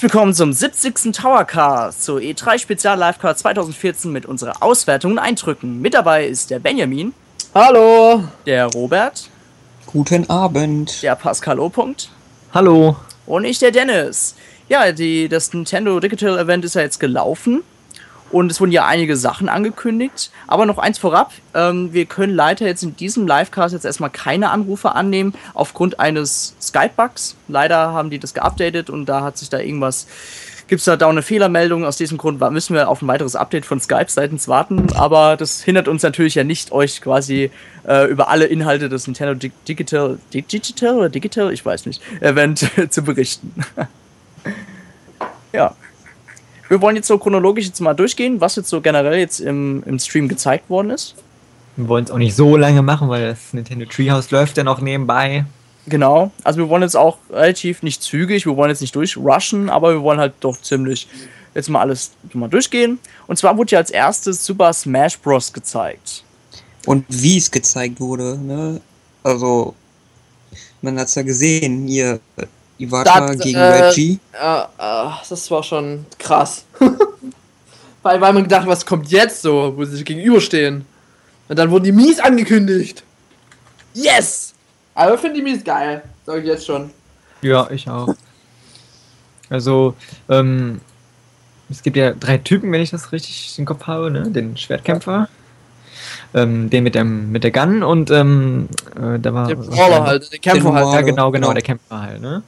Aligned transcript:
Herzlich 0.00 0.14
willkommen 0.14 0.32
zum 0.32 0.50
70. 0.54 1.12
Towercast, 1.12 2.04
zur 2.04 2.20
E3 2.20 2.58
Spezial 2.58 2.98
Livecard 2.98 3.38
2014 3.38 4.10
mit 4.10 4.24
unserer 4.24 4.62
Auswertung 4.62 5.12
und 5.12 5.18
Eindrücken. 5.18 5.82
Mit 5.82 5.92
dabei 5.92 6.24
ist 6.24 6.48
der 6.48 6.58
Benjamin. 6.58 7.12
Hallo. 7.54 8.24
Der 8.46 8.64
Robert. 8.68 9.28
Guten 9.84 10.30
Abend. 10.30 11.02
Der 11.02 11.16
Pascal 11.16 11.60
O. 11.60 11.66
-Punkt. 11.66 12.08
Hallo. 12.54 12.96
Und 13.26 13.44
ich, 13.44 13.58
der 13.58 13.72
Dennis. 13.72 14.36
Ja, 14.70 14.90
die, 14.90 15.28
das 15.28 15.52
Nintendo 15.52 16.00
Digital 16.00 16.38
Event 16.38 16.64
ist 16.64 16.76
ja 16.76 16.80
jetzt 16.80 16.98
gelaufen. 16.98 17.62
Und 18.30 18.50
es 18.50 18.60
wurden 18.60 18.72
ja 18.72 18.86
einige 18.86 19.16
Sachen 19.16 19.48
angekündigt. 19.48 20.30
Aber 20.46 20.66
noch 20.66 20.78
eins 20.78 20.98
vorab. 20.98 21.32
Ähm, 21.54 21.92
wir 21.92 22.06
können 22.06 22.34
leider 22.34 22.66
jetzt 22.66 22.82
in 22.82 22.96
diesem 22.96 23.26
Livecast 23.26 23.74
jetzt 23.74 23.84
erstmal 23.84 24.10
keine 24.10 24.50
Anrufe 24.50 24.94
annehmen, 24.94 25.34
aufgrund 25.54 25.98
eines 26.00 26.54
Skype-Bugs. 26.60 27.36
Leider 27.48 27.92
haben 27.92 28.10
die 28.10 28.18
das 28.18 28.34
geupdatet 28.34 28.90
und 28.90 29.06
da 29.06 29.22
hat 29.22 29.38
sich 29.38 29.48
da 29.48 29.58
irgendwas. 29.58 30.06
Gibt 30.68 30.78
es 30.78 30.84
da, 30.84 30.96
da 30.96 31.08
eine 31.08 31.22
Fehlermeldung? 31.22 31.84
Aus 31.84 31.96
diesem 31.96 32.16
Grund 32.16 32.38
müssen 32.52 32.76
wir 32.76 32.88
auf 32.88 33.02
ein 33.02 33.08
weiteres 33.08 33.34
Update 33.34 33.66
von 33.66 33.80
Skype 33.80 34.06
seitens 34.06 34.46
warten. 34.46 34.86
Aber 34.94 35.36
das 35.36 35.62
hindert 35.64 35.88
uns 35.88 36.04
natürlich 36.04 36.36
ja 36.36 36.44
nicht, 36.44 36.70
euch 36.70 37.00
quasi 37.00 37.50
äh, 37.88 38.08
über 38.08 38.28
alle 38.28 38.44
Inhalte 38.46 38.88
des 38.88 39.08
Nintendo 39.08 39.34
Digital, 39.66 40.20
Digital 40.32 40.94
oder 40.96 41.08
Digital, 41.08 41.52
ich 41.52 41.66
weiß 41.66 41.86
nicht, 41.86 42.00
Event 42.20 42.70
zu 42.90 43.02
berichten. 43.02 43.52
ja. 45.52 45.74
Wir 46.70 46.80
wollen 46.80 46.94
jetzt 46.94 47.08
so 47.08 47.18
chronologisch 47.18 47.66
jetzt 47.66 47.80
mal 47.80 47.94
durchgehen, 47.94 48.40
was 48.40 48.54
jetzt 48.54 48.68
so 48.68 48.80
generell 48.80 49.18
jetzt 49.18 49.40
im, 49.40 49.82
im 49.86 49.98
Stream 49.98 50.28
gezeigt 50.28 50.70
worden 50.70 50.90
ist. 50.90 51.16
Wir 51.74 51.88
wollen 51.88 52.04
es 52.04 52.12
auch 52.12 52.18
nicht 52.18 52.36
so 52.36 52.56
lange 52.56 52.80
machen, 52.80 53.08
weil 53.08 53.30
das 53.30 53.52
Nintendo 53.52 53.86
Treehouse 53.86 54.30
läuft 54.30 54.56
ja 54.56 54.62
noch 54.62 54.80
nebenbei. 54.80 55.44
Genau, 55.86 56.30
also 56.44 56.60
wir 56.60 56.68
wollen 56.68 56.82
jetzt 56.82 56.96
auch 56.96 57.18
relativ 57.28 57.82
nicht 57.82 58.04
zügig, 58.04 58.46
wir 58.46 58.56
wollen 58.56 58.70
jetzt 58.70 58.82
nicht 58.82 58.94
durchrushen, 58.94 59.68
aber 59.68 59.94
wir 59.94 60.02
wollen 60.02 60.20
halt 60.20 60.34
doch 60.38 60.60
ziemlich 60.62 61.08
jetzt 61.56 61.68
mal 61.70 61.80
alles 61.80 62.12
mal 62.34 62.48
durchgehen. 62.48 63.00
Und 63.26 63.36
zwar 63.36 63.56
wurde 63.58 63.72
ja 63.72 63.78
als 63.78 63.90
erstes 63.90 64.46
Super 64.46 64.72
Smash 64.72 65.18
Bros. 65.18 65.52
gezeigt. 65.52 66.22
Und 66.86 67.04
wie 67.08 67.36
es 67.36 67.50
gezeigt 67.50 67.98
wurde, 67.98 68.38
ne? 68.38 68.80
Also, 69.24 69.74
man 70.82 71.00
hat 71.00 71.08
es 71.08 71.16
ja 71.16 71.22
gesehen, 71.22 71.88
hier 71.88 72.20
Iwata 72.80 73.26
das, 73.26 73.38
gegen 73.38 73.58
äh, 73.58 73.82
Reggie. 73.84 74.18
Äh, 74.32 74.60
äh, 74.60 75.10
das 75.28 75.50
war 75.50 75.62
schon 75.62 76.06
krass. 76.18 76.64
weil, 78.02 78.20
weil 78.20 78.32
man 78.32 78.42
gedacht, 78.42 78.66
was 78.66 78.84
kommt 78.86 79.10
jetzt 79.10 79.42
so, 79.42 79.74
wo 79.76 79.84
sie 79.84 79.96
sich 79.96 80.04
gegenüberstehen. 80.04 80.84
Und 81.48 81.58
dann 81.58 81.70
wurden 81.70 81.84
die 81.84 81.92
Mies 81.92 82.20
angekündigt. 82.20 83.02
Yes! 83.94 84.54
Aber 84.94 85.14
ich 85.14 85.20
finde 85.20 85.36
die 85.36 85.42
Mies 85.42 85.64
geil, 85.64 86.02
sag 86.24 86.38
ich 86.38 86.46
jetzt 86.46 86.66
schon. 86.66 86.90
Ja, 87.42 87.68
ich 87.70 87.88
auch. 87.88 88.14
Also, 89.48 89.94
ähm, 90.28 90.80
es 91.70 91.82
gibt 91.82 91.96
ja 91.96 92.12
drei 92.12 92.38
Typen, 92.38 92.70
wenn 92.72 92.80
ich 92.80 92.90
das 92.90 93.12
richtig 93.12 93.58
im 93.58 93.64
Kopf 93.64 93.86
habe, 93.86 94.10
ne? 94.10 94.30
Den 94.30 94.56
Schwertkämpfer, 94.56 95.28
ähm, 96.34 96.70
den 96.70 96.84
mit 96.84 96.94
dem 96.94 97.32
mit 97.32 97.44
der 97.44 97.50
Gun 97.50 97.82
und 97.82 98.10
ähm, 98.10 98.68
äh, 98.96 99.18
da 99.18 99.34
war. 99.34 99.46
Der 99.48 99.56
Brawler 99.56 100.04
halt, 100.04 100.32
der 100.32 100.38
Kämpfer 100.38 100.72
halt. 100.72 100.86
Ja, 100.86 101.00
genau, 101.00 101.30
genau, 101.30 101.30
genau, 101.30 101.52
der 101.52 101.62
Kämpfer 101.62 102.00
halt, 102.00 102.20
ne? 102.20 102.42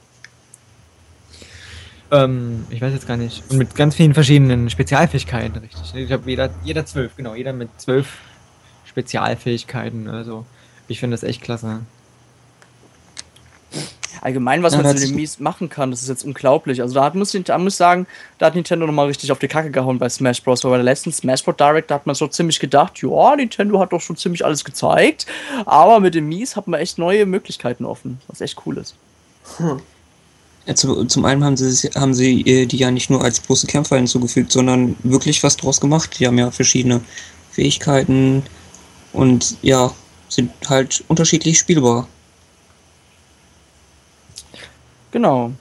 Ähm, 2.13 2.67
ich 2.69 2.79
weiß 2.79 2.93
jetzt 2.93 3.07
gar 3.07 3.17
nicht. 3.17 3.43
Und 3.49 3.57
mit 3.57 3.75
ganz 3.75 3.95
vielen 3.95 4.13
verschiedenen 4.13 4.69
Spezialfähigkeiten, 4.69 5.57
richtig. 5.57 5.95
Ich 5.95 6.07
glaube, 6.07 6.29
jeder, 6.29 6.51
jeder 6.63 6.85
zwölf, 6.85 7.15
genau, 7.15 7.33
jeder 7.33 7.53
mit 7.53 7.69
zwölf 7.77 8.19
Spezialfähigkeiten. 8.85 10.07
Also, 10.07 10.45
ich 10.87 10.99
finde 10.99 11.15
das 11.15 11.23
echt 11.23 11.41
klasse. 11.41 11.79
Allgemein, 14.21 14.63
was 14.63 14.73
ja, 14.73 14.81
man 14.81 14.95
zu 14.95 15.05
den 15.05 15.15
Mies 15.15 15.39
machen 15.39 15.69
kann, 15.69 15.91
das 15.91 16.01
ist 16.01 16.07
jetzt 16.07 16.23
unglaublich. 16.23 16.81
Also 16.81 16.93
da 16.93 17.11
muss 17.13 17.33
ich, 17.33 17.43
da 17.43 17.57
muss 17.57 17.73
ich 17.73 17.77
sagen, 17.77 18.07
da 18.37 18.45
hat 18.45 18.55
Nintendo 18.55 18.85
nochmal 18.85 19.07
richtig 19.07 19.31
auf 19.31 19.39
die 19.39 19.49
Kacke 19.49 19.69
gehauen 19.69 19.99
bei 19.99 20.07
Smash 20.07 20.41
Bros. 20.43 20.63
Weil 20.63 20.71
bei 20.71 20.77
der 20.77 20.85
letzten 20.85 21.11
Smash 21.11 21.43
Bros. 21.43 21.57
Direct 21.57 21.91
da 21.91 21.95
hat 21.95 22.05
man 22.05 22.15
so 22.15 22.27
ziemlich 22.27 22.59
gedacht, 22.59 23.01
ja, 23.01 23.35
Nintendo 23.35 23.79
hat 23.79 23.91
doch 23.91 23.99
schon 23.99 24.15
ziemlich 24.15 24.45
alles 24.45 24.63
gezeigt. 24.63 25.25
Aber 25.65 25.99
mit 25.99 26.15
den 26.15 26.27
Mies 26.27 26.55
hat 26.55 26.67
man 26.67 26.79
echt 26.79 26.99
neue 26.99 27.25
Möglichkeiten 27.25 27.83
offen, 27.83 28.21
was 28.27 28.39
echt 28.39 28.61
cool 28.65 28.77
ist. 28.77 28.95
Hm. 29.57 29.81
Ja, 30.65 30.75
zu, 30.75 31.05
zum 31.05 31.25
einen 31.25 31.43
haben 31.43 31.57
sie, 31.57 31.89
haben 31.89 32.13
sie 32.13 32.41
äh, 32.41 32.65
die 32.65 32.77
ja 32.77 32.89
nicht 32.89 33.09
nur 33.09 33.23
als 33.23 33.39
bloße 33.41 33.67
Kämpfer 33.67 33.97
hinzugefügt, 33.97 34.51
sondern 34.51 34.95
wirklich 35.03 35.43
was 35.43 35.57
draus 35.57 35.81
gemacht. 35.81 36.19
Die 36.19 36.27
haben 36.27 36.37
ja 36.37 36.51
verschiedene 36.51 37.01
Fähigkeiten 37.51 38.43
und 39.11 39.57
ja, 39.61 39.91
sind 40.29 40.51
halt 40.67 41.03
unterschiedlich 41.07 41.59
spielbar. 41.59 42.07
Genau. 45.11 45.51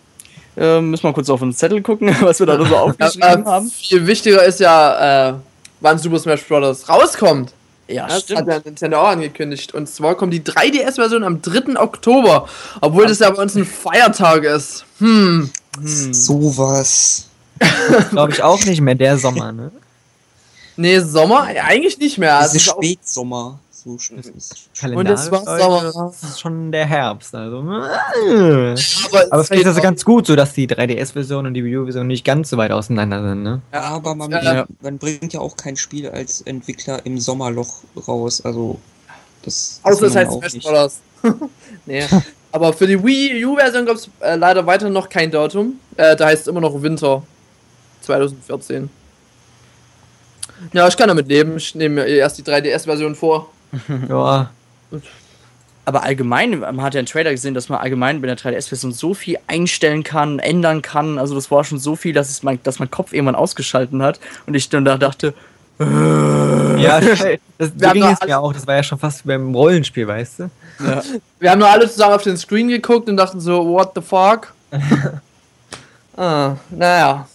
Äh, 0.56 0.80
müssen 0.80 1.04
wir 1.04 1.12
kurz 1.12 1.30
auf 1.30 1.40
den 1.40 1.52
Zettel 1.52 1.82
gucken, 1.82 2.14
was 2.20 2.38
wir 2.38 2.46
da 2.46 2.64
so 2.64 2.76
aufgeschrieben 2.76 3.44
äh, 3.44 3.48
haben. 3.48 3.70
Viel 3.70 4.06
wichtiger 4.06 4.44
ist 4.44 4.60
ja, 4.60 5.30
äh, 5.30 5.34
wann 5.80 5.98
Super 5.98 6.18
Smash 6.18 6.44
Bros. 6.46 6.88
rauskommt. 6.88 7.52
Ja, 7.92 8.06
das 8.06 8.22
stimmt. 8.22 8.40
hat 8.40 8.48
ja 8.48 8.60
Nintendo 8.64 9.00
auch 9.00 9.08
angekündigt. 9.08 9.74
Und 9.74 9.88
zwar 9.88 10.14
kommt 10.14 10.32
die 10.32 10.42
3DS-Version 10.42 11.24
am 11.24 11.42
3. 11.42 11.78
Oktober. 11.80 12.48
Obwohl 12.80 13.06
das 13.06 13.18
ja 13.18 13.30
bei 13.30 13.42
uns 13.42 13.54
ein 13.54 13.64
Feiertag 13.64 14.44
ist. 14.44 14.84
Hm. 14.98 15.50
hm. 15.76 16.14
Sowas. 16.14 17.26
Glaube 18.10 18.32
ich 18.32 18.42
auch 18.42 18.64
nicht 18.64 18.80
mehr, 18.80 18.94
der 18.94 19.18
Sommer, 19.18 19.52
ne? 19.52 19.70
Nee, 20.76 21.00
Sommer 21.00 21.42
eigentlich 21.42 21.98
nicht 21.98 22.18
mehr. 22.18 22.40
Das 22.40 22.54
ist 22.54 22.64
Spätsommer 22.64 23.58
so 23.84 23.98
Kalendarisch 24.78 24.96
Und 24.96 25.08
das 25.08 25.30
war 25.30 25.58
Sommer. 25.58 25.92
Das 25.92 26.22
ist 26.22 26.40
schon 26.40 26.70
der 26.70 26.86
Herbst. 26.86 27.34
Also. 27.34 27.58
Äh. 27.58 28.74
Aber, 29.08 29.32
aber 29.32 29.44
vielleicht 29.44 29.66
ist 29.66 29.76
das 29.76 29.82
ganz 29.82 30.04
gut, 30.04 30.26
so 30.26 30.36
dass 30.36 30.52
die 30.52 30.68
3DS-Version 30.68 31.46
und 31.46 31.54
die 31.54 31.64
Wii 31.64 31.78
U-Version 31.78 32.06
nicht 32.06 32.24
ganz 32.24 32.50
so 32.50 32.56
weit 32.56 32.70
auseinander 32.70 33.22
sind. 33.22 33.42
Ne? 33.42 33.60
Ja, 33.72 33.80
aber 33.82 34.14
man, 34.14 34.30
ja. 34.30 34.66
man 34.80 34.98
bringt 34.98 35.32
ja 35.32 35.40
auch 35.40 35.56
kein 35.56 35.76
Spiel 35.76 36.08
als 36.08 36.42
Entwickler 36.42 37.04
im 37.04 37.18
Sommerloch 37.18 37.78
raus. 38.06 38.40
Also 38.44 38.78
das. 39.42 39.80
Außer 39.82 40.06
es 40.06 40.16
heißt 40.16 40.32
Smash 40.32 40.64
Bros. 40.64 41.00
nee. 41.86 42.04
Aber 42.52 42.72
für 42.72 42.86
die 42.86 43.02
Wii 43.02 43.44
U-Version 43.44 43.86
gab 43.86 43.96
es 43.96 44.08
äh, 44.20 44.36
leider 44.36 44.64
weiter 44.66 44.90
noch 44.90 45.08
kein 45.08 45.30
Datum. 45.30 45.80
Äh, 45.96 46.14
da 46.14 46.26
heißt 46.26 46.42
es 46.42 46.46
immer 46.48 46.60
noch 46.60 46.80
Winter 46.82 47.22
2014. 48.02 48.90
Ja, 50.72 50.86
ich 50.86 50.96
kann 50.96 51.08
damit 51.08 51.28
leben. 51.28 51.56
Ich 51.56 51.74
nehme 51.74 51.96
mir 51.96 52.06
erst 52.06 52.38
die 52.38 52.42
3DS-Version 52.42 53.14
vor. 53.16 53.50
ja. 54.08 54.50
Aber 55.84 56.04
allgemein, 56.04 56.60
man 56.60 56.82
hat 56.82 56.94
ja 56.94 56.98
einen 56.98 57.06
Trailer 57.06 57.32
gesehen, 57.32 57.54
dass 57.54 57.68
man 57.68 57.80
allgemein 57.80 58.20
bei 58.20 58.28
der 58.28 58.38
3DS-Version 58.38 58.92
so 58.92 59.14
viel 59.14 59.38
einstellen 59.48 60.04
kann, 60.04 60.38
ändern 60.38 60.80
kann. 60.80 61.18
Also 61.18 61.34
das 61.34 61.50
war 61.50 61.64
schon 61.64 61.78
so 61.78 61.96
viel, 61.96 62.12
dass, 62.12 62.30
es 62.30 62.42
mein, 62.42 62.60
dass 62.62 62.78
mein 62.78 62.90
Kopf 62.90 63.12
irgendwann 63.12 63.34
ausgeschalten 63.34 64.02
hat. 64.02 64.20
Und 64.46 64.54
ich 64.54 64.68
dann 64.68 64.84
da 64.84 64.96
dachte, 64.96 65.34
ja, 65.80 67.00
das, 67.58 67.72
das 67.76 67.92
ging 67.92 68.04
es 68.04 68.18
mir 68.24 68.38
auch. 68.38 68.52
Das 68.52 68.66
war 68.66 68.76
ja 68.76 68.82
schon 68.82 68.98
fast 68.98 69.24
wie 69.24 69.28
beim 69.28 69.54
Rollenspiel, 69.54 70.06
weißt 70.06 70.40
du? 70.40 70.50
Ja. 70.84 71.02
Wir 71.40 71.50
haben 71.50 71.58
nur 71.58 71.68
alle 71.68 71.88
zusammen 71.88 72.14
auf 72.14 72.22
den 72.22 72.36
Screen 72.36 72.68
geguckt 72.68 73.08
und 73.08 73.16
dachten 73.16 73.40
so, 73.40 73.66
what 73.66 73.92
the 73.94 74.00
fuck? 74.00 74.52
ah, 76.16 76.56
naja. 76.70 77.26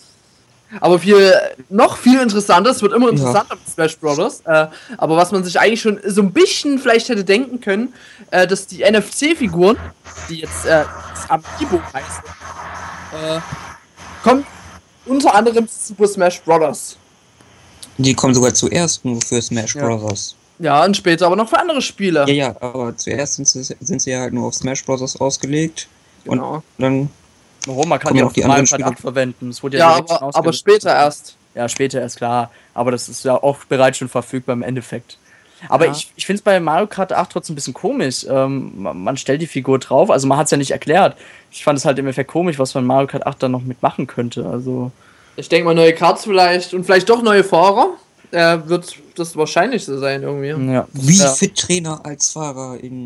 Aber 0.82 1.00
viel, 1.00 1.34
noch 1.70 1.98
viel 1.98 2.20
interessanter, 2.20 2.72
es 2.72 2.82
wird 2.82 2.94
immer 2.94 3.10
interessanter 3.10 3.56
ja. 3.56 3.56
mit 3.56 3.74
Smash 3.74 3.98
Bros. 3.98 4.42
Äh, 4.42 4.68
aber 4.98 5.16
was 5.16 5.32
man 5.32 5.44
sich 5.44 5.60
eigentlich 5.60 5.82
schon 5.82 6.00
so 6.06 6.22
ein 6.22 6.32
bisschen 6.32 6.80
vielleicht 6.80 7.10
hätte 7.10 7.24
denken 7.24 7.60
können, 7.62 7.94
äh, 8.32 8.46
dass 8.46 8.68
die 8.68 8.84
NFC-Figuren, 8.84 9.78
die 10.30 10.40
jetzt 10.42 10.66
äh, 10.66 10.84
Amiibo 11.30 11.82
heißen, 11.94 12.24
äh, 13.14 13.40
kommen 14.24 14.46
unter 15.06 15.34
anderem 15.34 15.68
zu 15.68 15.88
Super 15.88 16.08
Smash 16.08 16.42
Bros. 16.42 16.98
Die 17.98 18.14
kommen 18.14 18.34
sogar 18.34 18.54
zuerst 18.54 19.06
nur 19.06 19.22
für 19.22 19.42
Smash 19.42 19.76
ja. 19.76 19.86
Bros. 19.86 20.36
Ja, 20.60 20.84
und 20.84 20.98
später 20.98 21.28
aber 21.28 21.36
noch 21.36 21.50
für 21.50 21.60
andere 21.60 21.82
Spiele. 21.82 22.26
Ja, 22.28 22.34
ja, 22.34 22.56
aber 22.62 22.96
zuerst 22.98 23.36
sind 23.36 23.48
sie, 23.48 23.64
sind 23.64 24.02
sie 24.02 24.12
ja 24.12 24.22
halt 24.22 24.34
nur 24.34 24.48
auf 24.48 24.56
Smash 24.56 24.84
Bros. 24.84 25.16
ausgelegt. 25.20 25.88
Genau. 26.26 26.56
Und 26.56 26.64
dann 26.78 27.10
Warum? 27.68 27.90
Man 27.90 28.00
kann 28.00 28.14
die 28.14 28.24
auch 28.24 28.34
die 28.34 28.44
anderen 28.44 28.66
Spiele 28.66 28.96
verwenden. 28.96 29.50
Es 29.50 29.62
wurde 29.62 29.78
ja, 29.78 29.92
ja 29.92 29.98
aber, 29.98 30.36
aber 30.36 30.54
später 30.54 30.90
erst. 30.90 31.36
Ja, 31.54 31.68
später 31.68 32.00
erst, 32.00 32.18
klar. 32.18 32.52
Aber 32.74 32.92
das 32.92 33.10
ist 33.10 33.26
ja 33.26 33.36
auch 33.36 33.58
bereits 33.66 33.98
schon 33.98 34.10
verfügbar 34.10 34.54
im 34.54 34.64
Endeffekt. 34.64 35.18
Aber 35.70 35.86
ja. 35.86 35.92
ich, 35.92 36.12
ich 36.16 36.26
finde 36.26 36.38
es 36.38 36.44
bei 36.44 36.60
Mario 36.60 36.88
Kart 36.88 37.12
8 37.12 37.32
trotzdem 37.32 37.54
ein 37.54 37.56
bisschen 37.56 37.74
komisch. 37.74 38.26
Ähm, 38.30 38.74
man, 38.82 39.04
man, 39.04 39.18
stellt 39.18 39.42
die 39.42 39.48
Figur 39.48 39.80
drauf, 39.80 40.12
also 40.12 40.28
man 40.28 40.38
hat 40.38 40.46
es 40.46 40.52
ja 40.52 40.58
nicht 40.58 40.72
erklärt. 40.72 41.18
Ich 41.52 41.64
fand 41.64 41.80
es 41.80 41.86
halt 41.86 41.98
im 42.00 42.08
Effekt 42.08 42.30
komisch, 42.30 42.60
was 42.60 42.74
man 42.76 42.86
Mario 42.86 43.08
Kart 43.08 43.26
8 43.26 43.44
dann 43.44 43.52
noch 43.52 43.64
mitmachen 43.64 44.08
könnte. 44.08 44.46
Also. 44.46 44.92
Ich 45.36 45.50
denke 45.50 45.66
mal, 45.66 45.76
neue 45.76 45.94
Karts 45.94 46.24
vielleicht 46.24 46.74
und 46.74 46.84
vielleicht 46.84 47.10
doch 47.10 47.22
neue 47.22 47.44
Fahrer. 47.44 47.90
Äh, 48.32 48.60
wird 48.66 48.96
das 49.16 49.36
Wahrscheinlichste 49.38 49.98
sein 50.00 50.22
irgendwie. 50.22 50.72
Ja. 50.72 50.88
Wie 50.92 51.18
ja. 51.18 51.30
Fit 51.30 51.58
Trainer 51.58 52.02
als 52.04 52.32
Fahrer 52.32 52.78
in 52.80 53.06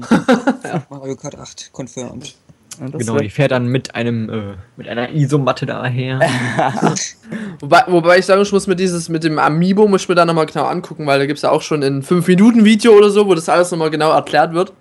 Mario 0.89 1.15
Kart 1.15 1.37
8 1.37 1.71
confirmed. 1.71 2.35
Genau, 2.79 3.17
die 3.17 3.29
fährt 3.29 3.51
dann 3.51 3.67
mit 3.67 3.95
einem 3.95 4.29
äh, 4.29 4.41
mit 4.77 4.87
einer 4.87 5.11
Isomatte 5.11 5.65
daher. 5.65 6.19
wobei, 7.59 7.83
wobei 7.87 8.19
ich 8.19 8.25
sagen 8.25 8.43
muss, 8.49 8.67
mit 8.67 8.79
dieses 8.79 9.09
mit 9.09 9.23
dem 9.23 9.39
Amiibo 9.39 9.87
muss 9.87 10.03
ich 10.03 10.09
mir 10.09 10.15
da 10.15 10.25
nochmal 10.25 10.45
genau 10.45 10.65
angucken, 10.65 11.05
weil 11.05 11.19
da 11.19 11.25
gibt 11.25 11.37
es 11.37 11.43
ja 11.43 11.51
auch 11.51 11.61
schon 11.61 11.83
ein 11.83 12.01
5-Minuten-Video 12.01 12.93
oder 12.93 13.09
so, 13.09 13.27
wo 13.27 13.35
das 13.35 13.49
alles 13.49 13.71
nochmal 13.71 13.89
genau 13.89 14.11
erklärt 14.11 14.53
wird. 14.53 14.73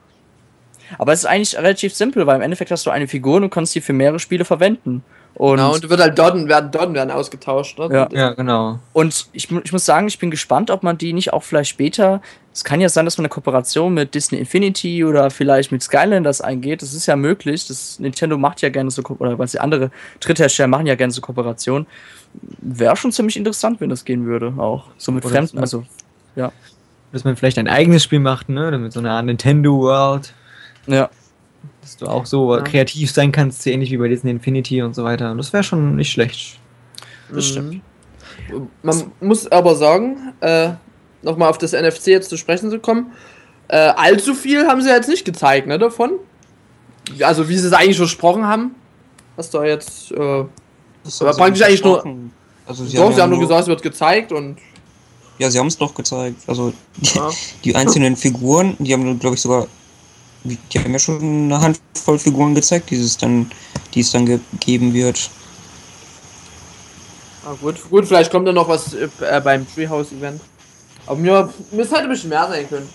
Aber 0.99 1.13
es 1.13 1.21
ist 1.21 1.27
eigentlich 1.27 1.57
relativ 1.57 1.95
simpel, 1.95 2.27
weil 2.27 2.37
im 2.37 2.43
Endeffekt 2.43 2.71
hast 2.71 2.87
du 2.87 2.91
eine 2.91 3.09
Figur 3.09 3.37
und 3.37 3.43
du 3.43 3.49
kannst 3.49 3.75
die 3.75 3.81
für 3.81 3.93
mehrere 3.93 4.19
Spiele 4.19 4.45
verwenden. 4.45 5.03
Und 5.35 5.57
genau, 5.57 5.75
und 5.75 5.89
wird 5.89 6.01
halt 6.01 6.19
Dodden 6.19 6.49
werden, 6.49 6.71
Dodden 6.71 6.95
werden 6.95 7.11
ausgetauscht, 7.11 7.79
ne? 7.79 7.89
Ja, 7.93 8.09
ja 8.11 8.33
genau. 8.33 8.79
Und 8.93 9.29
ich, 9.33 9.49
ich 9.51 9.73
muss 9.73 9.85
sagen, 9.85 10.09
ich 10.09 10.19
bin 10.19 10.31
gespannt, 10.31 10.71
ob 10.71 10.83
man 10.83 10.99
die 10.99 11.13
nicht 11.13 11.33
auch 11.33 11.43
vielleicht 11.43 11.71
später. 11.71 12.21
Es 12.53 12.65
kann 12.65 12.81
ja 12.81 12.89
sein, 12.89 13.05
dass 13.05 13.17
man 13.17 13.27
eine 13.27 13.31
Kooperation 13.31 13.95
mit 13.95 14.15
Disney 14.15 14.39
Infinity 14.39 15.05
oder 15.05 15.31
vielleicht 15.31 15.71
mit 15.71 15.83
Skylanders 15.83 16.41
eingeht. 16.41 16.83
Das 16.83 16.95
ist 16.95 17.07
ja 17.07 17.15
möglich. 17.15 17.67
Das 17.69 18.01
Nintendo 18.01 18.37
macht 18.39 18.61
ja 18.61 18.71
gerne 18.71 18.91
so, 18.91 19.03
oder 19.03 19.39
was 19.39 19.53
die 19.53 19.61
andere 19.61 19.91
Dritthersteller 20.19 20.67
machen 20.67 20.87
ja 20.87 20.97
gerne 20.97 21.13
so 21.13 21.21
Kooperationen. 21.21 21.87
Wäre 22.61 22.97
schon 22.97 23.13
ziemlich 23.13 23.37
interessant, 23.37 23.81
wenn 23.81 23.89
das 23.89 24.05
gehen 24.05 24.27
würde, 24.27 24.55
auch. 24.57 24.87
So 24.99 25.13
mit 25.13 25.25
oder 25.25 25.35
Fremden, 25.35 25.59
also, 25.59 25.85
ja. 26.35 26.53
Dass 27.13 27.25
man 27.25 27.37
vielleicht 27.37 27.59
ein 27.59 27.69
eigenes 27.69 28.05
Spiel 28.05 28.21
macht, 28.21 28.49
ne? 28.49 28.77
Mit 28.79 28.93
so 28.93 29.01
einer 29.01 29.21
Nintendo 29.23 29.79
World. 29.79 30.35
Ja 30.87 31.11
dass 31.81 31.97
du 31.97 32.07
auch 32.07 32.27
so 32.27 32.57
ja. 32.57 32.63
kreativ 32.63 33.11
sein 33.11 33.33
kannst, 33.33 33.67
ähnlich 33.67 33.91
wie 33.91 33.97
bei 33.97 34.09
Disney 34.09 34.31
Infinity 34.31 34.83
und 34.83 34.95
so 34.95 35.05
weiter. 35.05 35.31
Und 35.31 35.39
das 35.39 35.53
wäre 35.53 35.63
schon 35.63 35.97
nicht 35.97 36.11
schlecht. 36.11 36.59
Das 37.33 37.47
stimmt. 37.47 37.83
Mhm. 38.53 38.69
Man 38.83 39.13
muss 39.21 39.51
aber 39.51 39.75
sagen, 39.77 40.33
äh, 40.41 40.73
nochmal 41.23 41.49
auf 41.51 41.59
das 41.59 41.73
NFC 41.73 42.09
jetzt 42.09 42.31
zu 42.31 42.37
sprechen 42.37 42.71
zu 42.71 42.79
kommen, 42.79 43.13
äh, 43.69 43.77
allzu 43.77 44.35
viel 44.35 44.67
haben 44.67 44.83
sie 44.83 44.89
jetzt 44.89 45.09
nicht 45.09 45.25
gezeigt, 45.25 45.67
ne, 45.67 45.79
davon. 45.79 46.13
Also 47.21 47.49
wie 47.49 47.57
sie 47.57 47.67
es 47.67 47.73
eigentlich 47.73 47.97
versprochen 47.97 48.47
haben. 48.47 48.75
Was 49.37 49.51
da 49.51 49.65
jetzt, 49.65 50.13
äh, 50.13 50.45
das 51.05 51.23
aber 51.23 51.33
praktisch 51.33 51.63
eigentlich 51.63 51.85
nur. 51.85 52.05
Also 52.67 52.85
sie, 52.85 52.97
doch, 52.97 53.07
haben, 53.07 53.15
sie 53.15 53.23
haben 53.23 53.31
nur 53.31 53.41
gesagt, 53.41 53.63
es 53.63 53.67
wird 53.69 53.83
gezeigt 53.83 54.33
und. 54.33 54.59
Ja, 55.39 55.51
sie 55.51 55.59
haben 55.59 55.69
es 55.69 55.79
doch 55.79 55.95
gezeigt. 55.95 56.37
Also 56.47 56.73
die, 56.97 57.17
ja. 57.17 57.31
die 57.65 57.75
einzelnen 57.75 58.17
Figuren, 58.17 58.77
die 58.79 58.93
haben, 58.93 59.19
glaube 59.19 59.37
ich, 59.37 59.41
sogar 59.41 59.67
die 60.45 60.79
haben 60.79 60.93
ja 60.93 60.99
schon 60.99 61.21
eine 61.21 61.61
Handvoll 61.61 62.19
Figuren 62.19 62.55
gezeigt, 62.55 62.91
die 62.91 62.97
es 62.97 63.17
dann, 63.17 63.51
die 63.95 64.01
es 64.01 64.11
dann 64.11 64.27
gegeben 64.27 64.95
wird. 64.95 65.31
Ah, 67.45 67.55
gut, 67.61 67.77
gut, 67.91 68.07
vielleicht 68.07 68.31
kommt 68.31 68.47
da 68.47 68.53
noch 68.53 68.69
was 68.69 68.95
äh, 68.95 69.09
beim 69.43 69.67
Treehouse-Event. 69.73 70.41
Aber 71.07 71.17
mir, 71.17 71.53
mir 71.71 71.83
ist 71.83 71.93
halt 71.93 72.05
ein 72.05 72.11
bisschen 72.11 72.31
mehr 72.31 72.47
sein 72.49 72.69
können. 72.69 72.89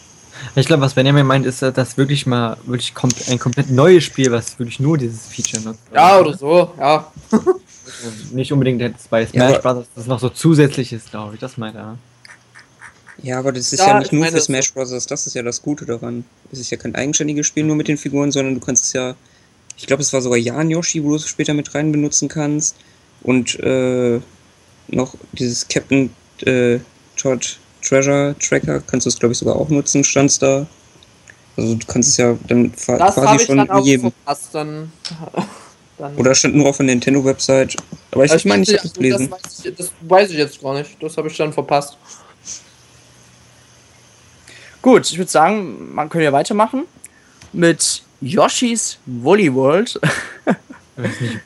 Ich 0.56 0.66
glaube, 0.66 0.82
was 0.82 0.94
Benjamin 0.94 1.26
meint, 1.26 1.46
ist, 1.46 1.62
dass 1.62 1.98
wirklich 1.98 2.26
mal 2.26 2.58
wirklich 2.66 2.94
kommt 2.94 3.16
ein 3.30 3.40
komplett 3.40 3.70
neues 3.72 4.04
Spiel, 4.04 4.32
was 4.32 4.60
wirklich 4.60 4.80
nur 4.80 4.98
dieses 4.98 5.28
Feature 5.28 5.64
nutzt. 5.64 5.82
Ja, 5.94 6.20
oder 6.20 6.38
so, 6.38 6.72
ja. 6.78 7.12
Nicht 8.32 8.52
unbedingt 8.52 8.82
jetzt 8.82 9.10
bei 9.10 9.26
Smash 9.26 9.54
ja, 9.54 9.60
Brothers, 9.60 9.88
das 9.96 10.08
noch 10.08 10.20
so 10.20 10.30
zusätzlich 10.30 10.92
ist, 10.92 11.12
glaube 11.12 11.36
ich, 11.36 11.40
das 11.40 11.58
meint 11.58 11.76
er. 11.76 11.98
Ja, 13.22 13.40
aber 13.40 13.52
das 13.52 13.72
ist 13.72 13.80
ja, 13.80 13.88
ja 13.88 14.00
nicht 14.00 14.12
nur 14.12 14.26
für 14.26 14.42
Smash 14.42 14.74
Bros. 14.74 15.06
Das 15.06 15.28
ist 15.28 15.34
ja 15.34 15.42
das 15.42 15.62
Gute 15.62 15.86
daran. 15.86 16.26
Es 16.52 16.60
ist 16.60 16.70
ja 16.70 16.78
kein 16.78 16.96
eigenständiges 16.96 17.48
Spiel 17.48 17.64
nur 17.64 17.76
mit 17.76 17.88
den 17.88 17.98
Figuren, 17.98 18.32
sondern 18.32 18.56
du 18.56 18.60
kannst 18.60 18.86
es 18.86 18.94
ja, 18.94 19.16
ich 19.78 19.88
glaube, 19.88 20.04
es 20.04 20.12
war 20.12 20.22
sogar 20.22 20.38
Jan 20.38 20.70
Yoshi, 20.70 21.04
wo 21.04 21.10
du 21.10 21.16
es 21.16 21.28
später 21.28 21.54
mit 21.54 21.74
rein 21.74 21.92
benutzen 21.92 22.28
kannst. 22.28 22.76
Und 23.24 23.58
äh, 23.62 24.20
noch 24.88 25.16
dieses 25.32 25.68
Captain 25.68 26.12
äh, 26.42 26.80
Todd 27.16 27.58
Treasure 27.88 28.36
Tracker 28.40 28.82
kannst 28.82 29.06
du 29.06 29.10
es, 29.10 29.20
glaube 29.20 29.34
ich, 29.34 29.38
sogar 29.38 29.56
auch 29.56 29.70
nutzen, 29.70 30.04
stand's 30.04 30.40
da. 30.40 30.66
Also 31.58 31.76
du 31.76 31.86
kannst 31.88 32.10
es 32.10 32.18
ja 32.18 32.38
dann 32.48 32.72
das 32.72 33.16
quasi 33.16 33.46
schon 33.46 33.58
dann 33.58 33.84
jedem. 33.84 34.12
Verpasst, 34.12 34.50
dann, 34.54 34.92
dann 35.98 36.16
Oder 36.16 36.36
stand 36.36 36.56
nur 36.56 36.68
auf 36.68 36.78
der 36.78 36.88
Nintendo-Website. 36.88 37.78
Aber 38.12 38.26
ich, 38.26 38.34
ich 38.34 38.46
meine, 38.46 38.64
ich 38.64 38.78
habe 38.78 38.88
es 38.88 38.94
gelesen. 38.94 39.30
Das 39.30 39.42
weiß, 39.42 39.66
ich, 39.66 39.76
das 39.76 39.92
weiß 40.02 40.32
ich 40.32 40.38
jetzt 40.38 40.62
gar 40.62 40.74
nicht. 40.74 41.02
Das 41.02 41.16
habe 41.18 41.28
ich 41.28 41.38
dann 41.38 41.54
verpasst. 41.54 41.98
Gut, 44.82 45.10
ich 45.10 45.18
würde 45.18 45.32
sagen, 45.32 45.94
man 45.96 46.10
könnte 46.10 46.26
ja 46.26 46.34
weitermachen 46.34 46.84
mit 47.54 48.04
Yoshi's 48.22 48.98
Woolly 49.06 49.54
World. 49.54 50.00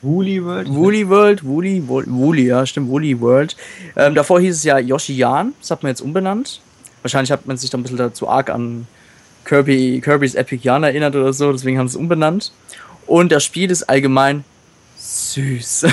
Woolly 0.02 0.44
World? 0.44 0.68
Woolly 0.68 1.08
World, 1.08 1.44
Woolly, 1.44 1.82
Woolly, 1.86 2.46
ja, 2.46 2.64
stimmt, 2.66 2.88
Woolly 2.88 3.20
World. 3.20 3.56
Ähm, 3.96 4.14
davor 4.14 4.40
hieß 4.40 4.56
es 4.56 4.64
ja 4.64 4.78
Yoshi 4.78 5.16
Jan, 5.16 5.54
das 5.60 5.70
hat 5.70 5.82
man 5.82 5.90
jetzt 5.90 6.00
umbenannt. 6.00 6.60
Wahrscheinlich 7.02 7.32
hat 7.32 7.46
man 7.46 7.56
sich 7.56 7.70
da 7.70 7.78
ein 7.78 7.82
bisschen 7.82 7.98
dazu 7.98 8.28
arg 8.28 8.50
an 8.50 8.86
Kirby, 9.44 10.00
Kirby's 10.04 10.34
Epic 10.34 10.62
Jan 10.62 10.84
erinnert 10.84 11.16
oder 11.16 11.32
so, 11.32 11.50
deswegen 11.52 11.78
haben 11.78 11.88
sie 11.88 11.96
es 11.96 12.00
umbenannt. 12.00 12.52
Und 13.06 13.32
das 13.32 13.42
Spiel 13.42 13.70
ist 13.70 13.84
allgemein 13.84 14.44
süß. 14.98 15.86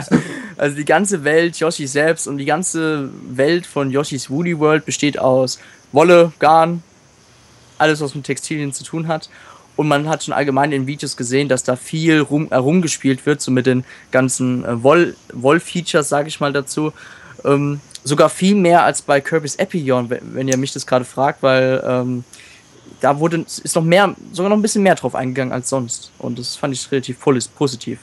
also 0.56 0.76
die 0.76 0.84
ganze 0.84 1.24
Welt, 1.24 1.58
Yoshi 1.58 1.86
selbst 1.86 2.26
und 2.26 2.38
die 2.38 2.44
ganze 2.44 3.10
Welt 3.28 3.66
von 3.66 3.90
Yoshi's 3.90 4.30
Woolly 4.30 4.58
World 4.58 4.86
besteht 4.86 5.18
aus 5.18 5.58
Wolle, 5.92 6.32
Garn, 6.38 6.82
alles, 7.78 8.00
was 8.00 8.14
mit 8.14 8.24
Textilien 8.24 8.72
zu 8.72 8.84
tun 8.84 9.08
hat. 9.08 9.28
Und 9.76 9.88
man 9.88 10.08
hat 10.08 10.24
schon 10.24 10.34
allgemein 10.34 10.72
in 10.72 10.86
Videos 10.86 11.16
gesehen, 11.16 11.48
dass 11.48 11.64
da 11.64 11.76
viel 11.76 12.20
rum, 12.20 12.48
herumgespielt 12.50 13.26
wird, 13.26 13.40
so 13.40 13.50
mit 13.50 13.66
den 13.66 13.84
ganzen 14.12 14.64
äh, 14.64 14.82
Woll, 14.82 15.16
Woll-Features, 15.32 16.08
sage 16.08 16.28
ich 16.28 16.40
mal 16.40 16.52
dazu. 16.52 16.92
Ähm, 17.44 17.80
sogar 18.04 18.28
viel 18.28 18.54
mehr 18.54 18.84
als 18.84 19.02
bei 19.02 19.20
Kirby's 19.20 19.56
Epion, 19.56 20.10
wenn, 20.10 20.48
ihr 20.48 20.56
mich 20.56 20.72
das 20.72 20.86
gerade 20.86 21.04
fragt, 21.04 21.42
weil 21.42 21.82
ähm, 21.86 22.24
da 23.00 23.18
wurde, 23.18 23.44
ist 23.46 23.74
noch 23.74 23.82
mehr, 23.82 24.14
sogar 24.32 24.50
noch 24.50 24.56
ein 24.56 24.62
bisschen 24.62 24.82
mehr 24.82 24.94
drauf 24.94 25.14
eingegangen 25.14 25.52
als 25.52 25.68
sonst. 25.68 26.12
Und 26.18 26.38
das 26.38 26.56
fand 26.56 26.74
ich 26.74 26.92
relativ 26.92 27.18
positiv. 27.20 27.98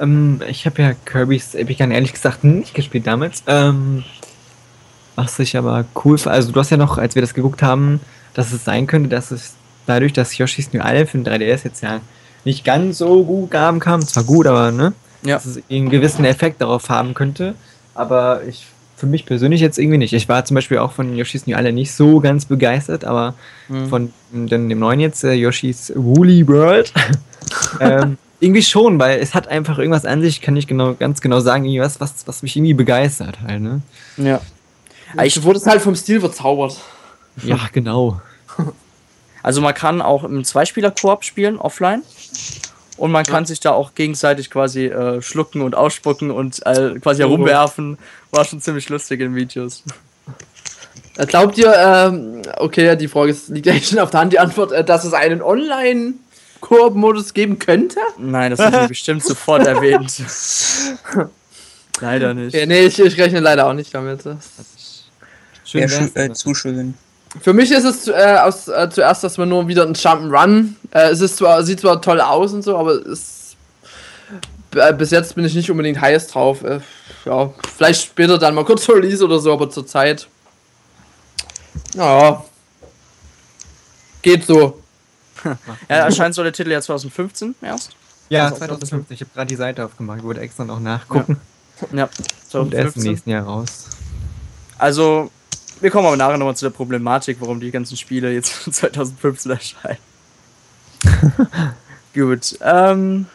Ähm, 0.00 0.40
ich 0.48 0.66
habe 0.66 0.82
ja 0.82 0.92
Kirby's 0.92 1.54
Epic 1.54 1.82
ehrlich 1.82 2.12
gesagt 2.12 2.44
nicht 2.44 2.74
gespielt 2.74 3.06
damals. 3.06 3.42
Ähm, 3.46 4.04
was 5.16 5.38
ich 5.38 5.56
aber 5.56 5.86
cool 6.04 6.18
Also 6.26 6.52
du 6.52 6.60
hast 6.60 6.70
ja 6.70 6.76
noch, 6.76 6.98
als 6.98 7.14
wir 7.14 7.22
das 7.22 7.34
geguckt 7.34 7.62
haben, 7.62 8.00
dass 8.34 8.52
es 8.52 8.64
sein 8.64 8.86
könnte, 8.86 9.08
dass 9.08 9.30
es 9.30 9.54
dadurch, 9.86 10.12
dass 10.12 10.36
Yoshi's 10.36 10.72
New 10.72 10.80
Island 10.80 11.08
für 11.08 11.18
den 11.18 11.26
3DS 11.26 11.64
jetzt 11.64 11.82
ja 11.82 12.00
nicht 12.44 12.64
ganz 12.64 12.98
so 12.98 13.24
gut 13.24 13.54
haben 13.54 13.80
kam, 13.80 14.02
zwar 14.02 14.24
gut, 14.24 14.46
aber 14.46 14.70
ne, 14.70 14.92
ja. 15.22 15.36
dass 15.36 15.46
es 15.46 15.62
einen 15.70 15.90
gewissen 15.90 16.24
Effekt 16.24 16.60
darauf 16.60 16.88
haben 16.88 17.14
könnte. 17.14 17.54
Aber 17.94 18.42
ich 18.46 18.66
für 18.96 19.06
mich 19.06 19.26
persönlich 19.26 19.60
jetzt 19.60 19.78
irgendwie 19.78 19.98
nicht. 19.98 20.14
Ich 20.14 20.28
war 20.28 20.44
zum 20.44 20.54
Beispiel 20.54 20.78
auch 20.78 20.92
von 20.92 21.14
Yoshi's 21.14 21.46
New 21.46 21.56
Island 21.56 21.74
nicht 21.74 21.92
so 21.92 22.20
ganz 22.20 22.46
begeistert, 22.46 23.04
aber 23.04 23.34
mhm. 23.68 23.88
von 23.88 24.12
dem, 24.32 24.68
dem 24.68 24.78
neuen 24.78 25.00
jetzt, 25.00 25.22
äh, 25.22 25.34
Yoshi's 25.34 25.92
Woolly 25.94 26.48
World, 26.48 26.92
ähm, 27.80 28.16
irgendwie 28.40 28.62
schon, 28.62 28.98
weil 28.98 29.20
es 29.20 29.34
hat 29.34 29.48
einfach 29.48 29.78
irgendwas 29.78 30.06
an 30.06 30.22
sich, 30.22 30.40
kann 30.40 30.56
ich 30.56 30.66
genau, 30.66 30.94
ganz 30.94 31.20
genau 31.20 31.40
sagen, 31.40 31.64
irgendwas, 31.64 32.00
was, 32.00 32.26
was 32.26 32.42
mich 32.42 32.56
irgendwie 32.56 32.74
begeistert 32.74 33.38
halt, 33.46 33.60
ne? 33.60 33.82
Ja. 34.16 34.40
Ich 35.22 35.42
wurde 35.42 35.58
es 35.58 35.66
halt 35.66 35.82
vom 35.82 35.94
Stil 35.94 36.20
verzaubert. 36.20 36.78
Ja, 37.42 37.60
genau. 37.72 38.20
Also 39.46 39.60
man 39.60 39.74
kann 39.74 40.02
auch 40.02 40.24
im 40.24 40.42
Zweispieler-Koop 40.42 41.22
spielen, 41.22 41.56
offline. 41.58 42.02
Und 42.96 43.12
man 43.12 43.24
kann 43.24 43.44
ja. 43.44 43.46
sich 43.46 43.60
da 43.60 43.70
auch 43.70 43.94
gegenseitig 43.94 44.50
quasi 44.50 44.86
äh, 44.86 45.22
schlucken 45.22 45.62
und 45.62 45.76
ausspucken 45.76 46.32
und 46.32 46.66
äh, 46.66 46.98
quasi 46.98 47.22
oh. 47.22 47.28
herumwerfen. 47.28 47.96
War 48.32 48.44
schon 48.44 48.60
ziemlich 48.60 48.88
lustig 48.88 49.20
in 49.20 49.36
Videos. 49.36 49.84
Äh, 51.16 51.26
glaubt 51.26 51.56
ihr, 51.58 51.72
ähm, 51.72 52.42
okay, 52.56 52.96
die 52.96 53.06
Frage 53.06 53.36
liegt 53.46 53.68
eigentlich 53.68 53.86
schon 53.86 54.00
auf 54.00 54.10
der 54.10 54.18
Hand, 54.18 54.32
die 54.32 54.40
Antwort, 54.40 54.72
äh, 54.72 54.82
dass 54.82 55.04
es 55.04 55.12
einen 55.12 55.40
Online-Koop-Modus 55.40 57.32
geben 57.32 57.60
könnte? 57.60 58.00
Nein, 58.18 58.50
das 58.50 58.58
wird 58.58 58.88
bestimmt 58.88 59.22
sofort 59.24 59.64
erwähnt. 59.64 60.12
leider 62.00 62.34
nicht. 62.34 62.52
Okay, 62.52 62.66
nee, 62.66 62.86
ich, 62.86 62.98
ich, 62.98 63.16
rechne 63.16 63.38
leider 63.38 63.68
auch 63.68 63.74
nicht 63.74 63.94
damit. 63.94 64.24
Schön 65.64 65.82
ja, 65.82 65.88
schön, 65.88 66.10
äh, 66.16 66.32
zu 66.32 66.52
schön. 66.52 66.94
Für 67.40 67.52
mich 67.52 67.70
ist 67.70 67.84
es 67.84 68.08
äh, 68.08 68.38
aus, 68.40 68.68
äh, 68.68 68.88
zuerst, 68.90 69.24
dass 69.24 69.38
man 69.38 69.48
nur 69.48 69.68
wieder 69.68 69.82
ein 69.82 69.94
Jump'n'Run. 69.94 70.74
Äh, 70.90 71.10
es 71.10 71.20
ist 71.20 71.36
zwar, 71.36 71.62
sieht 71.62 71.80
zwar 71.80 72.00
toll 72.00 72.20
aus 72.20 72.52
und 72.52 72.62
so, 72.62 72.76
aber 72.76 72.92
es, 73.06 73.56
äh, 74.74 74.92
bis 74.92 75.10
jetzt 75.10 75.34
bin 75.34 75.44
ich 75.44 75.54
nicht 75.54 75.70
unbedingt 75.70 76.00
heiß 76.00 76.28
drauf. 76.28 76.62
Äh, 76.62 76.80
ja, 77.24 77.52
vielleicht 77.76 78.04
später 78.04 78.38
dann 78.38 78.54
mal 78.54 78.64
kurz 78.64 78.88
Release 78.88 79.24
oder 79.24 79.38
so, 79.38 79.52
aber 79.52 79.68
zur 79.70 79.86
Zeit. 79.86 80.28
Ja. 81.94 82.44
Geht 84.22 84.46
so. 84.46 84.82
ja, 85.44 85.96
erscheint 85.96 86.34
so 86.34 86.42
der 86.42 86.52
Titel 86.52 86.70
ja 86.70 86.80
2015 86.80 87.54
erst. 87.62 87.90
Ja, 88.28 88.52
2015. 88.52 89.14
Ich 89.14 89.20
habe 89.20 89.30
gerade 89.34 89.46
die 89.46 89.56
Seite 89.56 89.84
aufgemacht, 89.84 90.18
ich 90.18 90.24
wollte 90.24 90.40
extra 90.40 90.64
noch 90.64 90.80
nachgucken. 90.80 91.40
Ja, 91.92 91.98
ja 91.98 92.08
2015. 92.48 92.60
Und 92.60 92.74
erst 92.74 92.96
im 92.96 93.02
nächsten 93.02 93.30
Jahr 93.30 93.44
raus. 93.44 93.86
Also, 94.78 95.30
wir 95.80 95.90
kommen 95.90 96.06
aber 96.06 96.16
nachher 96.16 96.38
nochmal 96.38 96.56
zu 96.56 96.66
der 96.66 96.70
Problematik, 96.70 97.38
warum 97.40 97.60
die 97.60 97.70
ganzen 97.70 97.96
Spiele 97.96 98.32
jetzt 98.32 98.74
2015 98.74 99.50
erscheinen. 99.52 99.98
Gut. 102.14 102.58
Ähm, 102.62 103.26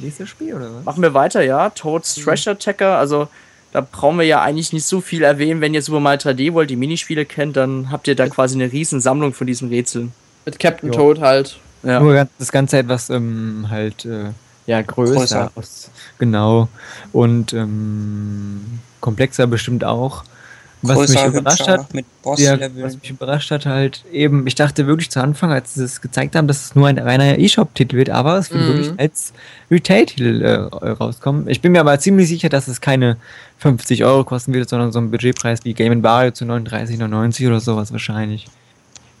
Nächstes 0.00 0.28
Spiel, 0.28 0.54
oder 0.54 0.74
was? 0.74 0.84
Machen 0.84 1.02
wir 1.02 1.14
weiter, 1.14 1.42
ja. 1.42 1.70
Toads 1.70 2.16
mhm. 2.16 2.22
Treasure 2.22 2.56
Attacker. 2.56 2.98
Also, 2.98 3.28
da 3.72 3.80
brauchen 3.80 4.18
wir 4.18 4.26
ja 4.26 4.42
eigentlich 4.42 4.72
nicht 4.72 4.84
so 4.84 5.00
viel 5.00 5.22
erwähnen. 5.22 5.60
Wenn 5.60 5.74
ihr 5.74 5.82
Super 5.82 6.00
Mario 6.00 6.18
3D 6.18 6.52
World 6.52 6.70
die 6.70 6.76
Minispiele 6.76 7.24
kennt, 7.24 7.56
dann 7.56 7.90
habt 7.90 8.08
ihr 8.08 8.16
da 8.16 8.28
quasi 8.28 8.56
eine 8.56 8.72
riesen 8.72 9.00
Sammlung 9.00 9.32
von 9.32 9.46
diesen 9.46 9.68
Rätseln. 9.68 10.12
Mit 10.44 10.58
Captain 10.58 10.92
jo. 10.92 10.98
Toad 10.98 11.20
halt. 11.20 11.58
Ja. 11.82 12.00
Nur 12.00 12.28
das 12.38 12.50
Ganze 12.50 12.78
etwas 12.78 13.10
ähm, 13.10 13.66
halt 13.70 14.04
äh, 14.04 14.30
ja, 14.66 14.82
größer. 14.82 15.14
größer. 15.14 15.52
Aus, 15.54 15.90
genau. 16.18 16.68
Und 17.12 17.52
ähm, 17.52 18.80
komplexer 19.00 19.46
bestimmt 19.46 19.84
auch. 19.84 20.24
Was 20.88 21.08
mich 21.08 21.24
überrascht 21.24 21.68
hat, 21.68 21.94
mit 21.94 22.06
ja, 22.36 22.58
was 22.76 23.00
mich 23.00 23.10
überrascht 23.10 23.50
hat, 23.50 23.66
halt 23.66 24.04
eben, 24.12 24.46
ich 24.46 24.54
dachte 24.54 24.86
wirklich 24.86 25.10
zu 25.10 25.20
Anfang, 25.20 25.52
als 25.52 25.74
sie 25.74 25.84
es 25.84 26.00
gezeigt 26.00 26.36
haben, 26.36 26.46
dass 26.46 26.64
es 26.64 26.74
nur 26.74 26.88
ein 26.88 26.98
reiner 26.98 27.38
E-Shop-Titel 27.38 27.96
wird, 27.96 28.10
aber 28.10 28.38
es 28.38 28.50
wird 28.50 28.62
mhm. 28.62 28.66
wirklich 28.68 28.92
als 28.98 29.32
Retail-Titel 29.70 30.42
äh, 30.42 30.88
rauskommen. 30.88 31.48
Ich 31.48 31.60
bin 31.60 31.72
mir 31.72 31.80
aber 31.80 31.98
ziemlich 31.98 32.28
sicher, 32.28 32.48
dass 32.48 32.68
es 32.68 32.80
keine 32.80 33.16
50 33.58 34.04
Euro 34.04 34.24
kosten 34.24 34.52
wird, 34.52 34.68
sondern 34.68 34.92
so 34.92 34.98
ein 34.98 35.10
Budgetpreis 35.10 35.64
wie 35.64 35.74
Game 35.74 36.02
Wario 36.02 36.32
zu 36.32 36.44
39,99 36.44 37.46
oder 37.46 37.60
sowas 37.60 37.92
wahrscheinlich. 37.92 38.46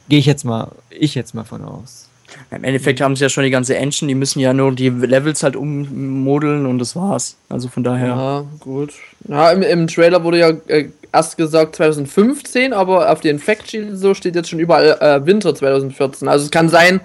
Gehe 0.08 0.18
ich 0.18 0.26
jetzt 0.26 0.44
mal, 0.44 0.72
ich 0.90 1.14
jetzt 1.14 1.34
mal 1.34 1.44
von 1.44 1.64
aus. 1.64 2.08
Im 2.50 2.64
Endeffekt 2.64 3.00
haben 3.00 3.16
sie 3.16 3.24
ja 3.24 3.28
schon 3.28 3.44
die 3.44 3.50
ganze 3.50 3.76
Engine, 3.76 4.08
die 4.08 4.14
müssen 4.14 4.40
ja 4.40 4.52
nur 4.52 4.72
die 4.72 4.88
Levels 4.88 5.42
halt 5.42 5.56
ummodeln 5.56 6.66
und 6.66 6.78
das 6.78 6.94
war's. 6.94 7.36
Also 7.48 7.68
von 7.68 7.84
daher. 7.84 8.08
Ja, 8.08 8.44
gut. 8.60 8.92
Ja, 9.28 9.50
im, 9.50 9.62
im 9.62 9.86
Trailer 9.86 10.22
wurde 10.22 10.38
ja 10.38 10.50
äh, 10.68 10.88
erst 11.12 11.36
gesagt 11.36 11.76
2015, 11.76 12.72
aber 12.72 13.10
auf 13.10 13.20
den 13.20 13.38
Factsheet 13.38 13.96
so 13.96 14.14
steht 14.14 14.34
jetzt 14.34 14.50
schon 14.50 14.58
überall 14.58 14.98
äh, 15.00 15.24
Winter 15.26 15.54
2014. 15.54 16.28
Also 16.28 16.44
es 16.44 16.50
kann 16.50 16.68
sein, 16.68 17.00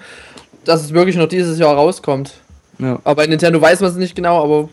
dass 0.65 0.81
es 0.81 0.93
wirklich 0.93 1.15
noch 1.15 1.27
dieses 1.27 1.59
Jahr 1.59 1.75
rauskommt. 1.75 2.33
Ja. 2.79 2.99
Aber 3.03 3.15
bei 3.15 3.27
Nintendo 3.27 3.61
weiß 3.61 3.81
man 3.81 3.91
es 3.91 3.97
nicht 3.97 4.15
genau, 4.15 4.43
aber 4.43 4.69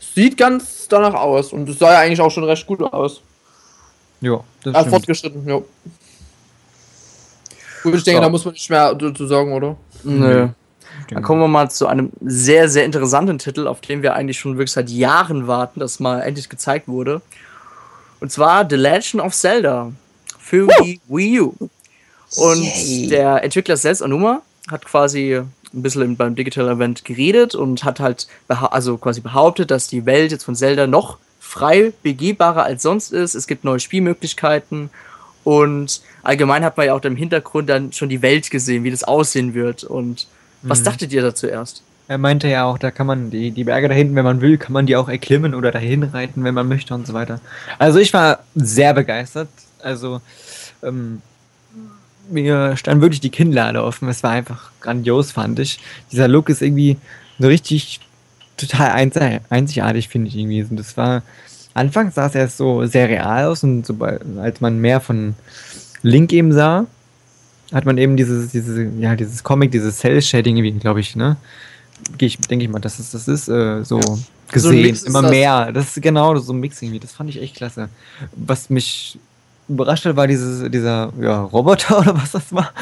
es 0.00 0.14
sieht 0.14 0.36
ganz 0.36 0.88
danach 0.88 1.14
aus 1.14 1.52
und 1.52 1.68
es 1.68 1.78
sah 1.78 1.92
ja 1.92 1.98
eigentlich 2.00 2.20
auch 2.20 2.30
schon 2.30 2.44
recht 2.44 2.66
gut 2.66 2.82
aus. 2.82 3.22
Ja, 4.20 4.40
das 4.62 4.84
ist. 4.84 4.90
fortgeschritten, 4.90 5.46
ja. 5.46 5.60
Gut, 7.82 7.94
ich 7.94 8.02
denke, 8.02 8.18
so. 8.18 8.22
da 8.22 8.28
muss 8.28 8.44
man 8.44 8.54
nicht 8.54 8.68
mehr 8.68 8.94
dazu 8.94 9.26
sagen, 9.26 9.52
oder? 9.52 9.76
Nö. 10.04 10.48
Dann 11.10 11.22
kommen 11.22 11.40
wir 11.40 11.48
mal 11.48 11.70
zu 11.70 11.86
einem 11.86 12.10
sehr, 12.20 12.68
sehr 12.68 12.84
interessanten 12.84 13.38
Titel, 13.38 13.66
auf 13.66 13.80
den 13.80 14.02
wir 14.02 14.14
eigentlich 14.14 14.38
schon 14.38 14.58
wirklich 14.58 14.72
seit 14.72 14.90
Jahren 14.90 15.46
warten, 15.46 15.80
dass 15.80 16.00
mal 16.00 16.20
endlich 16.20 16.48
gezeigt 16.48 16.88
wurde. 16.88 17.22
Und 18.20 18.32
zwar 18.32 18.68
The 18.68 18.76
Legend 18.76 19.22
of 19.22 19.34
Zelda 19.34 19.92
für 20.38 20.66
Wii, 20.66 21.00
Wii 21.08 21.40
U. 21.40 21.54
Und 22.36 22.62
Yay. 22.62 23.08
der 23.08 23.44
Entwickler 23.44 23.76
selbst, 23.76 24.02
Anuma, 24.02 24.42
hat 24.68 24.84
quasi 24.84 25.34
ein 25.36 25.82
bisschen 25.82 26.16
beim 26.16 26.34
Digital 26.34 26.68
Event 26.68 27.04
geredet 27.04 27.54
und 27.54 27.84
hat 27.84 28.00
halt 28.00 28.26
also 28.48 28.96
quasi 28.96 29.20
behauptet, 29.20 29.70
dass 29.70 29.88
die 29.88 30.06
Welt 30.06 30.32
jetzt 30.32 30.44
von 30.44 30.56
Zelda 30.56 30.86
noch 30.86 31.18
frei 31.38 31.92
begehbarer 32.02 32.64
als 32.64 32.82
sonst 32.82 33.12
ist. 33.12 33.34
Es 33.34 33.46
gibt 33.46 33.64
neue 33.64 33.80
Spielmöglichkeiten 33.80 34.90
und 35.46 36.00
allgemein 36.24 36.64
hat 36.64 36.76
man 36.76 36.86
ja 36.86 36.94
auch 36.94 37.02
im 37.02 37.14
Hintergrund 37.14 37.68
dann 37.68 37.92
schon 37.92 38.08
die 38.08 38.20
Welt 38.20 38.50
gesehen, 38.50 38.82
wie 38.82 38.90
das 38.90 39.04
aussehen 39.04 39.54
wird. 39.54 39.84
Und 39.84 40.26
was 40.62 40.80
mhm. 40.80 40.84
dachtet 40.86 41.12
ihr 41.12 41.22
da 41.22 41.36
zuerst? 41.36 41.84
Er 42.08 42.18
meinte 42.18 42.48
ja 42.48 42.64
auch, 42.64 42.78
da 42.78 42.90
kann 42.90 43.06
man 43.06 43.30
die, 43.30 43.52
die 43.52 43.62
Berge 43.62 43.88
da 43.88 43.94
hinten, 43.94 44.16
wenn 44.16 44.24
man 44.24 44.40
will, 44.40 44.58
kann 44.58 44.72
man 44.72 44.86
die 44.86 44.96
auch 44.96 45.08
erklimmen 45.08 45.54
oder 45.54 45.70
dahin 45.70 46.02
reiten, 46.02 46.42
wenn 46.42 46.54
man 46.54 46.66
möchte 46.66 46.94
und 46.94 47.06
so 47.06 47.14
weiter. 47.14 47.40
Also 47.78 48.00
ich 48.00 48.12
war 48.12 48.40
sehr 48.56 48.92
begeistert. 48.92 49.48
Also 49.80 50.20
ähm, 50.82 51.22
mir 52.28 52.76
stand 52.76 53.00
wirklich 53.00 53.20
die 53.20 53.30
Kinnlade 53.30 53.84
offen. 53.84 54.08
Es 54.08 54.24
war 54.24 54.32
einfach 54.32 54.72
grandios, 54.80 55.30
fand 55.30 55.60
ich. 55.60 55.78
Dieser 56.10 56.26
Look 56.26 56.48
ist 56.48 56.60
irgendwie 56.60 56.96
so 57.38 57.46
richtig 57.46 58.00
total 58.56 58.90
einzigartig, 58.90 60.08
finde 60.08 60.26
ich 60.26 60.36
irgendwie. 60.36 60.64
Und 60.64 60.76
das 60.76 60.96
war 60.96 61.22
Anfangs 61.76 62.14
sah 62.14 62.26
es 62.26 62.34
erst 62.34 62.56
so 62.56 62.86
sehr 62.86 63.08
real 63.08 63.46
aus 63.46 63.62
und 63.62 63.84
so, 63.84 63.94
als 64.40 64.60
man 64.60 64.78
mehr 64.78 65.00
von 65.00 65.34
Link 66.02 66.32
eben 66.32 66.52
sah, 66.52 66.86
hat 67.72 67.84
man 67.84 67.98
eben 67.98 68.16
dieses, 68.16 68.50
diese, 68.50 68.84
ja, 68.98 69.14
dieses 69.14 69.42
Comic, 69.42 69.72
dieses 69.72 69.98
Cell-Shading 69.98 70.56
irgendwie, 70.56 70.78
glaube 70.80 71.00
ich, 71.00 71.16
ne? 71.16 71.36
Ich, 72.18 72.38
denke 72.38 72.64
ich 72.64 72.70
mal, 72.70 72.78
dass 72.78 72.98
es 72.98 73.10
das 73.10 73.28
ist, 73.28 73.48
äh, 73.48 73.82
so 73.84 74.00
ja. 74.00 74.18
gesehen. 74.50 74.94
So 74.94 75.06
immer 75.06 75.22
das. 75.22 75.30
mehr. 75.30 75.72
Das 75.72 75.96
ist 75.96 76.02
genau 76.02 76.34
so 76.36 76.52
ein 76.52 76.60
Mix 76.60 76.80
irgendwie. 76.80 77.00
Das 77.00 77.12
fand 77.12 77.28
ich 77.28 77.40
echt 77.42 77.56
klasse. 77.56 77.88
Was 78.34 78.70
mich 78.70 79.18
überrascht 79.68 80.04
hat, 80.06 80.16
war 80.16 80.26
dieses, 80.26 80.70
dieser 80.70 81.12
ja, 81.20 81.42
Roboter 81.42 81.98
oder 82.00 82.16
was 82.16 82.32
das 82.32 82.52
war. 82.52 82.72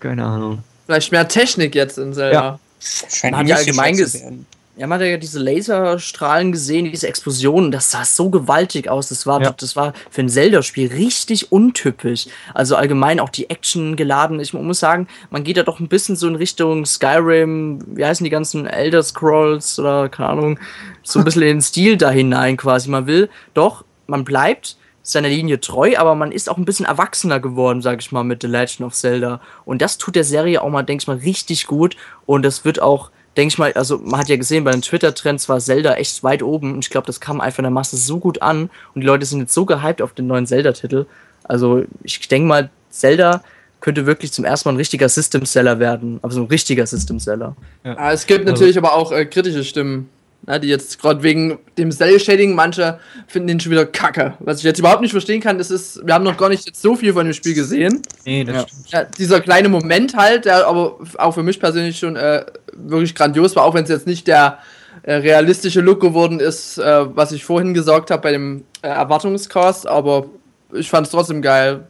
Keine 0.00 0.24
Ahnung. 0.24 0.64
Vielleicht 0.86 1.12
mehr 1.12 1.28
Technik 1.28 1.74
jetzt 1.76 1.98
in 1.98 2.12
Zelda. 2.14 2.32
Ja. 2.32 2.58
Scheint 2.80 3.48
ja 3.48 3.56
allgemein 3.56 3.96
gesehen 3.96 4.46
ja, 4.80 4.86
man 4.86 4.98
hat 4.98 5.06
ja 5.06 5.18
diese 5.18 5.38
Laserstrahlen 5.38 6.52
gesehen, 6.52 6.90
diese 6.90 7.06
Explosionen, 7.06 7.70
das 7.70 7.90
sah 7.90 8.06
so 8.06 8.30
gewaltig 8.30 8.88
aus. 8.88 9.10
Das 9.10 9.26
war, 9.26 9.42
ja. 9.42 9.50
das 9.50 9.76
war 9.76 9.92
für 10.08 10.22
ein 10.22 10.30
Zelda-Spiel 10.30 10.90
richtig 10.90 11.52
untypisch. 11.52 12.28
Also 12.54 12.76
allgemein 12.76 13.20
auch 13.20 13.28
die 13.28 13.50
Action 13.50 13.94
geladen. 13.94 14.40
Ich 14.40 14.54
muss 14.54 14.80
sagen, 14.80 15.06
man 15.28 15.44
geht 15.44 15.58
da 15.58 15.64
doch 15.64 15.80
ein 15.80 15.88
bisschen 15.88 16.16
so 16.16 16.26
in 16.26 16.34
Richtung 16.34 16.86
Skyrim, 16.86 17.80
wie 17.94 18.06
heißen 18.06 18.24
die 18.24 18.30
ganzen 18.30 18.66
Elder 18.66 19.02
Scrolls 19.02 19.78
oder 19.78 20.08
keine 20.08 20.30
Ahnung, 20.30 20.58
so 21.02 21.18
ein 21.18 21.26
bisschen 21.26 21.42
in 21.42 21.48
den 21.48 21.60
Stil 21.60 21.98
da 21.98 22.08
hinein 22.08 22.56
quasi. 22.56 22.88
Man 22.88 23.06
will 23.06 23.28
doch, 23.52 23.84
man 24.06 24.24
bleibt 24.24 24.78
seiner 25.02 25.28
Linie 25.28 25.60
treu, 25.60 25.98
aber 25.98 26.14
man 26.14 26.32
ist 26.32 26.48
auch 26.48 26.56
ein 26.56 26.64
bisschen 26.64 26.86
erwachsener 26.86 27.38
geworden, 27.38 27.82
sag 27.82 28.00
ich 28.00 28.12
mal, 28.12 28.24
mit 28.24 28.40
The 28.40 28.48
Legend 28.48 28.80
of 28.86 28.94
Zelda. 28.94 29.42
Und 29.66 29.82
das 29.82 29.98
tut 29.98 30.16
der 30.16 30.24
Serie 30.24 30.62
auch 30.62 30.70
mal, 30.70 30.84
denke 30.84 31.02
ich 31.02 31.06
mal, 31.06 31.18
richtig 31.18 31.66
gut. 31.66 31.98
Und 32.24 32.46
das 32.46 32.64
wird 32.64 32.80
auch 32.80 33.10
denke 33.36 33.52
ich 33.52 33.58
mal, 33.58 33.72
also 33.74 33.98
man 33.98 34.20
hat 34.20 34.28
ja 34.28 34.36
gesehen, 34.36 34.64
bei 34.64 34.72
den 34.72 34.82
Twitter-Trends 34.82 35.48
war 35.48 35.60
Zelda 35.60 35.94
echt 35.94 36.22
weit 36.24 36.42
oben 36.42 36.74
und 36.74 36.84
ich 36.84 36.90
glaube, 36.90 37.06
das 37.06 37.20
kam 37.20 37.40
einfach 37.40 37.58
in 37.60 37.64
der 37.64 37.70
Masse 37.70 37.96
so 37.96 38.18
gut 38.18 38.42
an 38.42 38.70
und 38.94 39.00
die 39.02 39.06
Leute 39.06 39.24
sind 39.24 39.40
jetzt 39.40 39.54
so 39.54 39.64
gehypt 39.64 40.02
auf 40.02 40.12
den 40.12 40.26
neuen 40.26 40.46
Zelda-Titel. 40.46 41.06
Also 41.44 41.84
ich 42.02 42.26
denke 42.28 42.48
mal, 42.48 42.70
Zelda 42.90 43.42
könnte 43.80 44.06
wirklich 44.06 44.32
zum 44.32 44.44
ersten 44.44 44.68
Mal 44.68 44.74
ein 44.74 44.78
richtiger 44.78 45.08
System-Seller 45.08 45.78
werden, 45.78 46.18
aber 46.22 46.32
so 46.32 46.42
ein 46.42 46.46
richtiger 46.46 46.86
System-Seller. 46.86 47.56
Ja. 47.84 47.96
Ah, 47.96 48.12
es 48.12 48.26
gibt 48.26 48.44
natürlich 48.44 48.76
also. 48.76 48.88
aber 48.88 48.96
auch 48.96 49.12
äh, 49.12 49.24
kritische 49.24 49.64
Stimmen. 49.64 50.08
Ja, 50.48 50.58
die 50.58 50.68
jetzt 50.68 51.00
gerade 51.02 51.22
wegen 51.22 51.58
dem 51.76 51.92
Cell-Shading, 51.92 52.54
manche 52.54 52.98
finden 53.26 53.48
den 53.48 53.60
schon 53.60 53.72
wieder 53.72 53.84
kacke. 53.84 54.34
Was 54.38 54.58
ich 54.58 54.64
jetzt 54.64 54.78
überhaupt 54.78 55.02
nicht 55.02 55.10
verstehen 55.10 55.42
kann, 55.42 55.58
das 55.58 55.70
ist, 55.70 56.00
wir 56.06 56.14
haben 56.14 56.24
noch 56.24 56.38
gar 56.38 56.48
nicht 56.48 56.66
jetzt 56.66 56.80
so 56.80 56.96
viel 56.96 57.12
von 57.12 57.26
dem 57.26 57.34
Spiel 57.34 57.52
gesehen. 57.52 58.00
Nee, 58.24 58.44
das 58.44 58.54
ja. 58.54 58.62
stimmt. 58.62 58.90
Ja, 58.90 59.04
dieser 59.04 59.40
kleine 59.42 59.68
Moment 59.68 60.16
halt, 60.16 60.46
der 60.46 60.66
aber 60.66 60.98
auch 61.18 61.32
für 61.32 61.42
mich 61.42 61.60
persönlich 61.60 61.98
schon 61.98 62.16
äh, 62.16 62.46
wirklich 62.88 63.14
grandios 63.14 63.56
war, 63.56 63.64
auch 63.64 63.74
wenn 63.74 63.84
es 63.84 63.90
jetzt 63.90 64.06
nicht 64.06 64.26
der 64.26 64.58
äh, 65.02 65.14
realistische 65.14 65.80
Look 65.80 66.00
geworden 66.00 66.40
ist, 66.40 66.78
äh, 66.78 67.16
was 67.16 67.32
ich 67.32 67.44
vorhin 67.44 67.74
gesagt 67.74 68.10
habe 68.10 68.22
bei 68.22 68.32
dem 68.32 68.64
äh, 68.82 68.88
Erwartungscast, 68.88 69.86
aber 69.86 70.26
ich 70.72 70.90
fand 70.90 71.06
es 71.06 71.12
trotzdem 71.12 71.42
geil. 71.42 71.86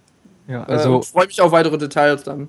Ja, 0.48 0.62
äh, 0.62 0.72
also. 0.72 1.00
ich 1.00 1.08
freue 1.08 1.26
mich 1.26 1.40
auf 1.40 1.52
weitere 1.52 1.78
Details 1.78 2.22
dann. 2.22 2.48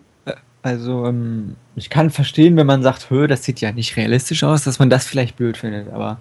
Also, 0.64 1.08
ähm, 1.08 1.56
ich 1.76 1.90
kann 1.90 2.12
verstehen, 2.12 2.56
wenn 2.56 2.68
man 2.68 2.84
sagt, 2.84 3.10
Hö, 3.10 3.28
das 3.28 3.44
sieht 3.44 3.62
ja 3.62 3.72
nicht 3.72 3.98
realistisch 3.98 4.44
aus, 4.44 4.64
dass 4.64 4.78
man 4.78 4.92
das 4.92 5.08
vielleicht 5.08 5.36
blöd 5.36 5.58
findet, 5.58 5.92
aber 5.92 6.20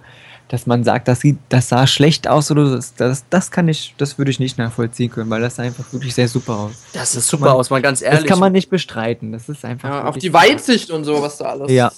dass 0.50 0.66
man 0.66 0.83
sagt, 0.83 1.07
das 1.07 1.21
sieht, 1.21 1.38
das 1.49 1.69
sah 1.69 1.87
schlecht 1.87 2.26
aus 2.26 2.50
oder 2.50 2.73
das, 2.75 2.92
das, 2.97 3.25
das 3.30 3.52
kann 3.52 3.69
ich, 3.69 3.95
das 3.99 4.19
würde 4.19 4.33
ich 4.33 4.40
nicht 4.40 4.59
nachvollziehen 4.59 5.09
können, 5.09 5.30
weil 5.30 5.40
das 5.40 5.57
sah 5.57 5.62
einfach 5.62 5.92
wirklich 5.92 6.12
sehr 6.12 6.26
super 6.26 6.59
aus. 6.59 6.73
Das 6.92 7.14
ist 7.14 7.28
super 7.28 7.47
man, 7.47 7.54
aus, 7.54 7.71
mal 7.71 7.80
ganz 7.80 8.02
ehrlich. 8.02 8.23
Das 8.23 8.28
kann 8.28 8.40
man 8.40 8.50
nicht 8.50 8.69
bestreiten. 8.69 9.30
Das 9.30 9.49
ist 9.49 9.64
einfach. 9.64 9.88
Ja, 9.88 10.09
auch 10.09 10.16
die 10.16 10.33
Weitsicht 10.33 10.90
und 10.90 11.04
so, 11.04 11.23
was 11.23 11.38
da 11.38 11.50
alles. 11.50 11.71
Ja. 11.71 11.92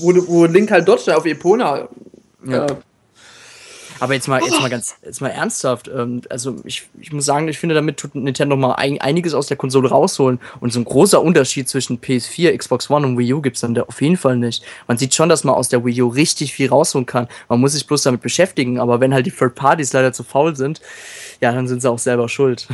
Wo, 0.00 0.12
wo 0.26 0.44
Link 0.46 0.72
halt 0.72 0.88
dort 0.88 1.08
auf 1.10 1.24
Epona 1.24 1.88
ja. 2.44 2.66
äh, 2.66 2.74
aber 4.02 4.14
jetzt 4.14 4.26
mal, 4.26 4.42
jetzt 4.42 4.60
mal 4.60 4.68
ganz, 4.68 4.96
jetzt 5.04 5.20
mal 5.20 5.28
ernsthaft. 5.28 5.86
Ähm, 5.86 6.22
also 6.28 6.56
ich, 6.64 6.88
ich 7.00 7.12
muss 7.12 7.24
sagen, 7.24 7.46
ich 7.46 7.56
finde, 7.56 7.76
damit 7.76 7.98
tut 7.98 8.16
Nintendo 8.16 8.56
mal 8.56 8.72
ein, 8.72 9.00
einiges 9.00 9.32
aus 9.32 9.46
der 9.46 9.56
Konsole 9.56 9.90
rausholen. 9.90 10.40
Und 10.58 10.72
so 10.72 10.80
ein 10.80 10.84
großer 10.84 11.22
Unterschied 11.22 11.68
zwischen 11.68 12.00
PS4, 12.00 12.58
Xbox 12.58 12.90
One 12.90 13.06
und 13.06 13.16
Wii 13.16 13.34
U 13.34 13.40
gibt 13.40 13.54
es 13.54 13.60
dann 13.60 13.78
auf 13.78 14.02
jeden 14.02 14.16
Fall 14.16 14.36
nicht. 14.36 14.64
Man 14.88 14.98
sieht 14.98 15.14
schon, 15.14 15.28
dass 15.28 15.44
man 15.44 15.54
aus 15.54 15.68
der 15.68 15.84
Wii 15.84 16.02
U 16.02 16.08
richtig 16.08 16.52
viel 16.52 16.68
rausholen 16.68 17.06
kann. 17.06 17.28
Man 17.48 17.60
muss 17.60 17.74
sich 17.74 17.86
bloß 17.86 18.02
damit 18.02 18.22
beschäftigen. 18.22 18.80
Aber 18.80 18.98
wenn 18.98 19.14
halt 19.14 19.26
die 19.26 19.30
Third 19.30 19.54
Parties 19.54 19.92
leider 19.92 20.12
zu 20.12 20.24
faul 20.24 20.56
sind, 20.56 20.80
ja, 21.40 21.52
dann 21.52 21.68
sind 21.68 21.80
sie 21.80 21.88
auch 21.88 22.00
selber 22.00 22.28
schuld. 22.28 22.66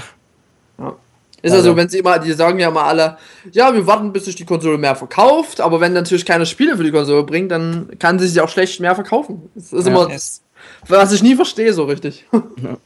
Ja. 0.79 0.97
Ist 1.41 1.53
also, 1.53 1.77
wenn 1.77 1.89
sie 1.89 1.99
immer, 1.99 2.19
die 2.19 2.33
sagen 2.33 2.59
ja 2.59 2.69
immer 2.69 2.85
alle, 2.85 3.17
ja, 3.53 3.73
wir 3.73 3.87
warten, 3.87 4.13
bis 4.13 4.25
sich 4.25 4.35
die 4.35 4.45
Konsole 4.45 4.77
mehr 4.77 4.97
verkauft, 4.97 5.61
aber 5.61 5.81
wenn 5.81 5.93
natürlich 5.93 6.27
keine 6.27 6.47
Spiele 6.47 6.77
für 6.77 6.83
die 6.83 6.91
Konsole 6.91 7.23
bringt, 7.23 7.53
dann 7.53 7.91
kann 8.01 8.19
sie 8.19 8.27
sich 8.27 8.41
auch 8.41 8.49
schlecht 8.49 8.81
mehr 8.81 8.97
verkaufen. 8.97 9.49
Das 9.55 9.73
ist 9.73 9.87
ja, 9.87 9.93
immer 9.93 10.09
das 10.09 10.43
was 10.89 11.13
ich 11.13 11.23
nie 11.23 11.35
verstehe 11.35 11.73
so 11.73 11.85
richtig. 11.85 12.25
Ja. 12.63 12.77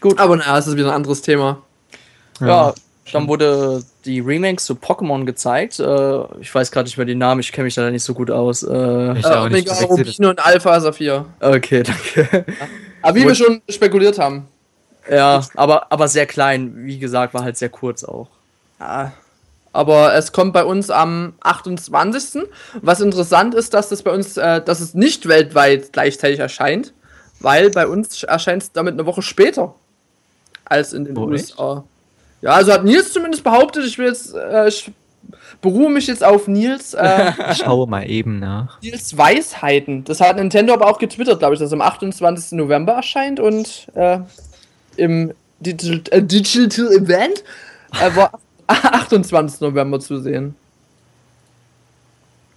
Gut. 0.00 0.18
Aber 0.18 0.34
naja, 0.36 0.56
es 0.56 0.66
ist 0.66 0.76
wieder 0.76 0.88
ein 0.88 0.94
anderes 0.94 1.20
Thema. 1.20 1.62
Ja, 2.40 2.46
ja 2.46 2.74
dann 3.12 3.28
wurde 3.28 3.82
die 4.04 4.20
Remakes 4.20 4.64
zu 4.64 4.74
Pokémon 4.74 5.24
gezeigt. 5.24 5.78
Äh, 5.80 6.40
ich 6.40 6.54
weiß 6.54 6.70
gerade 6.70 6.86
nicht 6.86 6.96
mehr 6.96 7.06
den 7.06 7.18
Namen, 7.18 7.40
ich 7.40 7.52
kenne 7.52 7.64
mich 7.64 7.74
da 7.74 7.90
nicht 7.90 8.02
so 8.02 8.14
gut 8.14 8.30
aus. 8.30 8.62
Äh, 8.62 9.18
ich 9.18 9.26
auch 9.26 9.48
nicht. 9.48 9.68
Rubino 9.82 10.30
und 10.30 10.44
Alpha 10.44 10.80
Saphir. 10.80 11.26
Okay, 11.40 11.82
danke. 12.22 12.44
Aber 13.02 13.14
wie 13.14 13.26
wir 13.26 13.34
schon 13.34 13.62
spekuliert 13.68 14.18
haben. 14.18 14.48
Ja, 15.10 15.42
aber, 15.54 15.90
aber 15.90 16.08
sehr 16.08 16.26
klein. 16.26 16.72
Wie 16.76 16.98
gesagt, 16.98 17.34
war 17.34 17.42
halt 17.42 17.56
sehr 17.56 17.68
kurz 17.68 18.04
auch. 18.04 18.28
Ja, 18.78 19.12
aber 19.72 20.14
es 20.14 20.32
kommt 20.32 20.52
bei 20.52 20.64
uns 20.64 20.90
am 20.90 21.34
28. 21.40 22.42
Was 22.82 23.00
interessant 23.00 23.54
ist, 23.54 23.72
dass 23.74 23.88
das 23.88 24.02
bei 24.02 24.12
uns, 24.12 24.36
äh, 24.36 24.60
dass 24.62 24.80
es 24.80 24.94
nicht 24.94 25.28
weltweit 25.28 25.92
gleichzeitig 25.92 26.40
erscheint, 26.40 26.92
weil 27.40 27.70
bei 27.70 27.86
uns 27.86 28.22
erscheint 28.22 28.62
es 28.62 28.72
damit 28.72 28.94
eine 28.94 29.06
Woche 29.06 29.22
später 29.22 29.74
als 30.64 30.92
in 30.92 31.04
den 31.04 31.16
oh, 31.16 31.26
USA. 31.26 31.78
Echt? 31.78 31.84
Ja, 32.42 32.50
also 32.52 32.72
hat 32.72 32.84
Nils 32.84 33.12
zumindest 33.12 33.44
behauptet, 33.44 33.84
ich 33.84 33.98
will 33.98 34.06
jetzt, 34.06 34.34
äh, 34.34 34.68
ich 34.68 34.90
beruhe 35.60 35.90
mich 35.90 36.06
jetzt 36.06 36.24
auf 36.24 36.48
Nils. 36.48 36.94
Äh, 37.00 37.32
ich 37.52 37.58
schaue 37.58 37.86
mal 37.86 38.08
eben 38.08 38.38
nach. 38.40 38.80
Nils 38.82 39.16
Weisheiten. 39.16 40.04
Das 40.04 40.20
hat 40.20 40.36
Nintendo 40.36 40.72
aber 40.72 40.86
auch 40.86 40.98
getwittert, 40.98 41.38
glaube 41.38 41.54
ich, 41.54 41.60
dass 41.60 41.68
es 41.68 41.72
am 41.72 41.80
28. 41.80 42.52
November 42.52 42.94
erscheint 42.94 43.38
und 43.38 43.86
äh, 43.94 44.18
im 44.96 45.32
Digital, 45.60 46.18
äh, 46.18 46.22
Digital 46.22 46.92
Event 46.92 47.44
war 48.14 48.38
28. 48.70 49.60
November 49.60 50.00
zu 50.00 50.20
sehen. 50.20 50.54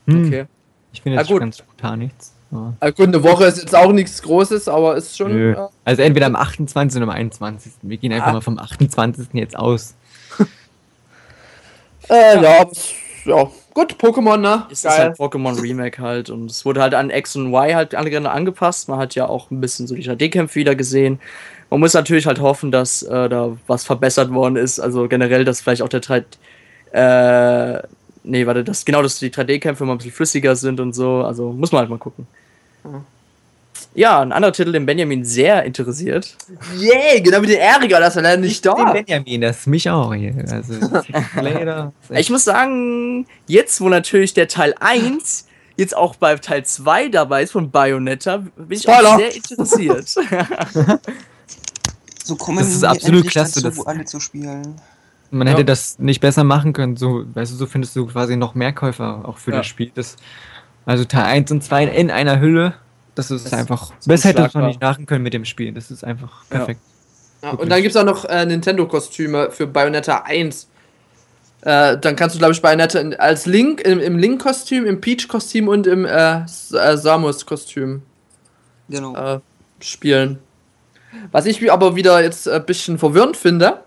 Hm. 0.07 0.27
Okay. 0.27 0.45
Ich 0.91 1.01
finde 1.01 1.19
jetzt 1.19 1.29
ganz 1.29 1.57
spontan 1.57 1.99
nichts. 1.99 2.33
Ja. 2.51 2.73
Also 2.79 2.93
gut, 2.93 3.07
eine 3.07 3.23
Woche 3.23 3.45
ist 3.45 3.57
jetzt 3.57 3.75
auch 3.75 3.91
nichts 3.91 4.21
Großes, 4.21 4.67
aber 4.67 4.95
ist 4.95 5.17
schon. 5.17 5.53
Ja. 5.53 5.69
Also 5.85 6.03
entweder 6.03 6.27
am 6.27 6.35
28. 6.35 7.01
oder 7.01 7.11
am 7.11 7.15
21. 7.15 7.73
Wir 7.81 7.97
gehen 7.97 8.13
einfach 8.13 8.27
ah. 8.27 8.33
mal 8.33 8.41
vom 8.41 8.59
28. 8.59 9.27
jetzt 9.33 9.57
aus. 9.57 9.95
äh, 12.09 12.41
ja, 12.41 12.67
ja, 13.25 13.49
gut, 13.73 13.93
Pokémon, 13.93 14.37
ne? 14.37 14.67
Es 14.69 14.83
Geil. 14.83 14.91
ist 14.91 14.99
halt 14.99 15.17
Pokémon 15.17 15.59
Remake 15.59 16.01
halt 16.01 16.29
und 16.29 16.51
es 16.51 16.65
wurde 16.65 16.81
halt 16.81 16.93
an 16.93 17.09
X 17.09 17.35
und 17.35 17.47
Y 17.47 17.75
halt 17.75 17.95
angepasst. 17.95 18.89
Man 18.89 18.99
hat 18.99 19.15
ja 19.15 19.27
auch 19.27 19.49
ein 19.49 19.61
bisschen 19.61 19.87
so 19.87 19.95
die 19.95 20.03
3D-Kämpfe 20.03 20.55
wieder 20.55 20.75
gesehen. 20.75 21.19
Man 21.73 21.79
muss 21.79 21.95
natürlich 21.95 22.27
halt 22.27 22.39
hoffen, 22.39 22.69
dass 22.69 23.01
äh, 23.01 23.27
da 23.29 23.57
was 23.65 23.83
verbessert 23.83 24.31
worden 24.31 24.57
ist. 24.57 24.79
Also 24.79 25.07
generell, 25.07 25.43
dass 25.43 25.59
vielleicht 25.59 25.81
auch 25.81 25.89
der 25.89 26.01
3 26.01 26.23
äh, 26.91 27.81
nee, 28.23 28.45
warte, 28.45 28.63
das 28.63 28.85
genau, 28.85 29.01
dass 29.01 29.17
die 29.17 29.31
3D-Kämpfe 29.31 29.83
mal 29.83 29.93
ein 29.93 29.97
bisschen 29.97 30.11
flüssiger 30.11 30.55
sind 30.55 30.79
und 30.79 30.93
so. 30.93 31.23
Also 31.23 31.51
muss 31.51 31.71
man 31.71 31.79
halt 31.79 31.89
mal 31.89 31.97
gucken. 31.97 32.27
Mhm. 32.83 33.05
Ja, 33.95 34.21
ein 34.21 34.31
anderer 34.31 34.53
Titel, 34.53 34.71
den 34.71 34.85
Benjamin 34.85 35.25
sehr 35.25 35.63
interessiert. 35.63 36.37
Yay, 36.77 37.15
yeah, 37.15 37.19
genau 37.23 37.41
wie 37.41 37.47
der 37.47 37.61
Erika, 37.61 37.99
das 37.99 38.17
ist 38.17 38.21
leider 38.21 38.39
nicht 38.39 38.63
da. 38.63 38.75
Den 38.75 39.05
Benjamin, 39.05 39.41
das 39.41 39.61
ist 39.61 39.67
mich 39.67 39.89
auch 39.89 40.13
hier. 40.13 40.45
Also, 40.51 40.73
ich 42.11 42.29
muss 42.29 42.43
sagen, 42.43 43.25
jetzt, 43.47 43.81
wo 43.81 43.89
natürlich 43.89 44.35
der 44.35 44.47
Teil 44.47 44.75
1 44.79 45.47
jetzt 45.75 45.97
auch 45.97 46.17
bei 46.17 46.35
Teil 46.35 46.63
2 46.63 47.09
dabei 47.09 47.41
ist 47.41 47.51
von 47.51 47.71
Bayonetta, 47.71 48.37
bin 48.37 48.77
ich 48.77 48.83
Spoiler. 48.83 49.15
auch 49.15 49.17
sehr 49.17 49.35
interessiert. 49.35 50.13
so 52.23 52.35
kommen 52.35 52.59
das 52.59 52.69
ist 52.69 52.83
absolut 52.83 53.27
klasse, 53.27 53.61
dazu, 53.61 53.77
das 53.77 53.87
alle 53.87 54.05
zu 54.05 54.19
spielen. 54.19 54.75
Man 55.31 55.47
hätte 55.47 55.61
ja. 55.61 55.65
das 55.65 55.97
nicht 55.99 56.21
besser 56.21 56.43
machen 56.43 56.73
können, 56.73 56.95
so, 56.95 57.25
weißt 57.33 57.53
du, 57.53 57.55
so 57.55 57.65
findest 57.65 57.95
du 57.95 58.05
quasi 58.05 58.35
noch 58.35 58.55
mehr 58.55 58.71
Käufer 58.71 59.27
auch 59.27 59.37
für 59.37 59.51
ja. 59.51 59.57
das 59.57 59.67
Spiel. 59.67 59.91
Das, 59.95 60.15
also 60.85 61.05
Teil 61.05 61.25
1 61.25 61.51
und 61.51 61.63
2 61.63 61.85
in 61.85 62.11
einer 62.11 62.39
Hülle 62.39 62.75
das 63.15 63.29
ist 63.31 63.45
das 63.45 63.53
einfach. 63.53 63.91
Besser 64.05 64.29
hätte 64.29 64.49
man 64.53 64.67
nicht 64.67 64.81
machen 64.81 65.05
können 65.05 65.23
mit 65.23 65.33
dem 65.33 65.45
Spiel. 65.45 65.71
Das 65.71 65.91
ist 65.91 66.03
einfach 66.03 66.45
perfekt. 66.49 66.79
Ja. 67.41 67.49
Ja, 67.49 67.57
und 67.57 67.69
dann 67.69 67.81
gibt 67.81 67.93
es 67.93 68.01
auch 68.01 68.05
noch 68.05 68.25
äh, 68.25 68.45
Nintendo-Kostüme 68.45 69.51
für 69.51 69.67
Bayonetta 69.67 70.23
1. 70.25 70.69
Äh, 71.61 71.97
dann 71.97 72.15
kannst 72.15 72.35
du, 72.35 72.39
glaube 72.39 72.53
ich, 72.53 72.61
Bayonetta 72.61 72.99
als 73.17 73.45
Link, 73.45 73.81
im, 73.81 73.99
im 73.99 74.17
Link-Kostüm, 74.17 74.85
im 74.85 75.01
Peach-Kostüm 75.01 75.67
und 75.67 75.85
im 75.85 76.05
äh, 76.05 76.37
äh, 76.39 76.45
Samus-Kostüm 76.97 78.01
genau. 78.87 79.35
Äh, 79.35 79.39
spielen. 79.81 80.39
Was 81.31 81.45
ich 81.45 81.71
aber 81.71 81.95
wieder 81.95 82.21
jetzt 82.21 82.47
ein 82.47 82.65
bisschen 82.65 82.97
verwirrend 82.97 83.37
finde, 83.37 83.81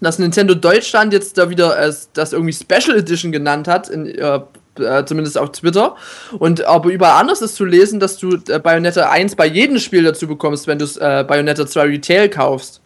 dass 0.00 0.18
Nintendo 0.18 0.54
Deutschland 0.54 1.12
jetzt 1.12 1.38
da 1.38 1.50
wieder 1.50 1.76
das 2.12 2.32
irgendwie 2.32 2.52
Special 2.52 2.96
Edition 2.98 3.32
genannt 3.32 3.68
hat 3.68 3.88
in 3.88 4.06
äh, 4.06 4.40
äh, 4.78 5.04
zumindest 5.04 5.38
auf 5.38 5.52
Twitter. 5.52 5.96
Und 6.38 6.64
aber 6.64 6.90
überall 6.90 7.20
anders 7.20 7.42
ist 7.42 7.56
zu 7.56 7.64
lesen, 7.64 8.00
dass 8.00 8.16
du 8.18 8.38
äh, 8.48 8.58
Bayonetta 8.58 9.10
1 9.10 9.36
bei 9.36 9.46
jedem 9.46 9.78
Spiel 9.78 10.02
dazu 10.02 10.26
bekommst, 10.26 10.66
wenn 10.66 10.78
du 10.78 10.84
äh, 10.84 11.24
Bayonetta 11.24 11.66
2 11.66 11.82
Retail 11.84 12.28
kaufst. 12.28 12.80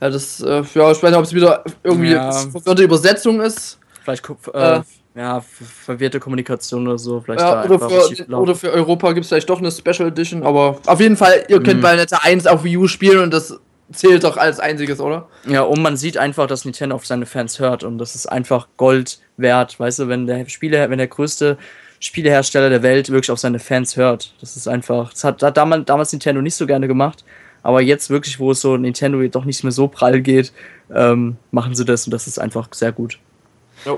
Ja, 0.00 0.10
das, 0.10 0.40
äh, 0.40 0.62
ja, 0.74 0.90
ich 0.90 1.02
weiß 1.02 1.02
nicht, 1.02 1.14
ob 1.14 1.24
es 1.24 1.34
wieder 1.34 1.64
irgendwie 1.82 2.12
ja. 2.12 2.32
verwirrte 2.32 2.82
Übersetzung 2.82 3.40
ist. 3.40 3.78
Vielleicht 4.02 4.28
äh, 4.52 4.80
ja, 5.14 5.40
verwirrte 5.40 6.20
Kommunikation 6.20 6.86
oder 6.88 6.98
so. 6.98 7.20
Vielleicht 7.20 7.40
ja, 7.40 7.64
oder, 7.64 7.78
für, 7.78 8.26
oder, 8.34 8.54
für, 8.54 8.72
Europa 8.72 9.12
gibt 9.12 9.24
es 9.24 9.28
vielleicht 9.28 9.50
doch 9.50 9.58
eine 9.58 9.70
Special 9.70 10.08
Edition, 10.08 10.42
aber 10.42 10.78
auf 10.86 11.00
jeden 11.00 11.16
Fall, 11.16 11.44
ihr 11.48 11.62
könnt 11.62 11.78
mhm. 11.78 11.82
Bayonetta 11.82 12.20
1 12.22 12.46
auf 12.46 12.64
Wii 12.64 12.78
U 12.78 12.88
spielen 12.88 13.22
und 13.22 13.32
das 13.32 13.58
zählt 13.92 14.24
doch 14.24 14.38
als 14.38 14.58
einziges, 14.58 15.00
oder? 15.00 15.28
Ja, 15.46 15.62
und 15.62 15.82
man 15.82 15.96
sieht 15.96 16.16
einfach, 16.16 16.46
dass 16.46 16.64
Nintendo 16.64 16.96
auf 16.96 17.06
seine 17.06 17.26
Fans 17.26 17.58
hört 17.58 17.84
und 17.84 17.98
das 17.98 18.14
ist 18.14 18.26
einfach 18.26 18.68
Gold 18.78 19.20
wert, 19.36 19.78
weißt 19.78 20.00
du, 20.00 20.08
wenn 20.08 20.26
der 20.26 20.48
Spiele, 20.48 20.88
wenn 20.88 20.98
der 20.98 21.08
größte 21.08 21.58
Spielehersteller 22.00 22.70
der 22.70 22.82
Welt 22.82 23.10
wirklich 23.10 23.30
auf 23.30 23.38
seine 23.38 23.58
Fans 23.58 23.96
hört. 23.96 24.34
Das 24.40 24.56
ist 24.56 24.66
einfach, 24.66 25.12
das 25.12 25.24
hat, 25.24 25.42
hat 25.42 25.56
damals, 25.56 25.84
damals 25.84 26.12
Nintendo 26.12 26.40
nicht 26.40 26.56
so 26.56 26.66
gerne 26.66 26.88
gemacht, 26.88 27.24
aber 27.62 27.82
jetzt 27.82 28.08
wirklich, 28.08 28.40
wo 28.40 28.52
es 28.52 28.60
so 28.60 28.76
Nintendo 28.76 29.22
doch 29.28 29.44
nicht 29.44 29.62
mehr 29.62 29.72
so 29.72 29.88
prall 29.88 30.20
geht, 30.20 30.52
ähm, 30.92 31.36
machen 31.50 31.74
sie 31.74 31.84
das 31.84 32.06
und 32.06 32.12
das 32.12 32.26
ist 32.26 32.38
einfach 32.38 32.68
sehr 32.72 32.92
gut. 32.92 33.18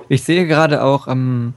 Ich 0.08 0.22
sehe 0.24 0.46
gerade 0.46 0.82
auch, 0.82 1.08
ähm, 1.08 1.54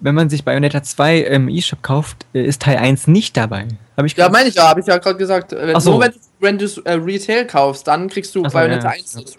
wenn 0.00 0.14
man 0.14 0.30
sich 0.30 0.44
Bayonetta 0.44 0.82
2 0.82 1.18
im 1.18 1.48
eShop 1.48 1.82
kauft, 1.82 2.26
äh, 2.34 2.42
ist 2.44 2.62
Teil 2.62 2.78
1 2.78 3.06
nicht 3.06 3.36
dabei. 3.36 3.68
Hab 3.96 4.06
ich 4.06 4.16
ja, 4.16 4.28
meine 4.28 4.48
ich 4.48 4.54
ja, 4.54 4.68
habe 4.68 4.80
ich 4.80 4.86
ja 4.86 4.98
gerade 4.98 5.18
gesagt. 5.18 5.52
Wenn, 5.52 5.78
so. 5.80 5.92
Nur 5.92 6.08
wenn, 6.40 6.58
du 6.58 6.66
äh, 6.84 6.92
Retail 6.92 7.46
kaufst, 7.46 7.86
dann 7.86 8.08
kriegst 8.08 8.34
du 8.34 8.42
so, 8.42 8.50
Bayonetta 8.50 8.88
ja. 8.88 8.94
1 8.94 9.12
dazu. 9.12 9.36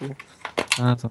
Also, 0.80 1.10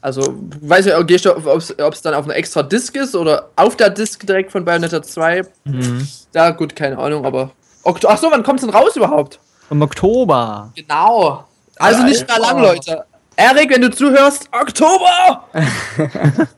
also, 0.00 0.34
weiß 0.60 0.86
ja, 0.86 1.02
gehst 1.02 1.24
du, 1.24 1.36
ob 1.36 1.92
es 1.92 2.02
dann 2.02 2.14
auf 2.14 2.24
einer 2.24 2.36
extra 2.36 2.62
Disk 2.62 2.94
ist 2.96 3.16
oder 3.16 3.50
auf 3.56 3.76
der 3.76 3.90
Disk 3.90 4.26
direkt 4.26 4.52
von 4.52 4.64
Bayonetta 4.64 5.02
2. 5.02 5.42
Mhm. 5.64 6.08
Ja, 6.34 6.50
gut, 6.50 6.76
keine 6.76 6.98
Ahnung, 6.98 7.24
aber. 7.24 7.50
Ach 7.84 8.18
so, 8.18 8.30
wann 8.30 8.42
kommt 8.42 8.60
es 8.60 8.66
denn 8.66 8.74
raus 8.74 8.94
überhaupt? 8.96 9.40
Im 9.70 9.82
Oktober. 9.82 10.72
Genau. 10.76 11.44
Also 11.78 12.02
nicht 12.02 12.26
mehr 12.26 12.38
lang, 12.38 12.60
Leute. 12.60 13.04
Erik, 13.38 13.70
wenn 13.70 13.82
du 13.82 13.90
zuhörst, 13.90 14.48
Oktober! 14.50 15.48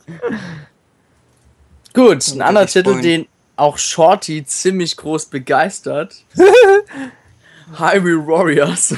Gut, 1.92 2.26
ein 2.32 2.40
anderer 2.40 2.66
Titel, 2.66 3.02
den 3.02 3.28
auch 3.56 3.76
Shorty 3.76 4.42
ziemlich 4.46 4.96
groß 4.96 5.26
begeistert. 5.26 6.24
Hyrule 7.76 8.26
Warriors. 8.26 8.94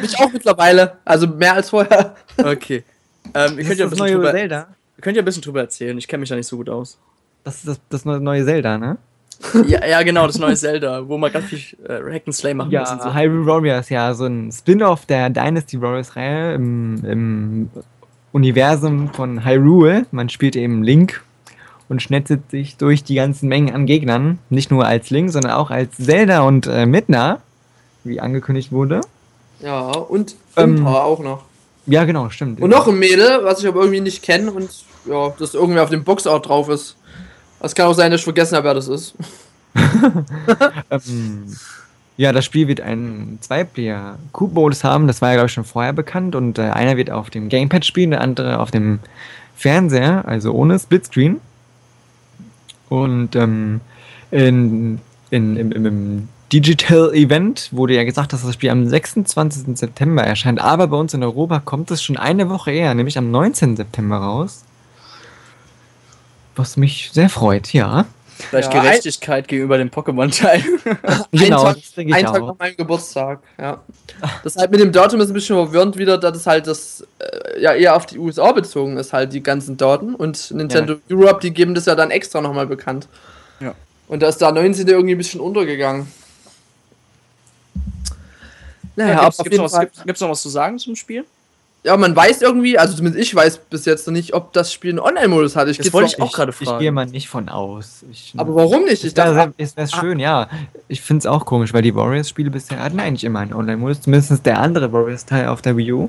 Mich 0.00 0.18
auch 0.18 0.32
mittlerweile, 0.32 0.98
also 1.04 1.28
mehr 1.28 1.54
als 1.54 1.70
vorher. 1.70 2.16
Okay. 2.38 2.82
Ähm, 3.34 3.56
ihr 3.56 3.66
könnt 3.66 3.78
ja, 3.78 3.86
ein 3.86 3.90
bisschen 3.90 4.06
drüber, 4.08 4.32
Zelda? 4.32 4.74
ihr 4.96 5.02
könnt 5.02 5.16
ja 5.16 5.22
ein 5.22 5.24
bisschen 5.24 5.42
drüber 5.42 5.60
erzählen, 5.60 5.96
ich 5.96 6.08
kenne 6.08 6.22
mich 6.22 6.28
da 6.28 6.34
nicht 6.34 6.48
so 6.48 6.56
gut 6.56 6.68
aus. 6.68 6.98
Das 7.44 7.58
ist 7.58 7.68
das, 7.68 7.80
das 7.88 8.04
neue 8.04 8.44
Zelda, 8.44 8.78
ne? 8.78 8.98
Ja, 9.66 9.86
ja, 9.86 10.02
genau, 10.02 10.26
das 10.26 10.38
neue 10.38 10.56
Zelda, 10.56 11.08
wo 11.08 11.18
man 11.18 11.32
ganz 11.32 11.46
viel 11.46 11.60
äh, 11.88 12.14
Hack 12.14 12.22
and 12.26 12.34
Slay 12.34 12.54
machen 12.54 12.70
ja, 12.70 12.80
muss. 12.80 12.90
Ja, 12.90 13.02
so. 13.02 13.14
Hyrule 13.14 13.46
Warriors, 13.46 13.88
ja, 13.88 14.14
so 14.14 14.26
ein 14.26 14.50
Spin-off 14.52 15.06
der 15.06 15.30
Dynasty 15.30 15.80
Warriors-Reihe 15.80 16.54
im, 16.54 17.04
im 17.04 17.70
Universum 18.32 19.12
von 19.12 19.44
Hyrule. 19.44 20.06
Man 20.10 20.28
spielt 20.28 20.56
eben 20.56 20.82
Link 20.82 21.22
und 21.88 22.02
schnetzelt 22.02 22.50
sich 22.50 22.76
durch 22.76 23.04
die 23.04 23.16
ganzen 23.16 23.48
Mengen 23.48 23.74
an 23.74 23.86
Gegnern. 23.86 24.38
Nicht 24.50 24.70
nur 24.70 24.86
als 24.86 25.10
Link, 25.10 25.30
sondern 25.30 25.52
auch 25.52 25.70
als 25.70 25.96
Zelda 25.96 26.42
und 26.42 26.66
äh, 26.66 26.86
Midna, 26.86 27.40
wie 28.04 28.20
angekündigt 28.20 28.72
wurde. 28.72 29.02
Ja, 29.60 29.90
und 29.90 30.34
ähm, 30.56 30.86
auch 30.86 31.20
noch. 31.20 31.44
Ja, 31.86 32.04
genau, 32.04 32.30
stimmt. 32.30 32.60
Und 32.60 32.70
noch 32.70 32.86
ein 32.86 32.98
Mädel, 32.98 33.40
was 33.42 33.60
ich 33.60 33.66
aber 33.66 33.80
irgendwie 33.80 34.00
nicht 34.00 34.22
kenne 34.22 34.52
und 34.52 34.70
ja, 35.04 35.32
das 35.38 35.54
irgendwie 35.54 35.80
auf 35.80 35.90
dem 35.90 36.04
Boxout 36.04 36.40
drauf 36.40 36.68
ist. 36.68 36.96
Es 37.62 37.74
kann 37.74 37.86
auch 37.86 37.94
sein, 37.94 38.10
dass 38.10 38.20
ich 38.20 38.24
vergessen 38.24 38.56
habe, 38.56 38.66
wer 38.66 38.74
das 38.74 38.88
ist. 38.88 39.14
ähm, 40.90 41.56
ja, 42.16 42.32
das 42.32 42.44
Spiel 42.44 42.68
wird 42.68 42.80
einen 42.80 43.38
Zwei-Player 43.40 44.18
Cube-Modus 44.32 44.84
haben. 44.84 45.06
Das 45.06 45.22
war 45.22 45.30
ja, 45.30 45.36
glaube 45.36 45.46
ich, 45.46 45.52
schon 45.52 45.64
vorher 45.64 45.92
bekannt. 45.92 46.34
Und 46.34 46.58
äh, 46.58 46.62
einer 46.62 46.96
wird 46.96 47.10
auf 47.10 47.30
dem 47.30 47.48
Gamepad 47.48 47.84
spielen, 47.84 48.10
der 48.10 48.20
andere 48.20 48.58
auf 48.58 48.70
dem 48.70 48.98
Fernseher, 49.56 50.26
also 50.26 50.52
ohne 50.52 50.78
Splitscreen. 50.78 51.40
Und 52.88 53.36
ähm, 53.36 53.80
in, 54.30 54.98
in, 55.30 55.56
im, 55.56 55.86
im 55.86 56.28
Digital 56.52 57.14
Event 57.14 57.68
wurde 57.70 57.94
ja 57.94 58.04
gesagt, 58.04 58.34
dass 58.34 58.42
das 58.42 58.54
Spiel 58.54 58.70
am 58.70 58.86
26. 58.86 59.78
September 59.78 60.22
erscheint, 60.22 60.60
aber 60.60 60.88
bei 60.88 60.98
uns 60.98 61.14
in 61.14 61.22
Europa 61.22 61.60
kommt 61.60 61.90
es 61.90 62.02
schon 62.02 62.18
eine 62.18 62.50
Woche 62.50 62.72
eher, 62.72 62.94
nämlich 62.94 63.16
am 63.16 63.30
19. 63.30 63.76
September 63.76 64.16
raus. 64.16 64.64
Was 66.56 66.76
mich 66.76 67.10
sehr 67.12 67.28
freut, 67.28 67.72
ja. 67.72 68.06
Vielleicht 68.50 68.72
ja, 68.72 68.82
Gerechtigkeit 68.82 69.48
gegenüber 69.48 69.78
dem 69.78 69.90
Pokémon-Teil. 69.90 70.62
genau, 71.32 71.64
ein 71.64 71.74
Tag, 71.74 71.76
ein 71.96 72.24
Tag 72.24 72.42
nach 72.42 72.58
meinem 72.58 72.76
Geburtstag, 72.76 73.40
ja. 73.58 73.80
Das 74.42 74.56
halt 74.56 74.70
mit 74.70 74.80
dem 74.80 74.92
Datum 74.92 75.20
ist 75.20 75.28
ein 75.28 75.34
bisschen 75.34 75.56
verwirrend 75.56 75.96
wieder, 75.96 76.18
dass 76.18 76.36
es 76.36 76.46
halt 76.46 76.66
das 76.66 77.06
äh, 77.18 77.60
ja 77.60 77.72
eher 77.72 77.96
auf 77.96 78.06
die 78.06 78.18
USA 78.18 78.52
bezogen 78.52 78.96
ist, 78.96 79.12
halt 79.12 79.32
die 79.32 79.42
ganzen 79.42 79.76
Daten. 79.76 80.14
Und 80.14 80.50
Nintendo 80.50 80.94
ja. 81.08 81.16
Europe, 81.16 81.40
die 81.40 81.52
geben 81.52 81.74
das 81.74 81.86
ja 81.86 81.94
dann 81.94 82.10
extra 82.10 82.40
nochmal 82.40 82.66
bekannt. 82.66 83.08
Ja. 83.60 83.74
Und 84.08 84.20
da 84.22 84.28
ist 84.28 84.38
da 84.38 84.50
19. 84.50 84.88
irgendwie 84.88 85.14
ein 85.14 85.18
bisschen 85.18 85.40
untergegangen. 85.40 86.08
Naja, 88.96 89.14
ja, 89.14 89.24
gibt's, 89.24 89.38
gibt's, 89.38 89.58
noch, 89.58 90.04
gibt's 90.04 90.20
noch 90.20 90.28
was 90.28 90.42
zu 90.42 90.48
sagen 90.48 90.78
zum 90.78 90.96
Spiel? 90.96 91.24
Ja, 91.84 91.96
man 91.96 92.14
weiß 92.14 92.42
irgendwie, 92.42 92.78
also 92.78 92.94
zumindest 92.94 93.24
ich 93.24 93.34
weiß 93.34 93.58
bis 93.58 93.86
jetzt 93.86 94.06
noch 94.06 94.12
nicht, 94.12 94.34
ob 94.34 94.52
das 94.52 94.72
Spiel 94.72 94.90
einen 94.90 95.00
Online-Modus 95.00 95.56
hat. 95.56 95.66
Ich 95.66 95.78
das 95.78 95.92
wollte 95.92 96.14
ich 96.16 96.22
auch 96.22 96.32
gerade 96.32 96.52
fragen. 96.52 96.76
Ich 96.76 96.78
gehe 96.78 96.92
mal 96.92 97.06
nicht 97.06 97.28
von 97.28 97.48
aus. 97.48 98.04
Ich, 98.12 98.34
aber 98.36 98.54
warum 98.54 98.84
nicht? 98.84 99.02
Ich 99.02 99.14
dachte, 99.14 99.52
es 99.56 99.76
wäre 99.76 99.88
schön, 99.88 100.20
ja. 100.20 100.48
Ich 100.86 101.00
finde 101.00 101.20
es 101.20 101.26
auch 101.26 101.44
komisch, 101.44 101.74
weil 101.74 101.82
die 101.82 101.94
Warriors-Spiele 101.94 102.50
bisher 102.50 102.78
hatten 102.78 103.00
eigentlich 103.00 103.24
immer 103.24 103.40
einen 103.40 103.52
Online-Modus. 103.52 104.02
Zumindest 104.02 104.46
der 104.46 104.60
andere 104.60 104.92
Warriors-Teil 104.92 105.48
auf 105.48 105.60
der 105.60 105.76
Wii 105.76 105.92
U. 105.92 106.08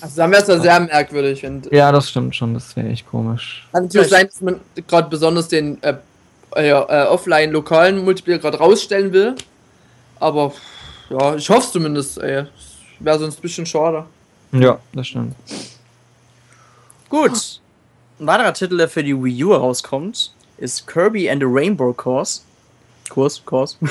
Also 0.00 0.16
dann 0.18 0.30
wäre 0.30 0.42
es 0.42 0.48
ja 0.48 0.60
sehr 0.60 0.78
merkwürdig. 0.78 1.42
Wenn, 1.42 1.60
ja, 1.72 1.90
das 1.90 2.10
stimmt 2.10 2.36
schon. 2.36 2.54
Das 2.54 2.76
wäre 2.76 2.86
echt 2.86 3.08
komisch. 3.10 3.66
Kann 3.72 3.84
natürlich 3.84 4.08
sein, 4.08 4.26
dass 4.26 4.40
man 4.40 4.60
gerade 4.86 5.10
besonders 5.10 5.48
den 5.48 5.82
äh, 5.82 5.94
äh, 6.54 6.72
offline 6.72 7.50
lokalen 7.50 8.04
Multiplayer 8.04 8.38
gerade 8.38 8.58
rausstellen 8.58 9.12
will. 9.12 9.34
Aber 10.20 10.52
ja, 11.10 11.34
ich 11.34 11.50
hoffe 11.50 11.66
es 11.66 11.72
zumindest. 11.72 12.18
Wäre 12.20 12.48
sonst 13.00 13.38
ein 13.38 13.42
bisschen 13.42 13.66
schade. 13.66 14.04
Ja, 14.52 14.78
das 14.92 15.08
stimmt. 15.08 15.34
Gut. 17.08 17.60
Ein 18.20 18.26
weiterer 18.26 18.52
Titel, 18.52 18.76
der 18.76 18.88
für 18.88 19.04
die 19.04 19.14
Wii 19.14 19.44
U 19.44 19.52
herauskommt, 19.52 20.32
ist 20.58 20.86
Kirby 20.86 21.30
and 21.30 21.40
the 21.40 21.46
Rainbow 21.48 21.92
Course. 21.92 22.40
Kurs, 23.08 23.42
Kurs. 23.44 23.78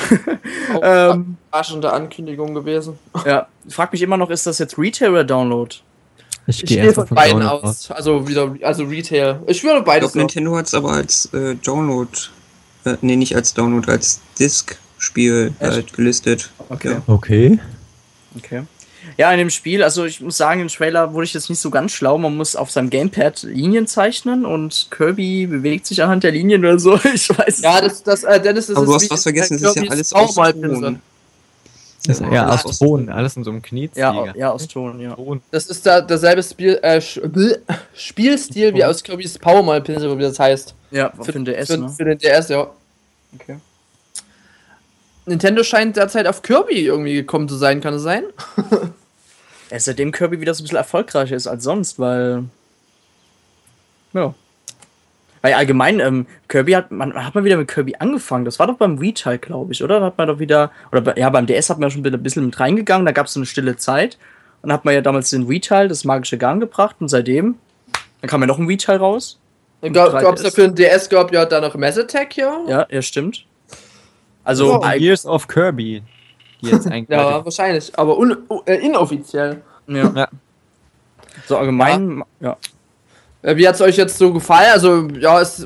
Oh, 0.75 0.81
ähm, 0.83 1.37
der 1.81 1.93
Ankündigung 1.93 2.53
gewesen. 2.53 2.99
Ja, 3.25 3.47
frag 3.69 3.93
mich 3.93 4.01
immer 4.01 4.17
noch, 4.17 4.29
ist 4.29 4.45
das 4.45 4.59
jetzt 4.59 4.77
Retail 4.77 5.11
oder 5.11 5.23
Download? 5.23 5.73
Ich, 6.45 6.61
ich 6.61 6.69
gehe 6.69 6.93
von 6.93 7.07
beiden 7.07 7.41
aus. 7.41 7.63
aus. 7.63 7.91
Also 7.91 8.27
wieder, 8.27 8.53
also 8.61 8.83
Retail. 8.83 9.39
Ich 9.47 9.63
würde 9.63 9.81
beides. 9.81 10.09
Ich 10.09 10.13
glaub, 10.13 10.23
Nintendo 10.23 10.57
hat 10.57 10.67
es 10.67 10.73
aber 10.73 10.91
als 10.91 11.33
äh, 11.33 11.55
Download, 11.55 12.11
äh, 12.83 12.97
nee, 12.99 13.15
nicht 13.15 13.33
als 13.33 13.53
Download, 13.53 13.89
als 13.89 14.19
Disk-Spiel 14.37 15.53
halt 15.61 15.93
gelistet. 15.93 16.49
Okay. 16.67 16.91
Ja. 16.91 17.01
Okay. 17.07 17.59
Okay. 18.35 18.63
Ja, 19.17 19.31
in 19.31 19.39
dem 19.39 19.49
Spiel, 19.49 19.81
also 19.81 20.05
ich 20.05 20.21
muss 20.21 20.37
sagen, 20.37 20.61
im 20.61 20.67
Trailer 20.67 21.11
wurde 21.11 21.25
ich 21.25 21.33
jetzt 21.33 21.49
nicht 21.49 21.59
so 21.59 21.71
ganz 21.71 21.91
schlau. 21.91 22.19
Man 22.19 22.37
muss 22.37 22.55
auf 22.55 22.69
seinem 22.69 22.91
Gamepad 22.91 23.41
Linien 23.41 23.87
zeichnen 23.87 24.45
und 24.45 24.89
Kirby 24.91 25.47
bewegt 25.47 25.87
sich 25.87 26.03
anhand 26.03 26.23
der 26.23 26.31
Linien 26.31 26.63
oder 26.63 26.77
so. 26.77 26.99
Ich 27.13 27.27
weiß 27.29 27.61
Ja, 27.61 27.81
das, 27.81 28.03
das, 28.03 28.23
äh, 28.23 28.39
Dennis, 28.39 28.67
das 28.67 28.77
Aber 28.77 28.85
ist 28.85 28.89
du 28.89 28.95
hast 28.95 29.11
was 29.11 29.23
vergessen, 29.23 29.59
das 29.59 29.75
ist 29.75 29.83
ja 29.83 29.89
alles 29.91 30.13
aus 30.13 30.35
Ton. 30.35 31.01
Das 32.05 32.19
ist 32.19 32.31
ja 32.31 32.47
aus 32.47 32.79
Ton, 32.79 33.09
alles 33.09 33.35
in 33.35 33.43
so 33.43 33.49
einem 33.49 33.61
Knie. 33.63 33.89
Ja, 33.95 34.33
ja, 34.35 34.51
aus 34.51 34.67
Ton, 34.67 34.99
ja. 34.99 35.17
Das 35.49 35.65
ist 35.65 35.83
da 35.83 35.99
derselbe 35.99 36.43
Spiel, 36.43 36.79
äh, 36.83 37.01
Spielstil 37.95 38.73
wie 38.75 38.85
aus 38.85 39.01
Kirby's 39.01 39.39
Power 39.39 39.79
Pinsel, 39.79 40.15
wie 40.15 40.21
das 40.21 40.37
heißt. 40.37 40.75
Ja, 40.91 41.11
für, 41.17 41.25
für 41.25 41.31
den 41.31 41.45
DS, 41.45 41.67
für, 41.67 41.77
ne? 41.77 41.89
für 41.89 42.05
den 42.05 42.19
DS, 42.19 42.49
ja. 42.49 42.69
Okay. 43.33 43.57
Nintendo 45.25 45.63
scheint 45.63 45.97
derzeit 45.97 46.27
auf 46.27 46.43
Kirby 46.43 46.85
irgendwie 46.85 47.15
gekommen 47.15 47.49
zu 47.49 47.55
sein, 47.55 47.81
kann 47.81 47.95
es 47.95 48.03
sein? 48.03 48.23
Ja, 49.71 49.79
seitdem 49.79 50.11
Kirby 50.11 50.39
wieder 50.39 50.53
so 50.53 50.61
ein 50.61 50.65
bisschen 50.65 50.77
erfolgreicher 50.77 51.35
ist 51.35 51.47
als 51.47 51.63
sonst, 51.63 51.99
weil. 51.99 52.45
Ja. 54.13 54.33
Weil 55.41 55.53
allgemein, 55.53 55.99
ähm, 55.99 56.25
Kirby 56.47 56.71
hat 56.71 56.91
man 56.91 57.13
hat 57.13 57.35
mal 57.35 57.43
wieder 57.43 57.57
mit 57.57 57.67
Kirby 57.67 57.95
angefangen. 57.99 58.45
Das 58.45 58.59
war 58.59 58.67
doch 58.67 58.77
beim 58.77 58.99
Wii-Teil, 58.99 59.37
glaube 59.37 59.73
ich, 59.73 59.83
oder? 59.83 59.99
Da 59.99 60.05
hat 60.07 60.17
man 60.17 60.27
doch 60.27 60.39
wieder. 60.39 60.71
Oder 60.91 61.01
bei, 61.01 61.13
ja, 61.15 61.29
beim 61.29 61.45
DS 61.45 61.69
hat 61.69 61.77
man 61.79 61.89
ja 61.89 61.93
schon 61.93 62.05
ein 62.05 62.23
bisschen 62.23 62.45
mit 62.45 62.59
reingegangen, 62.59 63.05
da 63.05 63.11
gab 63.11 63.27
es 63.27 63.33
so 63.33 63.39
eine 63.39 63.45
stille 63.45 63.77
Zeit. 63.77 64.17
Und 64.61 64.69
dann 64.69 64.77
hat 64.77 64.85
man 64.85 64.93
ja 64.93 65.01
damals 65.01 65.29
den 65.29 65.47
Wii-Teil, 65.47 65.87
das 65.87 66.03
magische 66.03 66.37
Garn 66.37 66.59
gebracht 66.59 66.95
und 66.99 67.09
seitdem. 67.09 67.55
Dann 68.21 68.29
kam 68.29 68.41
ja 68.41 68.47
noch 68.47 68.57
ein 68.57 68.67
Wii-Teil 68.67 68.97
raus. 68.97 69.39
Ich 69.81 69.93
glaube, 69.93 70.17
es 70.17 70.41
dafür 70.41 70.65
ein 70.65 70.75
DS 70.75 71.07
gab 71.09 71.31
ja 71.31 71.45
da 71.45 71.61
noch 71.61 71.75
Mass 71.75 71.99
Attack, 71.99 72.35
ja? 72.35 72.57
Ja, 72.67 72.87
ja, 72.89 73.01
stimmt. 73.01 73.45
Also. 74.43 74.81
Oh, 74.81 74.87
Years 74.87 75.25
of 75.25 75.47
Kirby 75.47 76.01
jetzt 76.61 76.87
eigentlich. 76.87 77.09
ja, 77.17 77.43
wahrscheinlich, 77.43 77.97
aber 77.97 78.17
un, 78.17 78.37
äh, 78.65 78.75
inoffiziell. 78.75 79.61
Ja. 79.87 80.11
ja. 80.15 80.27
So 81.47 81.57
allgemein, 81.57 82.23
ja. 82.39 82.49
ja. 83.43 83.49
Äh, 83.49 83.57
wie 83.57 83.67
hat 83.67 83.75
es 83.75 83.81
euch 83.81 83.97
jetzt 83.97 84.17
so 84.17 84.33
gefallen? 84.33 84.71
Also, 84.73 85.07
ja, 85.19 85.39
es, 85.39 85.65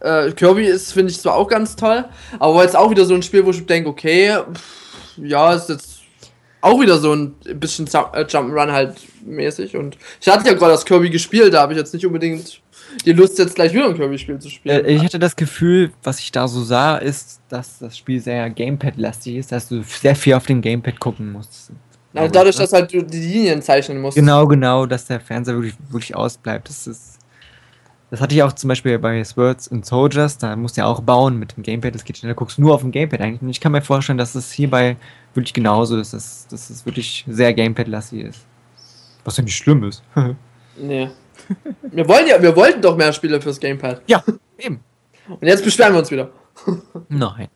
äh, 0.00 0.30
Kirby 0.32 0.66
ist, 0.66 0.92
finde 0.92 1.10
ich, 1.10 1.20
zwar 1.20 1.34
auch 1.34 1.48
ganz 1.48 1.76
toll, 1.76 2.04
aber 2.38 2.62
jetzt 2.62 2.76
auch 2.76 2.90
wieder 2.90 3.04
so 3.04 3.14
ein 3.14 3.22
Spiel, 3.22 3.44
wo 3.44 3.50
ich 3.50 3.64
denke, 3.64 3.88
okay, 3.88 4.36
pff, 4.52 5.18
ja, 5.18 5.54
ist 5.54 5.68
jetzt 5.68 5.95
auch 6.66 6.80
wieder 6.80 6.98
so 6.98 7.12
ein 7.12 7.34
bisschen 7.54 7.86
äh, 7.86 8.24
Jump'n'Run 8.24 8.72
halt 8.72 8.96
mäßig. 9.24 9.76
Und 9.76 9.96
ich 10.20 10.28
hatte 10.28 10.46
ja 10.48 10.54
gerade 10.54 10.72
das 10.72 10.84
Kirby 10.84 11.10
gespielt, 11.10 11.54
da 11.54 11.62
habe 11.62 11.72
ich 11.72 11.78
jetzt 11.78 11.94
nicht 11.94 12.04
unbedingt 12.04 12.60
die 13.04 13.12
Lust, 13.12 13.38
jetzt 13.38 13.54
gleich 13.54 13.72
wieder 13.72 13.86
ein 13.86 13.94
Kirby-Spiel 13.94 14.38
zu 14.38 14.48
spielen. 14.48 14.84
Äh, 14.84 14.92
ich 14.92 15.02
hatte 15.02 15.18
das 15.18 15.36
Gefühl, 15.36 15.92
was 16.02 16.18
ich 16.18 16.32
da 16.32 16.48
so 16.48 16.62
sah, 16.62 16.96
ist, 16.96 17.40
dass 17.48 17.78
das 17.78 17.96
Spiel 17.96 18.20
sehr 18.20 18.50
Gamepad-lastig 18.50 19.36
ist, 19.36 19.52
dass 19.52 19.68
du 19.68 19.82
sehr 19.82 20.16
viel 20.16 20.34
auf 20.34 20.46
dem 20.46 20.60
Gamepad 20.60 20.98
gucken 20.98 21.32
musst. 21.32 21.72
Also 22.14 22.32
dadurch, 22.32 22.56
dass 22.56 22.72
halt 22.72 22.92
du 22.92 23.02
die 23.02 23.18
Linien 23.18 23.60
zeichnen 23.62 24.00
musst. 24.00 24.16
Genau, 24.16 24.46
genau, 24.46 24.86
dass 24.86 25.04
der 25.04 25.20
Fernseher 25.20 25.54
wirklich, 25.54 25.74
wirklich 25.90 26.16
ausbleibt. 26.16 26.68
Das 26.68 26.86
ist. 26.86 27.18
Das 28.08 28.20
hatte 28.20 28.36
ich 28.36 28.42
auch 28.44 28.52
zum 28.52 28.68
Beispiel 28.68 29.00
bei 29.00 29.22
Swords 29.24 29.70
and 29.72 29.84
Soldiers, 29.84 30.38
da 30.38 30.54
musst 30.54 30.76
du 30.76 30.82
ja 30.82 30.86
auch 30.86 31.00
bauen 31.00 31.40
mit 31.40 31.56
dem 31.56 31.64
Gamepad, 31.64 31.92
das 31.92 32.04
geht 32.04 32.16
schneller, 32.16 32.34
da 32.34 32.38
guckst 32.38 32.56
nur 32.56 32.72
auf 32.72 32.82
dem 32.82 32.92
Gamepad 32.92 33.20
eigentlich. 33.20 33.42
Und 33.42 33.48
ich 33.48 33.60
kann 33.60 33.72
mir 33.72 33.82
vorstellen, 33.82 34.16
dass 34.16 34.36
es 34.36 34.52
hierbei 34.52 34.96
wirklich 35.36 35.54
genauso 35.54 35.96
dass, 35.96 36.10
dass 36.10 36.70
es 36.70 36.86
wirklich 36.86 37.24
sehr 37.28 37.52
Gamepad-lastig 37.54 38.24
ist. 38.24 38.40
Was 39.24 39.36
ja 39.36 39.44
nicht 39.44 39.56
schlimm 39.56 39.84
ist. 39.84 40.02
nee. 40.76 41.10
Wir, 41.82 42.08
wollen 42.08 42.26
ja, 42.26 42.40
wir 42.40 42.56
wollten 42.56 42.80
doch 42.80 42.96
mehr 42.96 43.12
Spiele 43.12 43.40
fürs 43.40 43.60
Gamepad. 43.60 44.02
Ja, 44.06 44.22
eben. 44.58 44.80
Und 45.28 45.42
jetzt 45.46 45.64
beschweren 45.64 45.92
wir 45.92 45.98
uns 46.00 46.10
wieder. 46.10 46.30
Nein. 47.08 47.48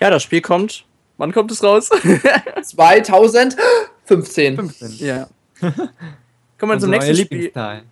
Ja, 0.00 0.10
das 0.10 0.22
Spiel 0.22 0.40
kommt. 0.40 0.84
Wann 1.16 1.32
kommt 1.32 1.50
es 1.50 1.62
raus? 1.62 1.88
2015. 2.62 4.56
15, 4.56 5.06
ja. 5.06 5.28
Kommen 6.58 6.72
wir 6.72 6.78
zum 6.78 6.90
nächsten 6.90 7.16
Spiel. 7.16 7.52
Ja, 7.54 7.84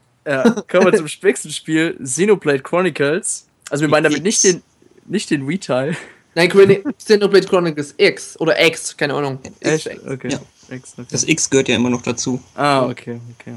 kommen 0.70 0.86
wir 0.86 0.94
zum 0.94 1.06
nächsten 1.22 1.50
Spiel, 1.50 1.96
Xenoblade 2.02 2.60
Chronicles. 2.60 3.48
Also 3.70 3.82
wir 3.82 3.88
meinen 3.88 4.04
damit 4.04 4.22
nicht 4.22 4.44
den, 4.44 4.62
nicht 5.06 5.30
den 5.30 5.48
Wii-Teil. 5.48 5.96
Nein, 6.34 6.50
Xenoblade 6.98 7.46
Chronicles 7.46 7.94
X 7.96 8.40
oder 8.40 8.58
X, 8.64 8.96
keine 8.96 9.14
Ahnung. 9.14 9.38
Echt? 9.60 9.88
Okay. 10.06 10.30
Ja. 10.30 10.40
X, 10.74 10.94
okay. 10.96 11.06
Das 11.10 11.24
X 11.24 11.50
gehört 11.50 11.68
ja 11.68 11.76
immer 11.76 11.90
noch 11.90 12.02
dazu. 12.02 12.40
Ah, 12.54 12.86
okay, 12.86 13.20
okay. 13.38 13.54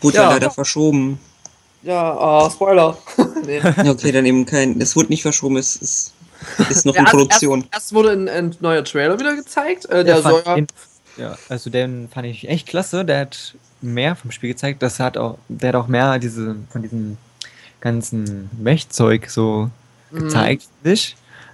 Wurde 0.00 0.16
ja, 0.16 0.22
ja 0.22 0.30
leider 0.30 0.50
verschoben. 0.50 1.20
Ja, 1.82 2.46
uh, 2.46 2.50
Spoiler. 2.50 2.96
nee. 3.46 3.60
Okay, 3.88 4.12
dann 4.12 4.26
eben 4.26 4.46
kein. 4.46 4.80
Es 4.80 4.96
wurde 4.96 5.08
nicht 5.08 5.22
verschoben, 5.22 5.56
es 5.56 5.76
ist, 5.76 6.12
ist 6.68 6.86
noch 6.86 6.94
ja, 6.94 7.00
in 7.00 7.06
Produktion. 7.06 7.60
Erst, 7.60 7.72
erst 7.72 7.92
wurde 7.94 8.10
ein, 8.12 8.28
ein, 8.28 8.56
neuer 8.60 8.84
Trailer 8.84 9.18
wieder 9.18 9.36
gezeigt. 9.36 9.86
Äh, 9.86 10.04
der, 10.04 10.22
soll 10.22 10.42
ja, 10.46 10.56
ja, 11.16 11.38
also 11.48 11.70
den 11.70 12.08
fand 12.08 12.26
ich 12.26 12.48
echt 12.48 12.66
klasse. 12.66 13.04
Der 13.04 13.20
hat 13.20 13.54
mehr 13.80 14.16
vom 14.16 14.30
Spiel 14.30 14.50
gezeigt. 14.50 14.82
Das 14.82 15.00
hat 15.00 15.16
auch, 15.16 15.38
der 15.48 15.70
hat 15.70 15.76
auch 15.76 15.86
mehr 15.86 16.18
diese 16.18 16.56
von 16.70 16.82
diesem 16.82 17.16
ganzen 17.80 18.50
Mechzeug 18.58 19.30
so. 19.30 19.70
Gezeigt, 20.12 20.68
mhm. 20.82 20.96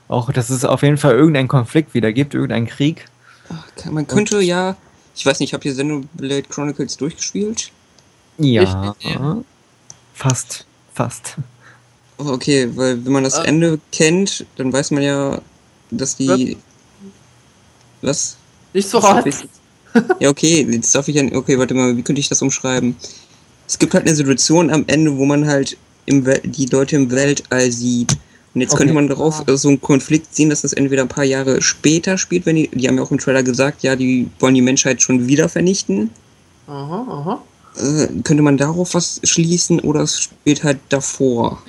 Auch, 0.09 0.33
dass 0.33 0.51
es 0.51 0.64
auf 0.64 0.83
jeden 0.83 0.99
Fall 0.99 1.14
irgendeinen 1.14 1.49
Konflikt 1.49 1.92
wieder 1.95 2.12
gibt, 2.12 2.35
irgendeinen 2.35 2.66
Krieg. 2.66 3.07
Ach, 3.49 3.90
man 3.90 4.07
könnte 4.07 4.38
Und, 4.38 4.45
ja, 4.45 4.77
ich 5.16 5.27
weiß 5.27 5.40
nicht, 5.40 5.53
habt 5.53 5.64
ihr 5.64 5.73
Xenoblade 5.73 6.42
Chronicles 6.42 6.97
durchgespielt? 6.97 7.73
Ja. 8.38 8.95
Fast. 10.14 10.64
Fast. 10.95 11.37
Oh, 12.19 12.29
okay, 12.29 12.69
weil 12.75 13.05
wenn 13.05 13.12
man 13.12 13.25
das 13.25 13.38
äh. 13.38 13.45
Ende 13.45 13.79
kennt, 13.92 14.47
dann 14.57 14.73
weiß 14.73 14.90
man 14.92 15.03
ja, 15.03 15.40
dass 15.90 16.16
die. 16.16 16.57
Was? 18.03 18.37
Nicht 18.73 18.88
so 18.88 19.03
hart. 19.03 19.27
Ja, 20.21 20.29
okay, 20.29 20.66
jetzt 20.71 20.95
darf 20.95 21.09
ich 21.09 21.16
ja. 21.16 21.25
Okay, 21.33 21.59
warte 21.59 21.75
mal, 21.75 21.97
wie 21.97 22.03
könnte 22.03 22.21
ich 22.21 22.29
das 22.29 22.42
umschreiben? 22.42 22.97
Es 23.66 23.79
gibt 23.79 23.95
halt 23.95 24.07
eine 24.07 24.14
Situation 24.14 24.71
am 24.71 24.85
Ende, 24.87 25.16
wo 25.16 25.25
man 25.25 25.47
halt 25.47 25.77
im 26.05 26.25
die 26.45 26.66
Leute 26.66 26.97
im 26.97 27.11
Weltall 27.11 27.71
sieht. 27.73 28.16
Und 28.57 28.62
jetzt 28.62 28.73
okay. 28.73 28.85
könnte 28.85 28.95
man 28.95 29.07
darauf 29.07 29.47
ah. 29.47 29.57
so 29.59 29.69
einen 29.69 29.83
Konflikt 29.83 30.35
sehen, 30.35 30.49
dass 30.49 30.62
das 30.62 30.73
entweder 30.73 31.03
ein 31.03 31.09
paar 31.09 31.25
Jahre 31.25 31.61
später 31.61 32.16
spielt, 32.16 32.47
wenn 32.47 32.57
die, 32.57 32.69
die 32.69 32.88
haben 32.88 32.97
ja 32.97 33.03
auch 33.03 33.11
im 33.11 33.19
Trailer 33.19 33.42
gesagt, 33.42 33.83
ja, 33.83 33.97
die 33.97 34.31
wollen 34.40 34.55
die 34.55 34.62
Menschheit 34.62 35.03
schon 35.03 35.29
wieder 35.29 35.51
vernichten. 35.51 36.09
Aha, 36.66 37.07
aha. 37.07 37.42
Äh, 37.77 38.23
könnte 38.23 38.42
man 38.42 38.57
darauf 38.57 38.95
was 38.95 39.21
schließen 39.25 39.79
oder 39.81 40.01
es 40.01 40.19
spielt 40.19 40.64
halt 40.64 40.79
davor? 40.88 41.62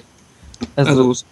Also, 0.77 1.09
also 1.09 1.25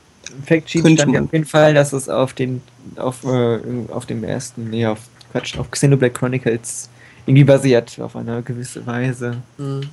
Fact 0.45 0.69
Sheet 0.69 0.81
stand 0.81 1.13
ja 1.13 1.21
auf 1.21 1.31
jeden 1.31 1.45
Fall, 1.45 1.73
dass 1.73 1.93
es 1.93 2.09
auf 2.09 2.33
den 2.33 2.61
auf, 2.97 3.23
äh, 3.23 3.59
auf 3.93 4.05
dem 4.05 4.25
ersten, 4.25 4.69
nee, 4.71 4.85
auf 4.85 4.99
Quatsch, 5.31 5.57
auf 5.57 5.71
Xenoblade 5.71 6.13
Chronicles 6.13 6.89
irgendwie 7.27 7.45
basiert, 7.45 7.97
auf 8.01 8.17
eine 8.17 8.43
gewisse 8.43 8.85
Weise. 8.85 9.37
Mhm. 9.57 9.83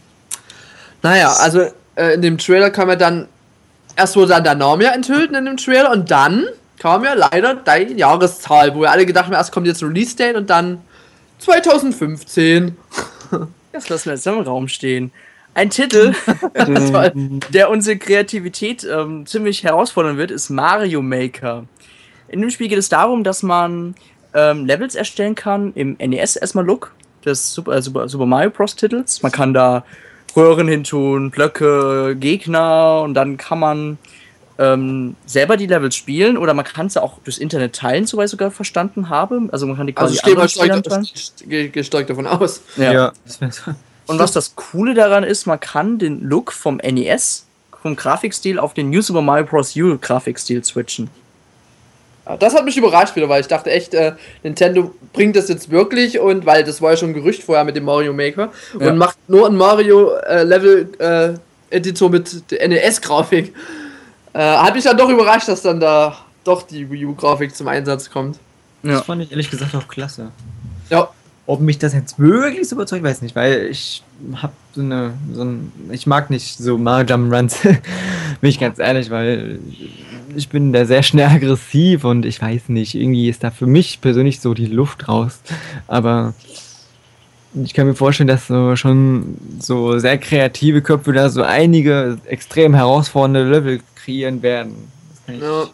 Naja, 1.03 1.33
also 1.35 1.61
äh, 1.95 2.15
in 2.15 2.23
dem 2.23 2.39
Trailer 2.39 2.71
kam 2.71 2.89
ja 2.89 2.97
dann, 2.97 3.29
erst 3.97 4.17
wurde 4.17 4.29
dann 4.29 4.45
der 4.45 4.55
Name 4.55 4.85
ja 4.85 4.93
enthüllt 4.93 5.33
in 5.33 5.45
dem 5.45 5.57
Trailer 5.57 5.91
und 5.91 6.11
dann 6.11 6.47
kam 6.79 7.05
ja 7.05 7.15
leider 7.15 7.55
die 7.55 7.95
Jahreszahl, 7.95 8.75
wo 8.75 8.81
wir 8.81 8.91
alle 8.91 9.07
gedacht 9.07 9.27
haben, 9.27 9.35
erst 9.35 9.53
kommt 9.53 9.67
jetzt 9.67 9.83
Release 9.83 10.17
Date 10.17 10.37
und 10.37 10.51
dann 10.51 10.81
2015. 11.39 12.77
Das 13.73 13.89
lassen 13.89 14.07
wir 14.07 14.15
jetzt 14.15 14.27
im 14.27 14.41
Raum 14.41 14.69
stehen. 14.69 15.13
Ein 15.55 15.71
Titel, 15.71 16.15
der 17.51 17.71
unsere 17.71 17.99
Kreativität 17.99 18.85
ähm, 18.85 19.27
ziemlich 19.27 19.63
herausfordern 19.65 20.17
wird, 20.17 20.31
ist 20.31 20.51
Mario 20.51 21.03
Maker. 21.03 21.67
In 22.29 22.41
dem 22.41 22.51
Spiel 22.51 22.69
geht 22.69 22.79
es 22.79 22.89
darum, 22.89 23.23
dass 23.23 23.43
man 23.43 23.95
ähm, 24.35 24.67
Levels 24.67 24.95
erstellen 24.95 25.35
kann 25.35 25.73
im 25.75 25.97
NES 25.99 26.37
erstmal 26.37 26.65
Look 26.65 26.95
des 27.25 27.53
Super, 27.53 27.77
äh, 27.77 27.83
Super, 27.83 28.09
Super 28.09 28.27
Mario 28.27 28.51
Bros. 28.51 28.75
Titels. 28.75 29.23
Man 29.23 29.33
kann 29.33 29.53
da 29.53 29.85
Röhren 30.37 30.69
hintun, 30.69 31.31
Blöcke, 31.31 32.17
Gegner 32.19 33.03
und 33.03 33.15
dann 33.15 33.37
kann 33.37 33.59
man 33.59 33.99
ähm, 34.59 35.17
selber 35.27 35.57
die 35.57 35.67
Levels 35.67 35.97
spielen 35.97 36.37
oder 36.37 36.55
man 36.55 36.65
kann 36.65 36.89
sie 36.89 37.03
auch 37.03 37.19
durchs 37.25 37.39
Internet 37.39 37.75
teilen, 37.75 38.07
soweit 38.07 38.27
ich 38.27 38.31
sogar 38.31 38.51
verstanden 38.51 39.09
habe. 39.09 39.49
Also 39.51 39.67
man 39.67 39.77
kann 39.77 39.87
die 39.87 39.93
quasi 39.93 40.19
also 40.19 40.31
ich 41.15 41.73
gehe 41.73 41.85
stark 41.85 42.07
davon 42.07 42.27
aus. 42.27 42.63
Ja. 42.77 42.93
ja. 42.93 43.13
Und 44.07 44.19
was 44.19 44.33
das 44.33 44.57
Coole 44.57 44.95
daran 44.95 45.25
ist, 45.25 45.47
man 45.47 45.61
kann 45.61 45.99
den 45.99 46.21
Look 46.23 46.53
vom 46.53 46.77
NES, 46.77 47.47
vom 47.81 47.97
Grafikstil 47.97 48.59
auf 48.59 48.75
den 48.75 48.91
New 48.91 49.01
Super 49.01 49.23
Mario 49.23 49.47
Bros. 49.47 49.75
U 49.77 49.97
Grafikstil 49.99 50.65
switchen. 50.65 51.09
Das 52.39 52.55
hat 52.55 52.65
mich 52.65 52.77
überrascht 52.77 53.17
wieder, 53.17 53.29
weil 53.29 53.41
ich 53.41 53.49
dachte 53.49 53.71
echt, 53.71 53.95
äh, 53.95 54.13
Nintendo 54.45 54.95
bringt 55.13 55.35
das 55.35 55.49
jetzt 55.49 55.71
wirklich 55.71 56.21
und 56.21 56.47
weil 56.47 56.63
das 56.63 56.81
war 56.81 56.93
ja 56.93 56.97
schon 56.97 57.11
ein 57.11 57.15
Gerücht 57.15 57.43
vorher 57.43 57.65
mit 57.65 57.75
dem 57.75 57.85
Mario 57.85 58.13
Maker 58.13 58.53
ja. 58.79 58.89
und 58.89 58.99
macht 58.99 59.19
nur 59.29 59.47
ein 59.49 59.57
Mario 59.57 60.15
äh, 60.15 60.45
Level 60.45 60.89
äh, 60.99 61.75
Editor 61.75 62.11
mit 62.11 62.45
NES-Grafik. 62.51 63.53
Äh, 64.35 64.39
hat 64.39 64.75
mich 64.75 64.85
dann 64.85 64.97
doch 64.97 65.09
überrascht, 65.09 65.49
dass 65.49 65.63
dann 65.63 65.81
da 65.81 66.17
doch 66.45 66.63
die 66.63 66.91
Wii 66.91 67.07
U-Grafik 67.07 67.55
zum 67.57 67.69
Einsatz 67.69 68.11
kommt. 68.11 68.39
Ja. 68.83 68.93
Das 68.93 69.03
fand 69.03 69.23
ich 69.23 69.31
ehrlich 69.31 69.51
gesagt 69.51 69.75
auch 69.75 69.89
klasse. 69.89 70.31
Ja. 70.91 71.09
Ob 71.47 71.61
mich 71.61 71.79
das 71.79 71.93
jetzt 71.93 72.19
wirklich 72.19 72.69
so 72.69 72.77
überzeugt, 72.77 73.03
weiß 73.03 73.23
nicht, 73.23 73.35
weil 73.35 73.67
ich 73.67 74.03
hab 74.35 74.53
so 74.75 74.81
eine, 74.81 75.13
so 75.33 75.43
ein, 75.43 75.73
ich 75.91 76.07
mag 76.07 76.31
nicht 76.31 76.57
so 76.59 76.77
Jump 76.79 77.33
Runs, 77.33 77.59
bin 78.41 78.51
ich 78.51 78.61
ganz 78.61 78.79
ehrlich, 78.79 79.11
weil 79.11 79.59
ich 80.37 80.49
bin 80.49 80.73
da 80.73 80.85
sehr 80.85 81.03
schnell 81.03 81.27
aggressiv 81.27 82.05
und 82.05 82.25
ich 82.25 82.41
weiß 82.41 82.69
nicht, 82.69 82.95
irgendwie 82.95 83.29
ist 83.29 83.43
da 83.45 83.51
für 83.51 83.67
mich 83.67 84.01
persönlich 84.01 84.41
so 84.41 84.55
die 84.55 84.67
Luft 84.67 85.09
raus. 85.09 85.41
Aber 85.89 86.35
ich 87.55 87.75
kann 87.75 87.87
mir 87.87 87.95
vorstellen, 87.95 88.29
dass 88.29 88.47
so 88.47 88.77
schon 88.77 89.37
so 89.59 89.99
sehr 89.99 90.19
kreative 90.19 90.81
Köpfe 90.81 91.13
da 91.13 91.29
so 91.29 91.43
einige 91.43 92.19
extrem 92.25 92.75
herausfordernde 92.75 93.45
Level 93.45 93.81
kreieren 93.97 94.43
werden. 94.43 94.75
Das 95.11 95.27
kann 95.27 95.35
ich 95.35 95.43
ja. 95.43 95.67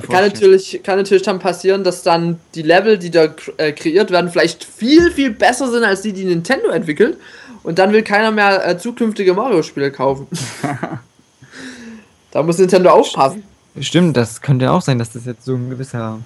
Kann 0.00 0.24
natürlich, 0.24 0.80
kann 0.82 0.98
natürlich 0.98 1.22
dann 1.22 1.38
passieren, 1.38 1.84
dass 1.84 2.02
dann 2.02 2.40
die 2.54 2.62
Level, 2.62 2.98
die 2.98 3.10
da 3.10 3.28
äh, 3.56 3.72
kreiert 3.72 4.10
werden, 4.10 4.30
vielleicht 4.30 4.64
viel, 4.64 5.10
viel 5.10 5.30
besser 5.30 5.70
sind 5.70 5.84
als 5.84 6.02
die, 6.02 6.12
die 6.12 6.24
Nintendo 6.24 6.68
entwickelt. 6.68 7.18
Und 7.62 7.78
dann 7.78 7.92
will 7.92 8.02
keiner 8.02 8.30
mehr 8.30 8.66
äh, 8.66 8.78
zukünftige 8.78 9.34
Mario-Spiele 9.34 9.90
kaufen. 9.90 10.26
da 12.30 12.42
muss 12.42 12.58
Nintendo 12.58 12.90
aufpassen. 12.90 13.42
Stimmt, 13.80 14.16
das 14.16 14.40
könnte 14.40 14.70
auch 14.70 14.82
sein, 14.82 14.98
dass 14.98 15.12
das 15.12 15.24
jetzt 15.24 15.44
so 15.44 15.54
ein 15.54 15.70
gewisser 15.70 16.20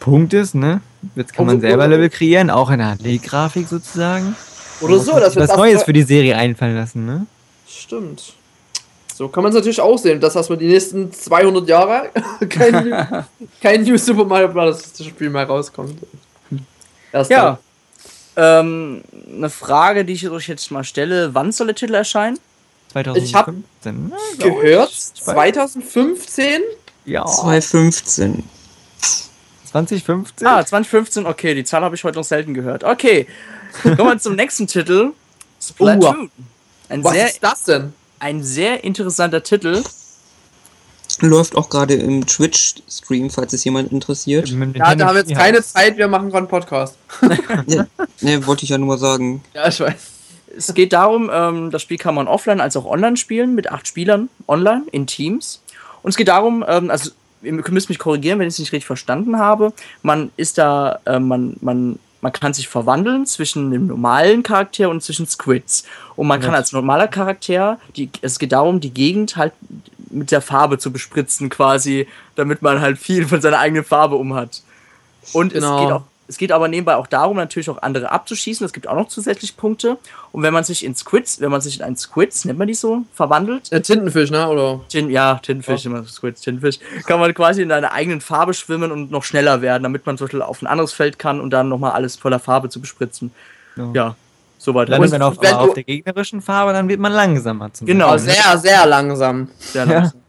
Punkt 0.00 0.32
ist, 0.32 0.54
ne? 0.54 0.80
Jetzt 1.14 1.34
kann 1.34 1.46
man 1.46 1.60
selber 1.60 1.86
Level 1.86 2.08
kreieren, 2.08 2.50
auch 2.50 2.70
in 2.70 2.78
der 2.78 2.96
HD-Grafik 2.96 3.68
sozusagen. 3.68 4.34
Oder 4.80 4.98
so, 4.98 5.18
dass 5.18 5.34
wir 5.34 5.42
was 5.42 5.56
Neues 5.56 5.82
für 5.82 5.92
die 5.92 6.02
Serie 6.02 6.36
einfallen 6.36 6.76
lassen, 6.76 7.04
ne? 7.04 7.26
Stimmt. 7.68 8.34
So 9.18 9.26
kann 9.26 9.42
man 9.42 9.50
es 9.50 9.56
natürlich 9.56 9.80
auch 9.80 9.98
sehen, 9.98 10.20
dass 10.20 10.36
erstmal 10.36 10.58
die 10.58 10.68
nächsten 10.68 11.12
200 11.12 11.68
Jahre 11.68 12.10
kein, 12.48 13.26
kein 13.60 13.82
New 13.82 13.98
Super 13.98 14.24
Mario 14.24 14.46
Bros. 14.46 14.92
Spiel 14.96 15.28
mehr 15.28 15.44
rauskommt. 15.44 15.98
Erst 17.10 17.28
ja. 17.28 17.58
Ähm, 18.36 19.02
eine 19.36 19.50
Frage, 19.50 20.04
die 20.04 20.12
ich 20.12 20.28
euch 20.30 20.46
jetzt 20.46 20.70
mal 20.70 20.84
stelle: 20.84 21.34
Wann 21.34 21.50
soll 21.50 21.66
der 21.66 21.74
Titel 21.74 21.94
erscheinen? 21.94 22.38
2015. 22.92 24.12
Ich 24.38 24.44
habe 24.44 24.54
gehört, 24.54 24.92
2015 24.92 26.62
ja. 27.04 27.26
2015. 27.26 28.44
2015? 29.64 30.46
Ah, 30.46 30.64
2015, 30.64 31.26
okay, 31.26 31.56
die 31.56 31.64
Zahl 31.64 31.82
habe 31.82 31.96
ich 31.96 32.04
heute 32.04 32.18
noch 32.18 32.24
selten 32.24 32.54
gehört. 32.54 32.84
Okay, 32.84 33.26
kommen 33.82 33.98
wir 33.98 34.18
zum 34.18 34.36
nächsten 34.36 34.68
Titel. 34.68 35.10
Splatoon. 35.60 36.30
Ein 36.88 37.02
Was 37.02 37.12
sehr, 37.12 37.26
ist 37.26 37.42
das 37.42 37.64
denn? 37.64 37.92
Ein 38.20 38.42
sehr 38.42 38.84
interessanter 38.84 39.42
Titel. 39.42 39.82
Läuft 41.20 41.56
auch 41.56 41.68
gerade 41.68 41.94
im 41.94 42.26
Twitch-Stream, 42.26 43.30
falls 43.30 43.52
es 43.52 43.64
jemand 43.64 43.90
interessiert. 43.90 44.48
Ja, 44.48 44.94
da 44.94 45.06
haben 45.06 45.14
wir 45.14 45.22
jetzt 45.22 45.34
keine 45.34 45.62
Zeit, 45.62 45.96
wir 45.96 46.06
machen 46.06 46.28
gerade 46.28 46.38
einen 46.38 46.48
Podcast. 46.48 46.96
ja, 47.66 47.86
ne, 48.20 48.46
wollte 48.46 48.64
ich 48.64 48.70
ja 48.70 48.78
nur 48.78 48.98
sagen. 48.98 49.42
Ja, 49.54 49.68
ich 49.68 49.80
weiß. 49.80 49.94
Es 50.56 50.74
geht 50.74 50.92
darum, 50.92 51.30
ähm, 51.32 51.70
das 51.70 51.82
Spiel 51.82 51.98
kann 51.98 52.14
man 52.14 52.28
offline 52.28 52.60
als 52.60 52.76
auch 52.76 52.84
online 52.84 53.16
spielen, 53.16 53.54
mit 53.54 53.70
acht 53.70 53.86
Spielern 53.86 54.28
online 54.46 54.84
in 54.92 55.06
Teams. 55.06 55.62
Und 56.02 56.10
es 56.10 56.16
geht 56.16 56.28
darum, 56.28 56.64
ähm, 56.66 56.90
also 56.90 57.10
ihr 57.42 57.52
müsst 57.52 57.88
mich 57.88 57.98
korrigieren, 57.98 58.38
wenn 58.38 58.48
ich 58.48 58.54
es 58.54 58.58
nicht 58.58 58.72
richtig 58.72 58.86
verstanden 58.86 59.38
habe. 59.38 59.72
Man 60.02 60.30
ist 60.36 60.58
da, 60.58 61.00
äh, 61.04 61.18
man, 61.18 61.56
man, 61.60 61.98
man 62.20 62.32
kann 62.32 62.52
sich 62.52 62.68
verwandeln 62.68 63.26
zwischen 63.26 63.70
dem 63.70 63.86
normalen 63.86 64.42
Charakter 64.42 64.90
und 64.90 65.02
zwischen 65.02 65.26
Squids. 65.26 65.84
Und 66.16 66.26
man 66.26 66.40
kann 66.40 66.54
als 66.54 66.72
normaler 66.72 67.08
Charakter, 67.08 67.78
die, 67.96 68.10
es 68.22 68.38
geht 68.38 68.52
darum, 68.52 68.80
die 68.80 68.92
Gegend 68.92 69.36
halt 69.36 69.52
mit 70.10 70.30
der 70.30 70.40
Farbe 70.40 70.78
zu 70.78 70.92
bespritzen, 70.92 71.48
quasi, 71.48 72.08
damit 72.34 72.62
man 72.62 72.80
halt 72.80 72.98
viel 72.98 73.26
von 73.26 73.40
seiner 73.40 73.58
eigenen 73.58 73.84
Farbe 73.84 74.16
um 74.16 74.34
hat. 74.34 74.62
Und 75.32 75.52
genau. 75.52 75.76
es 75.76 75.82
geht 75.82 75.92
auch 75.92 76.02
es 76.28 76.36
geht 76.36 76.52
aber 76.52 76.68
nebenbei 76.68 76.96
auch 76.96 77.06
darum, 77.06 77.38
natürlich 77.38 77.70
auch 77.70 77.80
andere 77.80 78.12
abzuschießen. 78.12 78.64
Es 78.64 78.74
gibt 78.74 78.86
auch 78.86 78.94
noch 78.94 79.08
zusätzlich 79.08 79.56
Punkte. 79.56 79.96
Und 80.30 80.42
wenn 80.42 80.52
man 80.52 80.62
sich 80.62 80.84
in 80.84 80.94
Squids, 80.94 81.40
wenn 81.40 81.50
man 81.50 81.62
sich 81.62 81.78
in 81.78 81.82
einen 81.82 81.96
Squids, 81.96 82.44
nennt 82.44 82.58
man 82.58 82.68
die 82.68 82.74
so, 82.74 83.02
verwandelt. 83.14 83.70
Ja, 83.70 83.80
Tintenfisch, 83.80 84.30
ne? 84.30 84.46
Oder? 84.46 84.80
Tin, 84.90 85.08
ja, 85.08 85.36
Tintenfisch, 85.42 85.86
oh. 85.86 85.88
immer 85.88 86.04
Squids, 86.04 86.42
Tintenfisch. 86.42 86.80
Kann 87.06 87.18
man 87.18 87.32
quasi 87.32 87.62
in 87.62 87.72
einer 87.72 87.92
eigenen 87.92 88.20
Farbe 88.20 88.52
schwimmen 88.52 88.92
und 88.92 89.10
noch 89.10 89.24
schneller 89.24 89.62
werden, 89.62 89.82
damit 89.82 90.04
man 90.04 90.18
zum 90.18 90.26
Beispiel 90.26 90.42
auf 90.42 90.60
ein 90.60 90.66
anderes 90.66 90.92
Feld 90.92 91.18
kann 91.18 91.40
und 91.40 91.48
dann 91.50 91.70
nochmal 91.70 91.92
alles 91.92 92.16
voller 92.16 92.38
Farbe 92.38 92.68
zu 92.68 92.78
bespritzen. 92.78 93.32
Ja, 93.76 93.90
ja 93.94 94.16
soweit. 94.58 94.90
Landet 94.90 95.12
man 95.12 95.22
auf, 95.22 95.38
auf 95.38 95.74
der 95.74 95.84
gegnerischen 95.84 96.42
Farbe, 96.42 96.74
dann 96.74 96.88
wird 96.88 97.00
man 97.00 97.12
langsamer. 97.12 97.72
Zum 97.72 97.86
genau, 97.86 98.10
Beispiel. 98.10 98.34
sehr, 98.34 98.58
sehr 98.58 98.86
langsam. 98.86 99.48
Sehr 99.58 99.86
langsam. 99.86 100.20
Ja. 100.20 100.22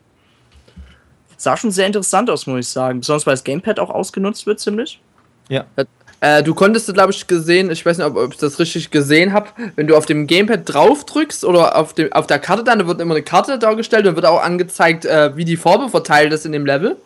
Sah 1.35 1.57
schon 1.57 1.71
sehr 1.71 1.87
interessant 1.87 2.29
aus, 2.29 2.47
muss 2.47 2.59
ich 2.59 2.67
sagen. 2.67 2.99
Besonders 2.99 3.25
weil 3.25 3.33
das 3.33 3.43
Gamepad 3.43 3.79
auch 3.79 3.89
ausgenutzt 3.89 4.45
wird, 4.45 4.59
ziemlich. 4.59 5.01
Ja. 5.49 5.65
Äh, 6.21 6.43
du 6.43 6.53
konntest, 6.53 6.93
glaube 6.93 7.11
ich, 7.11 7.27
gesehen, 7.27 7.71
ich 7.71 7.85
weiß 7.85 7.97
nicht, 7.97 8.07
ob, 8.07 8.17
ob 8.17 8.33
ich 8.33 8.39
das 8.39 8.59
richtig 8.59 8.91
gesehen 8.91 9.31
habe, 9.31 9.47
wenn 9.75 9.87
du 9.87 9.95
auf 9.95 10.05
dem 10.05 10.27
Gamepad 10.27 10.61
drauf 10.65 11.05
drückst 11.05 11.45
oder 11.45 11.77
auf, 11.77 11.93
dem, 11.93 12.11
auf 12.11 12.27
der 12.27 12.39
Karte 12.39 12.63
dann, 12.63 12.79
da 12.79 12.87
wird 12.87 12.99
immer 12.99 13.15
eine 13.15 13.23
Karte 13.23 13.57
dargestellt 13.57 14.05
und 14.05 14.15
wird 14.15 14.25
auch 14.25 14.41
angezeigt, 14.41 15.05
äh, 15.05 15.35
wie 15.35 15.45
die 15.45 15.57
Farbe 15.57 15.89
verteilt 15.89 16.33
ist 16.33 16.45
in 16.45 16.51
dem 16.51 16.65
Level. 16.65 16.97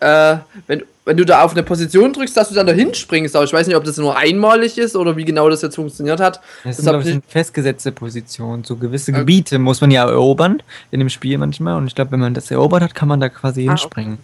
Äh, 0.00 0.36
wenn, 0.66 0.82
wenn 1.04 1.16
du 1.16 1.24
da 1.24 1.42
auf 1.42 1.52
eine 1.52 1.62
Position 1.62 2.12
drückst, 2.12 2.36
dass 2.36 2.48
du 2.48 2.54
dann 2.54 2.66
dahin 2.66 2.92
springst, 2.94 3.34
aber 3.34 3.44
ich 3.44 3.52
weiß 3.52 3.66
nicht, 3.66 3.76
ob 3.76 3.84
das 3.84 3.96
nur 3.96 4.16
einmalig 4.16 4.78
ist 4.78 4.94
oder 4.94 5.16
wie 5.16 5.24
genau 5.24 5.48
das 5.48 5.62
jetzt 5.62 5.76
funktioniert 5.76 6.20
hat. 6.20 6.40
Das, 6.64 6.76
das 6.76 7.04
sind, 7.04 7.24
ich, 7.24 7.32
festgesetzte 7.32 7.92
Positionen. 7.92 8.64
So 8.64 8.76
gewisse 8.76 9.12
okay. 9.12 9.20
Gebiete 9.20 9.58
muss 9.58 9.80
man 9.80 9.90
ja 9.90 10.08
erobern 10.08 10.62
in 10.90 10.98
dem 11.00 11.08
Spiel 11.08 11.38
manchmal 11.38 11.76
und 11.76 11.86
ich 11.86 11.94
glaube, 11.94 12.12
wenn 12.12 12.20
man 12.20 12.34
das 12.34 12.50
erobert 12.50 12.82
hat, 12.82 12.94
kann 12.94 13.08
man 13.08 13.20
da 13.20 13.28
quasi 13.28 13.66
ah, 13.66 13.70
hinspringen. 13.70 14.18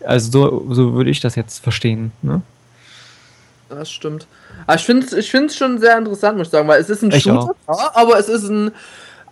Okay. 0.00 0.06
Also 0.06 0.30
so, 0.30 0.74
so 0.74 0.94
würde 0.94 1.10
ich 1.10 1.20
das 1.20 1.34
jetzt 1.36 1.60
verstehen. 1.60 2.12
Ne? 2.22 2.42
Das 3.68 3.90
stimmt. 3.90 4.26
Aber 4.66 4.76
ich 4.76 4.84
finde 4.84 5.06
es 5.06 5.12
ich 5.12 5.30
find's 5.30 5.56
schon 5.56 5.78
sehr 5.78 5.98
interessant, 5.98 6.38
muss 6.38 6.48
ich 6.48 6.50
sagen, 6.52 6.68
weil 6.68 6.80
es 6.80 6.88
ist 6.88 7.02
ein 7.02 7.10
ich 7.10 7.24
Shooter, 7.24 7.54
ja, 7.68 7.90
aber 7.94 8.18
es 8.18 8.28
ist 8.28 8.48
ein 8.48 8.70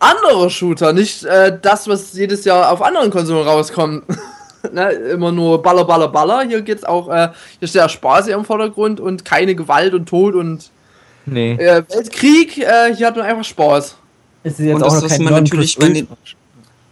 anderer 0.00 0.50
Shooter, 0.50 0.92
nicht 0.92 1.24
äh, 1.24 1.56
das, 1.60 1.88
was 1.88 2.12
jedes 2.14 2.44
Jahr 2.44 2.72
auf 2.72 2.82
anderen 2.82 3.10
Konsolen 3.10 3.46
rauskommt. 3.46 4.04
ne, 4.72 4.90
immer 4.90 5.32
nur 5.32 5.62
Baller, 5.62 5.84
Baller, 5.84 6.08
Baller. 6.08 6.42
Hier 6.42 6.62
geht's 6.62 6.84
auch, 6.84 7.08
äh, 7.08 7.30
hier 7.58 7.68
steht 7.68 7.82
der 7.82 7.88
Spaß 7.88 8.28
im 8.28 8.44
Vordergrund 8.44 9.00
und 9.00 9.24
keine 9.24 9.54
Gewalt 9.54 9.94
und 9.94 10.06
Tod 10.06 10.34
und 10.34 10.70
nee. 11.26 11.52
äh, 11.52 11.82
Weltkrieg. 11.88 12.58
Äh, 12.58 12.94
hier 12.94 13.06
hat 13.06 13.16
man 13.16 13.26
einfach 13.26 13.44
Spaß. 13.44 13.96
Es 14.42 14.54
ist 14.54 14.66
jetzt 14.66 14.74
und 14.74 14.82
auch 14.82 15.00
das, 15.00 15.10
kein 15.10 15.24
natürlich 15.24 15.78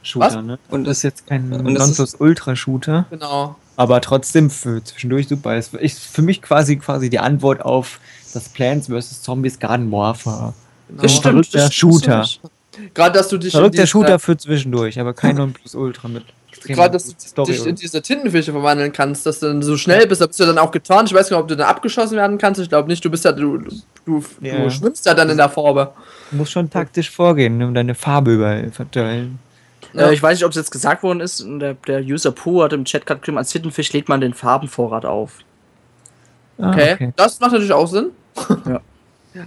Shooter, 0.03 0.43
ne? 0.43 0.59
Und 0.69 0.85
das 0.85 0.99
ist 0.99 1.03
jetzt 1.05 1.27
kein 1.27 1.49
Nonplus-Ultra-Shooter. 1.49 3.07
Genau. 3.11 3.57
Aber 3.77 4.01
trotzdem 4.01 4.51
für 4.51 4.83
zwischendurch 4.85 5.29
super. 5.29 5.55
Es 5.55 5.69
ist 5.69 6.01
für 6.01 6.23
mich 6.23 6.43
quasi 6.43 6.77
quasi 6.77 7.11
die 7.11 7.19
Antwort 7.19 7.63
auf 7.63 8.01
das 8.35 8.49
Plants 8.49 8.89
vs. 8.89 9.23
Zombies 9.23 9.59
Garden 9.59 9.91
Warfare. 9.91 10.55
Genau. 10.89 11.03
Das 11.03 11.17
stimmt. 11.17 11.55
Der 11.55 11.71
Shooter. 11.71 12.27
Gerade, 12.95 13.19
dass 13.19 13.29
du 13.29 13.39
dich. 13.39 13.53
Verrückter 13.53 13.87
Shooter 13.87 14.19
für 14.19 14.37
zwischendurch, 14.37 14.99
aber 14.99 15.15
kein 15.15 15.37
Nonplusultra 15.37 16.09
mit. 16.09 16.25
Gerade, 16.65 16.93
dass 16.93 17.07
du 17.07 17.15
Story 17.19 17.53
dich 17.53 17.67
in 17.67 17.75
diese 17.75 18.03
Tintenfische 18.03 18.53
verwandeln 18.53 18.93
kannst, 18.93 19.27
dass 19.27 19.41
du 19.41 19.47
dann 19.47 19.63
so 19.63 19.77
schnell 19.77 20.07
bist, 20.07 20.21
da 20.21 20.27
bist 20.27 20.39
du 20.39 20.45
dann 20.45 20.59
auch 20.59 20.71
getan. 20.71 21.07
Ich 21.07 21.15
weiß 21.15 21.29
gar 21.29 21.39
nicht, 21.39 21.43
ob 21.43 21.49
du 21.49 21.57
dann 21.57 21.67
abgeschossen 21.67 22.17
werden 22.17 22.39
kannst. 22.39 22.61
Ich 22.61 22.69
glaube 22.69 22.89
nicht. 22.89 23.05
Du 23.05 23.11
bist 23.11 23.25
ja, 23.25 23.33
du, 23.33 23.59
du, 24.05 24.25
ja. 24.41 24.63
du 24.63 24.71
schwimmst 24.71 25.05
ja 25.07 25.15
dann 25.15 25.31
in 25.31 25.39
der 25.39 25.49
Farbe. 25.49 25.93
Du 26.31 26.37
musst 26.37 26.53
schon 26.53 26.71
taktisch 26.71 27.11
vorgehen, 27.11 27.63
um 27.63 27.75
deine 27.75 27.95
Farbe 27.95 28.35
überall 28.35 28.71
verteilen. 28.71 29.39
Ja. 29.93 30.09
Äh, 30.09 30.15
ich 30.15 30.23
weiß 30.23 30.39
nicht, 30.39 30.45
ob 30.45 30.51
es 30.51 30.57
jetzt 30.57 30.71
gesagt 30.71 31.03
worden 31.03 31.21
ist. 31.21 31.45
Der, 31.47 31.75
der 31.75 32.01
User 32.01 32.33
Pooh 32.33 32.63
hat 32.63 32.73
im 32.73 32.85
Chat 32.85 33.07
gerade 33.07 33.21
geschrieben, 33.21 33.39
als 33.39 33.51
Tintenfisch 33.51 33.93
lädt 33.93 34.09
man 34.09 34.21
den 34.21 34.35
Farbenvorrat 34.35 35.05
auf. 35.05 35.39
Ah, 36.59 36.71
okay. 36.71 36.95
okay. 36.95 37.13
Das 37.17 37.41
macht 37.41 37.53
natürlich 37.53 37.73
auch 37.73 37.87
Sinn. 37.87 38.11
ja. 38.67 38.81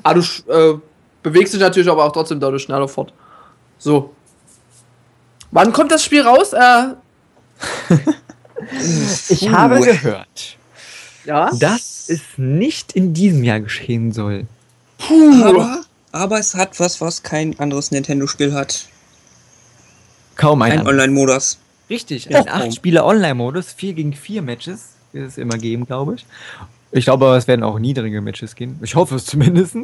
Aber 0.03 0.21
du 0.21 0.51
äh, 0.51 0.79
bewegst 1.23 1.53
dich 1.53 1.61
natürlich 1.61 1.89
aber 1.89 2.03
auch 2.03 2.11
trotzdem 2.11 2.39
dadurch 2.39 2.63
schneller 2.63 2.87
fort. 2.87 3.13
So. 3.77 4.13
Wann 5.51 5.71
kommt 5.73 5.91
das 5.91 6.03
Spiel 6.03 6.21
raus? 6.21 6.53
Äh, 6.53 6.95
ich 9.29 9.49
habe 9.49 9.79
gehört, 9.79 10.57
ja? 11.23 11.49
dass 11.53 12.09
es 12.09 12.21
nicht 12.37 12.91
in 12.91 13.13
diesem 13.13 13.43
Jahr 13.43 13.61
geschehen 13.61 14.11
soll. 14.11 14.47
Puh. 14.97 15.43
Aber, 15.43 15.81
aber 16.11 16.39
es 16.39 16.55
hat 16.55 16.79
was, 16.79 16.99
was 16.99 17.23
kein 17.23 17.57
anderes 17.59 17.91
Nintendo-Spiel 17.91 18.53
hat. 18.53 18.87
Kaum 20.35 20.61
ein, 20.61 20.79
ein 20.79 20.87
Online-Modus. 20.87 21.59
Richtig, 21.89 22.35
ein 22.35 22.45
8-Spieler-Online-Modus, 22.45 23.73
4 23.73 23.93
gegen 23.93 24.13
4 24.13 24.41
Matches 24.41 24.95
wird 25.15 25.27
es 25.29 25.37
immer 25.37 25.57
geben, 25.57 25.85
glaube 25.85 26.15
ich. 26.15 26.25
Ich 26.91 27.05
glaube 27.05 27.25
aber, 27.25 27.37
es 27.37 27.47
werden 27.47 27.63
auch 27.63 27.79
niedrige 27.79 28.21
Matches 28.21 28.55
gehen. 28.55 28.79
Ich 28.81 28.95
hoffe 28.95 29.15
es 29.15 29.25
zumindest. 29.25 29.75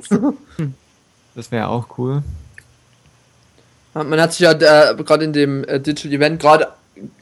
das 1.36 1.52
wäre 1.52 1.68
auch 1.68 1.98
cool. 1.98 2.22
Man 3.94 4.22
hat 4.22 4.32
sich 4.32 4.42
ja 4.42 4.52
äh, 4.52 4.96
gerade 4.96 5.26
in 5.26 5.34
dem 5.34 5.64
äh, 5.66 5.80
Digital 5.80 6.14
Event 6.14 6.40
gerade 6.40 6.68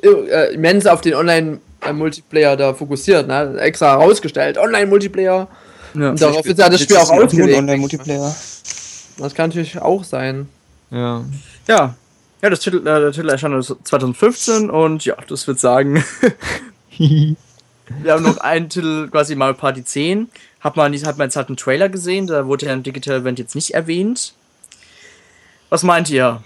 äh, 0.04 0.54
immens 0.54 0.86
auf 0.86 1.02
den 1.02 1.16
Online 1.16 1.60
beim 1.80 1.98
Multiplayer 1.98 2.58
da 2.58 2.74
fokussiert, 2.74 3.28
ne? 3.28 3.58
Extra 3.60 3.92
herausgestellt, 3.98 4.58
Online-Multiplayer. 4.58 5.48
Ja. 5.96 6.10
Und 6.10 6.22
darauf 6.22 6.46
ist 6.46 6.60
ja 6.60 6.70
das 6.70 6.82
Spiel 6.82 6.98
auch 6.98 7.10
ausgelegt. 7.10 7.58
Online-Multiplayer. 7.58 8.36
Das 9.18 9.34
kann 9.34 9.50
natürlich 9.50 9.80
auch 9.82 10.04
sein. 10.04 10.48
Ja. 10.92 11.24
Ja. 11.68 11.96
Ja, 12.42 12.50
das 12.50 12.62
Titel, 12.62 12.78
äh, 12.78 12.84
der 12.84 13.12
Titel 13.12 13.30
erscheint 13.30 13.66
2015 13.66 14.70
und 14.70 15.04
ja, 15.06 15.16
das 15.28 15.48
wird 15.48 15.60
sagen. 15.60 16.04
Wir 16.98 18.14
haben 18.14 18.24
noch 18.24 18.38
einen 18.38 18.70
Titel, 18.70 19.10
quasi 19.10 19.36
Mario 19.36 19.56
Party 19.56 19.84
10. 19.84 20.30
Hat 20.62 20.76
man, 20.76 20.94
hat 20.94 21.18
man 21.18 21.28
jetzt 21.28 21.36
halt 21.36 21.48
einen 21.48 21.58
Trailer 21.58 21.90
gesehen, 21.90 22.28
da 22.28 22.46
wurde 22.46 22.68
ja 22.68 22.74
im 22.74 22.84
Digital 22.84 23.22
Event 23.22 23.40
jetzt 23.40 23.56
nicht 23.56 23.72
erwähnt. 23.72 24.34
Was 25.70 25.84
meint 25.84 26.10
ihr? 26.10 26.42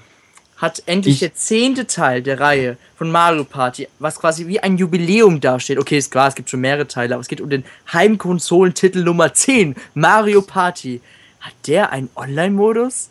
Hat 0.58 0.84
endlich 0.86 1.16
ich 1.16 1.20
der 1.20 1.36
zehnte 1.36 1.88
Teil 1.88 2.22
der 2.22 2.40
Reihe 2.40 2.78
von 2.96 3.12
Mario 3.12 3.44
Party, 3.44 3.88
was 4.00 4.20
quasi 4.20 4.48
wie 4.48 4.60
ein 4.60 4.78
Jubiläum 4.78 5.42
dasteht. 5.42 5.78
Okay, 5.78 5.98
ist 5.98 6.12
klar, 6.12 6.30
es 6.30 6.36
gibt 6.36 6.50
schon 6.50 6.62
mehrere 6.62 6.88
Teile, 6.88 7.16
aber 7.16 7.22
es 7.22 7.28
geht 7.28 7.42
um 7.42 7.50
den 7.50 7.66
Heimkonsolentitel 7.92 9.04
Nummer 9.04 9.34
10, 9.34 9.76
Mario 9.94 10.42
Party. 10.42 11.02
Hat 11.42 11.54
der 11.68 11.92
einen 11.92 12.10
Online-Modus? 12.16 13.10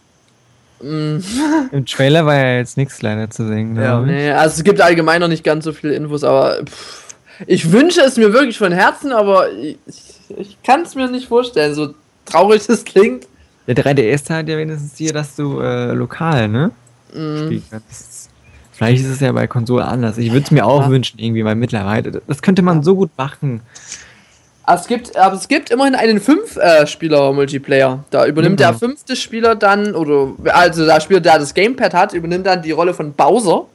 Mm. 0.82 1.18
Im 1.70 1.86
Trailer 1.86 2.26
war 2.26 2.34
ja 2.34 2.56
jetzt 2.56 2.76
nichts 2.76 3.00
leider 3.02 3.30
zu 3.30 3.46
sehen. 3.46 3.76
Ja, 3.76 4.00
nee, 4.00 4.30
also 4.30 4.56
es 4.56 4.64
gibt 4.64 4.80
allgemein 4.80 5.20
noch 5.20 5.28
nicht 5.28 5.44
ganz 5.44 5.64
so 5.64 5.72
viele 5.72 5.94
Infos, 5.94 6.24
aber 6.24 6.64
pff, 6.64 7.14
ich 7.46 7.70
wünsche 7.70 8.00
es 8.00 8.16
mir 8.16 8.32
wirklich 8.32 8.58
von 8.58 8.72
Herzen, 8.72 9.12
aber 9.12 9.52
ich, 9.52 9.78
ich 10.36 10.62
kann 10.62 10.82
es 10.82 10.94
mir 10.94 11.08
nicht 11.08 11.28
vorstellen, 11.28 11.74
so 11.74 11.94
traurig 12.24 12.66
das 12.66 12.84
klingt. 12.84 13.26
Der 13.66 13.76
3DS 13.76 14.28
hat 14.30 14.48
ja 14.48 14.58
wenigstens 14.58 14.96
hier, 14.96 15.12
dass 15.12 15.36
du 15.36 15.60
äh, 15.60 15.92
lokal, 15.92 16.48
ne? 16.48 16.72
Mm. 17.14 17.62
Vielleicht 18.72 19.04
ist 19.04 19.10
es 19.10 19.20
ja 19.20 19.30
bei 19.30 19.46
Konsole 19.46 19.84
anders. 19.84 20.18
Ich 20.18 20.32
würde 20.32 20.44
es 20.44 20.50
mir 20.50 20.66
auch 20.66 20.82
ja. 20.82 20.90
wünschen, 20.90 21.18
irgendwie, 21.20 21.44
weil 21.44 21.54
mittlerweile. 21.54 22.22
Das 22.26 22.42
könnte 22.42 22.62
man 22.62 22.82
so 22.82 22.96
gut 22.96 23.10
machen. 23.16 23.60
Aber 24.64 24.80
es 24.80 24.86
gibt, 24.86 25.16
aber 25.16 25.34
es 25.34 25.48
gibt 25.48 25.70
immerhin 25.70 25.94
einen 25.94 26.20
Fünf-Spieler-Multiplayer. 26.20 28.04
Da 28.10 28.26
übernimmt 28.26 28.54
mhm. 28.54 28.58
der 28.58 28.74
fünfte 28.74 29.16
Spieler 29.16 29.56
dann, 29.56 29.94
oder 29.94 30.32
also 30.54 30.86
der 30.86 31.00
Spieler, 31.00 31.20
der 31.20 31.38
das 31.38 31.54
Gamepad 31.54 31.94
hat, 31.94 32.12
übernimmt 32.12 32.46
dann 32.46 32.62
die 32.62 32.70
Rolle 32.70 32.94
von 32.94 33.12
Bowser 33.12 33.66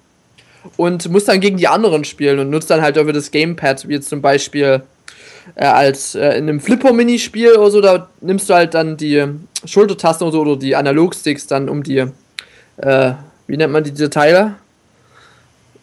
und 0.77 1.09
muss 1.09 1.25
dann 1.25 1.39
gegen 1.39 1.57
die 1.57 1.67
anderen 1.67 2.05
spielen 2.05 2.39
und 2.39 2.49
nutzt 2.49 2.69
dann 2.69 2.81
halt 2.81 2.97
über 2.97 3.13
das 3.13 3.31
Gamepad, 3.31 3.87
wie 3.87 3.93
jetzt 3.93 4.09
zum 4.09 4.21
Beispiel 4.21 4.81
äh, 5.55 5.65
als 5.65 6.15
äh, 6.15 6.37
in 6.37 6.49
einem 6.49 6.59
Flipper-Minispiel 6.59 7.53
oder 7.53 7.71
so, 7.71 7.81
da 7.81 8.09
nimmst 8.21 8.49
du 8.49 8.53
halt 8.53 8.73
dann 8.73 8.97
die 8.97 9.25
Schultertasten 9.65 10.27
oder, 10.27 10.33
so, 10.33 10.41
oder 10.41 10.55
die 10.57 10.75
Analogsticks 10.75 11.47
dann 11.47 11.69
um 11.69 11.83
die, 11.83 12.05
äh, 12.77 13.13
wie 13.47 13.57
nennt 13.57 13.73
man 13.73 13.83
die, 13.83 13.91
diese 13.91 14.09
Teile? 14.09 14.55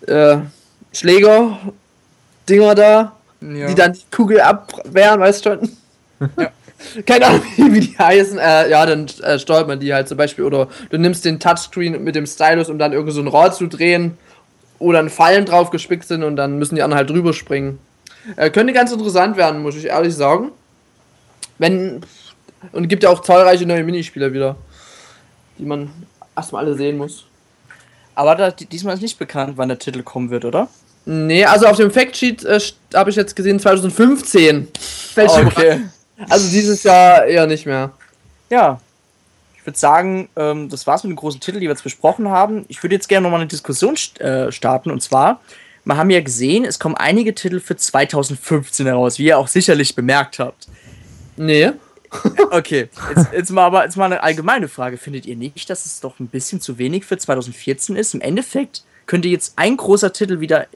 Äh, 0.06 0.38
Schläger, 0.92 1.58
Dinger 2.48 2.74
da, 2.74 3.12
ja. 3.44 3.66
die 3.66 3.74
dann 3.74 3.92
die 3.92 4.02
Kugel 4.10 4.40
abwehren, 4.40 5.20
weißt 5.20 5.44
du 5.44 5.50
schon? 5.50 5.76
Ja. 6.38 6.50
Keine 7.06 7.26
Ahnung, 7.26 7.42
wie 7.56 7.80
die 7.80 7.98
heißen. 7.98 8.38
Äh, 8.38 8.70
ja, 8.70 8.84
dann 8.86 9.06
äh, 9.22 9.38
steuert 9.38 9.68
man 9.68 9.80
die 9.80 9.94
halt 9.94 10.08
zum 10.08 10.18
Beispiel. 10.18 10.44
Oder 10.44 10.68
du 10.90 10.98
nimmst 10.98 11.24
den 11.24 11.40
Touchscreen 11.40 12.02
mit 12.02 12.14
dem 12.14 12.26
Stylus, 12.26 12.68
um 12.68 12.78
dann 12.78 12.92
irgendwie 12.92 13.12
so 13.12 13.20
ein 13.20 13.28
Rad 13.28 13.54
zu 13.54 13.66
drehen 13.66 14.18
oder 14.78 14.98
dann 14.98 15.10
Fallen 15.10 15.44
drauf 15.44 15.70
gespickt 15.70 16.06
sind 16.06 16.22
und 16.22 16.36
dann 16.36 16.58
müssen 16.58 16.74
die 16.74 16.82
anderen 16.82 16.98
halt 16.98 17.10
drüber 17.10 17.32
springen. 17.32 17.78
Äh, 18.36 18.50
könnte 18.50 18.72
ganz 18.72 18.92
interessant 18.92 19.36
werden, 19.36 19.62
muss 19.62 19.76
ich 19.76 19.86
ehrlich 19.86 20.14
sagen. 20.14 20.50
Wenn. 21.58 22.02
Und 22.72 22.88
gibt 22.88 23.02
ja 23.02 23.10
auch 23.10 23.20
zahlreiche 23.20 23.66
neue 23.66 23.84
Minispieler 23.84 24.32
wieder, 24.32 24.56
die 25.58 25.64
man 25.64 25.90
erstmal 26.34 26.64
alle 26.64 26.74
sehen 26.74 26.96
muss. 26.96 27.26
Aber 28.14 28.34
da, 28.36 28.50
diesmal 28.50 28.94
ist 28.94 29.02
nicht 29.02 29.18
bekannt, 29.18 29.54
wann 29.56 29.68
der 29.68 29.78
Titel 29.78 30.02
kommen 30.02 30.30
wird, 30.30 30.46
oder? 30.46 30.68
Nee, 31.06 31.44
also 31.44 31.66
auf 31.66 31.76
dem 31.76 31.90
Factsheet 31.90 32.44
äh, 32.44 32.58
habe 32.94 33.10
ich 33.10 33.16
jetzt 33.16 33.36
gesehen 33.36 33.60
2015. 33.60 34.68
okay. 35.16 35.82
Also 36.28 36.50
dieses 36.50 36.82
Jahr 36.82 37.24
eher 37.24 37.46
nicht 37.46 37.66
mehr. 37.66 37.92
Ja, 38.48 38.80
ich 39.64 39.66
würde 39.66 39.78
sagen, 39.78 40.28
ähm, 40.36 40.68
das 40.68 40.86
war's 40.86 41.04
mit 41.04 41.10
den 41.12 41.16
großen 41.16 41.40
Titeln, 41.40 41.60
die 41.60 41.66
wir 41.66 41.72
jetzt 41.72 41.82
besprochen 41.82 42.28
haben. 42.28 42.66
Ich 42.68 42.82
würde 42.82 42.94
jetzt 42.94 43.08
gerne 43.08 43.24
nochmal 43.24 43.40
eine 43.40 43.48
Diskussion 43.48 43.96
st 43.96 44.20
äh, 44.20 44.52
starten. 44.52 44.90
Und 44.90 45.02
zwar, 45.02 45.40
wir 45.86 45.96
haben 45.96 46.10
ja 46.10 46.20
gesehen, 46.20 46.66
es 46.66 46.78
kommen 46.78 46.94
einige 46.96 47.34
Titel 47.34 47.60
für 47.60 47.74
2015 47.74 48.84
heraus, 48.84 49.18
wie 49.18 49.24
ihr 49.24 49.38
auch 49.38 49.48
sicherlich 49.48 49.94
bemerkt 49.94 50.38
habt. 50.38 50.68
Nee. 51.36 51.72
Okay, 52.50 52.88
jetzt, 53.16 53.32
jetzt, 53.32 53.50
mal 53.50 53.64
aber 53.64 53.84
jetzt 53.84 53.96
mal 53.96 54.04
eine 54.04 54.22
allgemeine 54.22 54.68
Frage. 54.68 54.98
Findet 54.98 55.26
ihr 55.26 55.34
nicht, 55.34 55.68
dass 55.68 55.84
es 55.84 55.98
doch 55.98 56.20
ein 56.20 56.28
bisschen 56.28 56.60
zu 56.60 56.78
wenig 56.78 57.04
für 57.04 57.18
2014 57.18 57.96
ist? 57.96 58.14
Im 58.14 58.20
Endeffekt 58.20 58.84
könnte 59.06 59.26
jetzt 59.26 59.54
ein 59.56 59.76
großer 59.76 60.12
Titel 60.12 60.38
wieder, 60.38 60.68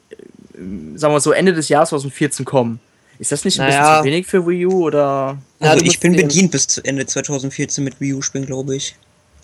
sagen 0.95 1.15
wir 1.15 1.21
so, 1.21 1.33
Ende 1.33 1.53
des 1.53 1.69
Jahres 1.69 1.91
2014 1.91 2.45
kommen. 2.45 2.81
Ist 3.19 3.33
das 3.33 3.45
nicht 3.45 3.59
ein 3.59 3.69
naja. 3.69 3.81
bisschen 3.81 3.99
zu 3.99 4.05
wenig 4.05 4.27
für 4.27 4.47
Wii 4.47 4.67
U 4.67 4.87
oder? 4.87 5.39
Also 5.61 5.85
ich 5.85 5.99
bin 5.99 6.15
bedient 6.15 6.53
bis 6.53 6.69
zu 6.69 6.85
Ende 6.85 7.05
2014 7.05 7.83
mit 7.83 8.01
Wii 8.01 8.15
U 8.15 8.23
spielen, 8.23 8.47
glaube 8.47 8.77
ich. 8.77 8.95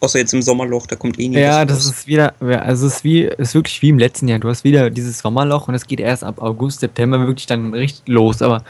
Außer 0.00 0.18
jetzt 0.18 0.34
im 0.34 0.42
Sommerloch, 0.42 0.86
da 0.86 0.96
kommt 0.96 1.18
eh 1.18 1.28
nichts. 1.28 1.40
Ja, 1.40 1.64
das 1.64 1.86
ist 1.86 2.06
wieder, 2.06 2.34
also 2.40 2.86
es 2.86 2.96
ist 2.96 3.04
wie, 3.04 3.22
ist 3.22 3.54
wirklich 3.54 3.80
wie 3.80 3.88
im 3.88 3.98
letzten 3.98 4.28
Jahr. 4.28 4.38
Du 4.38 4.48
hast 4.48 4.62
wieder 4.62 4.90
dieses 4.90 5.20
Sommerloch 5.20 5.66
und 5.66 5.74
es 5.74 5.86
geht 5.86 5.98
erst 5.98 6.22
ab 6.22 6.42
August, 6.42 6.80
September 6.80 7.26
wirklich 7.26 7.46
dann 7.46 7.72
richtig 7.72 8.06
los. 8.06 8.42
Aber 8.42 8.64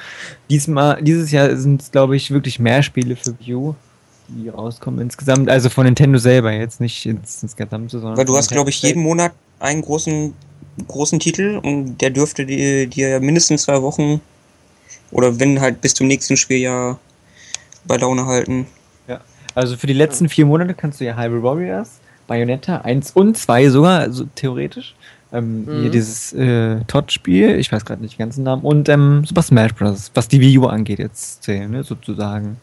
diesmal, 0.49 1.03
dieses 1.03 1.33
Jahr 1.33 1.57
sind 1.57 1.83
es, 1.83 1.91
glaube 1.91 2.17
ich, 2.17 2.31
wirklich 2.31 2.61
mehr 2.61 2.83
Spiele 2.83 3.17
für 3.17 3.35
Wii 3.41 3.55
U, 3.55 3.75
die 4.29 4.49
rauskommen 4.49 5.01
insgesamt. 5.01 5.51
Also 5.51 5.71
von 5.71 5.85
Nintendo 5.87 6.19
selber 6.19 6.53
jetzt 6.53 6.81
nicht 6.81 7.05
ins, 7.05 7.43
insgesamt, 7.43 7.91
sondern. 7.91 8.17
Weil 8.17 8.27
du 8.27 8.37
hast, 8.37 8.51
glaube 8.51 8.71
ich, 8.71 8.81
jeden 8.83 9.03
Monat 9.03 9.33
einen 9.59 9.83
großen, 9.83 10.35
großen 10.89 11.21
Titel 11.21 11.61
und 11.63 11.99
der 11.99 12.11
dürfte 12.11 12.47
dir, 12.47 12.87
dir 12.87 13.21
mindestens 13.21 13.63
zwei 13.63 13.81
Wochen 13.83 14.21
oder 15.11 15.39
wenn 15.39 15.61
halt 15.61 15.81
bis 15.81 15.95
zum 15.95 16.07
nächsten 16.07 16.37
Spieljahr 16.37 16.99
bei 17.85 17.97
Laune 17.97 18.27
halten. 18.27 18.67
Ja, 19.07 19.21
also 19.55 19.77
für 19.77 19.87
die 19.87 19.93
letzten 19.93 20.29
vier 20.29 20.47
Monate 20.47 20.75
kannst 20.75 21.01
du 21.01 21.05
ja 21.05 21.17
Hyrule 21.17 21.43
Warriors, 21.43 22.01
Bayonetta 22.27 22.79
1 22.79 23.13
und 23.13 23.37
2 23.37 23.71
sogar, 23.71 24.01
also 24.01 24.25
theoretisch. 24.35 24.95
Ähm, 25.33 25.65
mhm. 25.65 25.83
Hier 25.83 25.91
dieses 25.91 26.33
äh, 26.33 26.81
Todd-Spiel, 26.87 27.59
ich 27.59 27.73
weiß 27.73 27.85
gerade 27.85 28.03
nicht 28.03 28.19
den 28.19 28.25
ganzen 28.25 28.45
Namen, 28.45 28.63
und 28.63 28.89
ähm, 28.89 29.25
Super 29.25 29.43
Smash 29.43 29.75
Bros., 29.75 30.11
was 30.15 30.29
die 30.29 30.41
Wii 30.41 30.59
U 30.59 30.67
angeht, 30.67 31.01
jetzt 31.01 31.43
zählen, 31.43 31.71
ne, 31.71 31.83
sozusagen. 31.83 32.57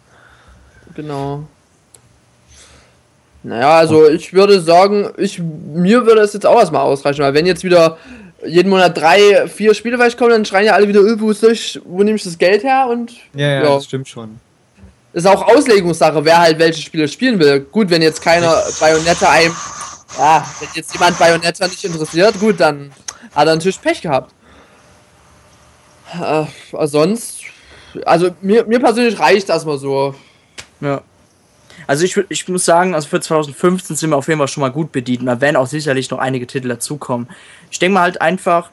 Genau. 0.96 1.48
Naja, 3.44 3.78
also 3.78 4.08
ich 4.08 4.34
würde 4.34 4.62
sagen, 4.62 5.10
ich, 5.18 5.40
mir 5.40 6.06
würde 6.06 6.22
es 6.22 6.34
jetzt 6.34 6.46
auch 6.46 6.60
erstmal 6.60 6.84
ausreichen, 6.84 7.22
weil 7.22 7.34
wenn 7.34 7.46
jetzt 7.46 7.64
wieder 7.64 7.98
jeden 8.46 8.70
Monat 8.70 8.98
drei, 8.98 9.48
vier 9.48 9.74
Spiele 9.74 9.98
vielleicht 9.98 10.18
kommen, 10.18 10.32
dann 10.32 10.46
schreien 10.46 10.66
ja 10.66 10.74
alle 10.74 10.88
wieder, 10.88 11.02
wo, 11.20 11.32
ich, 11.32 11.80
wo 11.86 12.04
nehme 12.04 12.18
ich 12.18 12.24
das 12.24 12.38
Geld 12.38 12.64
her? 12.64 12.88
Und, 12.90 13.12
ja, 13.34 13.48
ja, 13.48 13.64
ja, 13.64 13.76
das 13.76 13.86
stimmt 13.86 14.08
schon. 14.08 14.40
Ist 15.14 15.28
auch 15.28 15.48
Auslegungssache, 15.48 16.24
wer 16.24 16.40
halt 16.40 16.60
welche 16.60 16.82
Spiele 16.82 17.08
spielen 17.08 17.38
will. 17.40 17.60
Gut, 17.60 17.90
wenn 17.90 18.02
jetzt 18.02 18.22
keiner 18.22 18.56
Bayonetta 18.80 19.30
einem. 19.30 19.56
Ja, 20.18 20.46
wenn 20.60 20.70
jetzt 20.74 20.94
jemand 20.94 21.20
Bayonetta 21.20 21.68
nicht 21.68 21.84
interessiert, 21.84 22.40
gut, 22.40 22.60
dann 22.60 22.92
hat 23.36 23.48
er 23.48 23.56
natürlich 23.56 23.82
Pech 23.82 24.02
gehabt. 24.02 24.34
Äh, 26.14 26.46
sonst. 26.88 27.42
Also 28.06 28.30
mir, 28.42 28.66
mir 28.66 28.80
persönlich 28.80 29.20
reicht 29.20 29.50
das 29.50 29.66
mal 29.66 29.78
so. 29.78 30.16
Ja. 30.80 31.02
Also 31.88 32.06
ich, 32.06 32.18
ich 32.30 32.48
muss 32.48 32.66
sagen, 32.66 32.96
also 32.96 33.08
für 33.08 33.20
2015 33.20 33.96
sind 33.96 34.10
wir 34.10 34.18
auf 34.18 34.28
jeden 34.28 34.40
Fall 34.40 34.48
schon 34.48 34.62
mal 34.62 34.72
gut 34.72 34.92
bedient. 34.92 35.28
Da 35.28 35.42
werden 35.42 35.56
auch 35.56 35.68
sicherlich 35.68 36.10
noch 36.10 36.20
einige 36.20 36.48
Titel 36.48 36.68
dazukommen. 36.68 37.28
Ich 37.70 37.80
denke 37.80 37.96
mal 37.96 38.02
halt 38.02 38.22
einfach, 38.22 38.70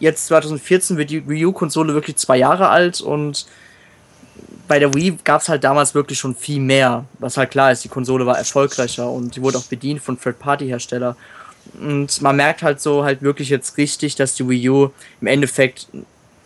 jetzt 0.00 0.26
2014 0.26 0.96
wird 0.96 1.10
die 1.10 1.28
Wii 1.28 1.46
U-Konsole 1.46 1.94
wirklich 1.94 2.16
zwei 2.16 2.36
Jahre 2.36 2.68
alt 2.68 3.00
und 3.00 3.46
bei 4.68 4.78
der 4.78 4.94
Wii 4.94 5.18
gab 5.24 5.42
es 5.42 5.48
halt 5.48 5.64
damals 5.64 5.94
wirklich 5.94 6.18
schon 6.18 6.34
viel 6.34 6.60
mehr. 6.60 7.04
Was 7.18 7.36
halt 7.36 7.50
klar 7.50 7.72
ist, 7.72 7.84
die 7.84 7.88
Konsole 7.88 8.26
war 8.26 8.38
erfolgreicher 8.38 9.08
und 9.10 9.36
die 9.36 9.42
wurde 9.42 9.58
auch 9.58 9.64
bedient 9.64 10.02
von 10.02 10.18
Third-Party-Hersteller. 10.18 11.16
Und 11.80 12.20
man 12.22 12.36
merkt 12.36 12.62
halt 12.62 12.80
so 12.80 13.04
halt 13.04 13.22
wirklich 13.22 13.48
jetzt 13.48 13.76
richtig, 13.76 14.16
dass 14.16 14.34
die 14.34 14.48
Wii 14.48 14.68
U 14.70 14.90
im 15.20 15.26
Endeffekt 15.26 15.86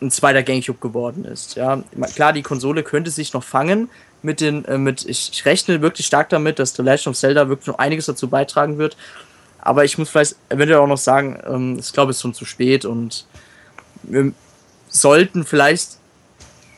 ein 0.00 0.10
zweiter 0.10 0.42
Gamecube 0.42 0.78
geworden 0.78 1.24
ist. 1.24 1.56
Ja, 1.56 1.82
klar, 2.14 2.32
die 2.32 2.42
Konsole 2.42 2.82
könnte 2.82 3.10
sich 3.10 3.32
noch 3.32 3.44
fangen 3.44 3.88
mit 4.22 4.40
den, 4.40 4.64
äh, 4.66 4.78
mit, 4.78 5.04
ich, 5.06 5.30
ich 5.32 5.44
rechne 5.44 5.80
wirklich 5.80 6.06
stark 6.06 6.28
damit, 6.28 6.58
dass 6.58 6.74
The 6.74 6.82
Legend 6.82 7.08
of 7.08 7.16
Zelda 7.16 7.48
wirklich 7.48 7.68
noch 7.68 7.78
einiges 7.78 8.06
dazu 8.06 8.28
beitragen 8.28 8.78
wird. 8.78 8.96
Aber 9.58 9.84
ich 9.84 9.98
muss 9.98 10.10
vielleicht 10.10 10.36
eventuell 10.48 10.80
auch 10.80 10.86
noch 10.86 10.98
sagen, 10.98 11.40
ähm, 11.46 11.78
ich 11.78 11.92
glaube, 11.92 12.10
es 12.10 12.18
ist 12.18 12.22
schon 12.22 12.34
zu 12.34 12.44
spät 12.44 12.84
und 12.84 13.26
wir 14.02 14.32
sollten 14.88 15.44
vielleicht 15.44 15.98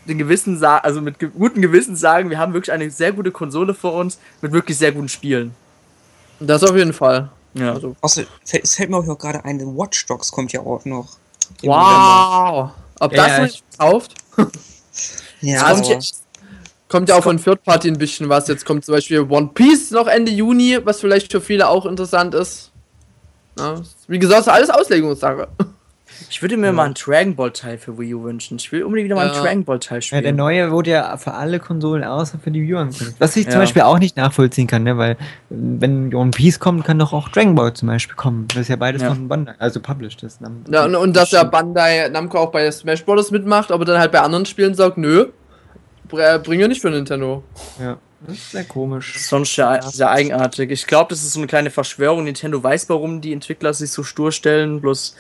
den 0.07 0.19
Gewissen 0.19 0.63
also 0.65 1.01
mit 1.01 1.19
ge 1.19 1.29
gutem 1.29 1.61
Gewissen 1.61 1.97
sagen, 1.97 2.31
wir 2.31 2.39
haben 2.39 2.55
wirklich 2.55 2.73
eine 2.73 2.91
sehr 2.91 3.13
gute 3.13 3.31
Konsole 3.31 3.75
vor 3.75 3.93
uns 3.95 4.19
mit 4.41 4.53
wirklich 4.53 4.79
sehr 4.79 4.93
guten 4.93 5.09
Spielen. 5.09 5.55
Das 6.41 6.63
auf 6.63 6.77
jeden 6.77 6.93
Fall. 6.93 7.31
Ja. 7.55 7.75
Also. 7.75 7.95
Außer, 8.01 8.25
es 8.45 8.75
fällt 8.75 8.91
mir 8.91 8.97
auch 8.97 9.19
gerade 9.19 9.45
ein, 9.45 9.61
Watch 9.77 10.07
Dogs 10.07 10.31
kommt 10.31 10.53
ja 10.53 10.61
auch 10.61 10.85
noch. 10.85 11.17
Wow! 11.63 12.71
Ob 13.01 13.13
ja, 13.13 13.27
das 13.27 13.41
nicht 13.41 13.65
kauft? 13.79 14.15
ja, 15.41 15.63
also, 15.63 15.93
kommt, 15.93 16.11
kommt 16.89 17.09
ja 17.09 17.17
auch 17.17 17.23
von 17.23 17.43
Third 17.43 17.63
Party 17.63 17.89
ein 17.89 17.99
bisschen 17.99 18.29
was. 18.29 18.49
Jetzt 18.49 18.65
kommt 18.65 18.85
zum 18.85 18.95
Beispiel 18.95 19.21
One 19.21 19.51
Piece 19.55 19.91
noch 19.91 20.07
Ende 20.07 20.33
Juni, 20.33 20.79
was 20.85 21.01
vielleicht 21.01 21.31
für 21.31 21.41
viele 21.41 21.69
auch 21.69 21.87
interessant 21.87 22.35
ist. 22.35 22.73
Ja, 23.59 23.81
wie 24.07 24.19
gesagt, 24.19 24.49
alles 24.49 24.71
Auslegungssache. 24.71 25.49
Ich 26.31 26.43
würde 26.43 26.57
mir 26.57 26.67
ja. 26.67 26.73
mal 26.73 26.85
einen 26.85 26.95
Dragon 26.95 27.37
Ball 27.37 27.51
Teil 27.53 27.79
für 27.79 27.99
Wii 27.99 28.15
U 28.15 28.25
wünschen. 28.25 28.59
Ich 28.59 28.71
will 28.73 28.83
unbedingt 28.85 29.07
wieder 29.07 29.17
mal 29.17 29.31
einen 29.31 29.43
Dragon 29.43 29.65
Ball 29.65 29.79
Teil 29.79 30.03
spielen. 30.03 30.19
Ja, 30.19 30.23
der 30.23 30.33
neue 30.33 30.71
wurde 30.71 30.91
ja 30.91 31.17
für 31.17 31.35
alle 31.35 31.59
Konsolen 31.59 32.05
außer 32.05 32.39
für 32.39 32.51
die 32.51 32.63
Wii 32.63 32.75
U 32.75 32.79
angekündigt. 32.79 33.17
Was 33.19 33.37
ich 33.37 33.49
zum 33.49 33.61
Beispiel 33.61 33.83
auch 33.83 33.99
nicht 33.99 34.17
nachvollziehen 34.17 34.67
kann, 34.67 34.83
ne? 34.83 34.97
weil 34.99 35.17
wenn 35.51 36.15
One 36.15 36.31
Piece 36.31 36.59
kommt, 36.59 36.85
kann 36.85 36.99
doch 36.99 37.13
auch 37.13 37.29
Dragon 37.29 37.55
Ball 37.55 37.73
zum 37.73 37.89
Beispiel 37.89 38.17
kommen. 38.17 38.47
Das 38.49 38.59
ist 38.59 38.69
ja 38.69 38.77
beides 38.77 39.03
von 39.03 39.29
Bandai, 39.29 39.55
also 39.59 39.81
published 39.81 40.23
ist. 40.23 40.41
Ja, 40.71 40.85
und, 40.85 40.95
und 40.95 41.17
dass 41.17 41.31
ja 41.31 41.45
Bandai 41.45 42.09
Namco 42.09 42.39
auch 42.39 42.51
bei 42.51 42.71
Smash 42.71 43.05
Bros. 43.05 43.31
mitmacht, 43.31 43.71
aber 43.71 43.85
dann 43.85 43.99
halt 43.99 44.13
bei 44.13 44.21
anderen 44.21 44.47
Spielen 44.47 44.75
sagt, 44.75 44.99
nö, 44.99 45.27
bring 46.09 46.61
ja 46.61 46.69
nicht 46.69 46.81
für 46.81 46.91
Nintendo. 46.91 47.43
Ja. 47.81 47.99
Das 48.27 48.37
ist 48.37 48.51
sehr 48.51 48.65
komisch. 48.65 49.17
Sonst 49.19 49.55
sehr, 49.55 49.81
sehr 49.83 50.11
eigenartig. 50.11 50.71
Ich 50.73 50.87
glaube, 50.87 51.11
das 51.11 51.23
ist 51.23 51.35
so 51.35 51.41
eine 51.41 51.47
kleine 51.47 51.71
Verschwörung. 51.71 52.25
Nintendo 52.25 52.61
weiß, 52.63 52.89
warum 52.89 53.21
die 53.21 53.33
Entwickler 53.33 53.73
sich 53.73 53.93
so 53.93 54.03
stur 54.03 54.33
stellen. 54.33 54.81
Bloß, 54.81 55.15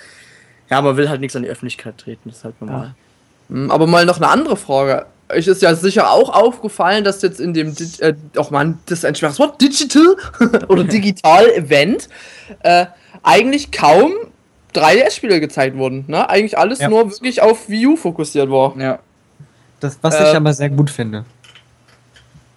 ja, 0.70 0.82
man 0.82 0.96
will 0.96 1.08
halt 1.08 1.20
nichts 1.20 1.36
an 1.36 1.42
die 1.42 1.48
Öffentlichkeit 1.48 1.98
treten. 1.98 2.28
Das 2.28 2.38
ist 2.38 2.44
halt 2.44 2.60
normal. 2.60 2.94
Ja. 3.48 3.54
Hm, 3.54 3.70
aber 3.70 3.86
mal 3.86 4.04
noch 4.04 4.16
eine 4.16 4.28
andere 4.28 4.56
Frage. 4.56 5.06
Euch 5.30 5.46
ist 5.46 5.60
ja 5.60 5.74
sicher 5.74 6.10
auch 6.10 6.30
aufgefallen, 6.30 7.04
dass 7.04 7.20
jetzt 7.22 7.40
in 7.40 7.52
dem, 7.52 7.74
äh, 7.98 8.14
auch 8.36 8.50
man, 8.50 8.78
das 8.86 9.00
ist 9.00 9.04
ein 9.04 9.14
schwaches 9.14 9.38
Wort, 9.38 9.60
Digital 9.60 10.16
oder 10.68 10.84
Digital-Event, 10.84 12.08
äh, 12.62 12.86
eigentlich 13.22 13.70
kaum 13.70 14.12
3DS-Spiele 14.74 15.40
gezeigt 15.40 15.76
wurden. 15.76 16.04
Ne? 16.08 16.28
Eigentlich 16.28 16.56
alles 16.56 16.78
ja. 16.78 16.88
nur 16.88 17.10
wirklich 17.10 17.42
auf 17.42 17.68
Wii 17.68 17.88
U 17.88 17.96
fokussiert 17.96 18.50
war. 18.50 18.76
Ja. 18.78 19.00
Das, 19.80 19.98
was 20.02 20.14
äh, 20.14 20.30
ich 20.30 20.36
aber 20.36 20.52
sehr 20.52 20.70
gut 20.70 20.90
finde. 20.90 21.24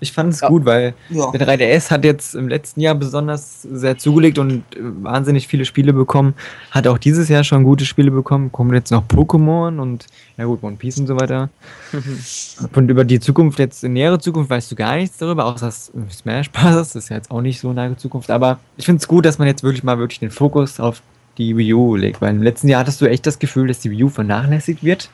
Ich 0.01 0.11
fand 0.11 0.33
es 0.33 0.41
ja. 0.41 0.47
gut, 0.47 0.65
weil 0.65 0.95
ja. 1.09 1.29
der 1.29 1.47
3DS 1.47 1.91
hat 1.91 2.03
jetzt 2.03 2.33
im 2.33 2.49
letzten 2.49 2.81
Jahr 2.81 2.95
besonders 2.95 3.61
sehr 3.61 3.99
zugelegt 3.99 4.39
und 4.39 4.63
äh, 4.75 4.79
wahnsinnig 4.79 5.47
viele 5.47 5.63
Spiele 5.63 5.93
bekommen. 5.93 6.33
Hat 6.71 6.87
auch 6.87 6.97
dieses 6.97 7.29
Jahr 7.29 7.43
schon 7.43 7.63
gute 7.63 7.85
Spiele 7.85 8.09
bekommen. 8.09 8.51
Kommen 8.51 8.73
jetzt 8.73 8.91
noch 8.91 9.03
Pokémon 9.07 9.79
und 9.79 10.07
ja 10.37 10.45
gut, 10.45 10.63
One 10.63 10.75
Piece 10.75 10.97
und 10.97 11.05
so 11.05 11.19
weiter. 11.19 11.49
und 12.75 12.89
über 12.89 13.05
die 13.05 13.19
Zukunft, 13.19 13.59
jetzt 13.59 13.83
in 13.83 13.93
nähere 13.93 14.17
Zukunft, 14.17 14.49
weißt 14.49 14.71
du 14.71 14.75
gar 14.75 14.95
nichts 14.95 15.19
darüber, 15.19 15.45
außer 15.45 15.67
das 15.67 15.91
Smash 16.11 16.49
Bros. 16.49 16.73
Das 16.73 16.95
ist 16.95 17.09
ja 17.09 17.17
jetzt 17.17 17.29
auch 17.29 17.41
nicht 17.41 17.59
so 17.59 17.71
nahe 17.71 17.95
Zukunft. 17.95 18.31
Aber 18.31 18.59
ich 18.77 18.85
finde 18.85 19.01
es 19.01 19.07
gut, 19.07 19.23
dass 19.23 19.37
man 19.37 19.47
jetzt 19.47 19.61
wirklich 19.61 19.83
mal 19.83 19.99
wirklich 19.99 20.19
den 20.19 20.31
Fokus 20.31 20.79
auf 20.79 21.03
die 21.37 21.55
Wii 21.55 21.73
U 21.75 21.95
legt, 21.95 22.21
weil 22.21 22.31
im 22.31 22.41
letzten 22.41 22.67
Jahr 22.67 22.79
hattest 22.81 23.01
du 23.01 23.05
echt 23.05 23.27
das 23.27 23.37
Gefühl, 23.37 23.67
dass 23.67 23.79
die 23.79 23.91
Wii 23.91 24.05
U 24.05 24.09
vernachlässigt 24.09 24.83
wird 24.83 25.11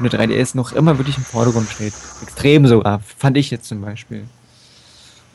der 0.00 0.10
3DS 0.10 0.56
noch 0.56 0.72
immer 0.72 0.98
wirklich 0.98 1.16
im 1.16 1.24
Vordergrund 1.24 1.68
steht. 1.70 1.92
Extrem 2.22 2.66
sogar, 2.66 3.00
fand 3.18 3.36
ich 3.36 3.50
jetzt 3.50 3.68
zum 3.68 3.80
Beispiel. 3.80 4.24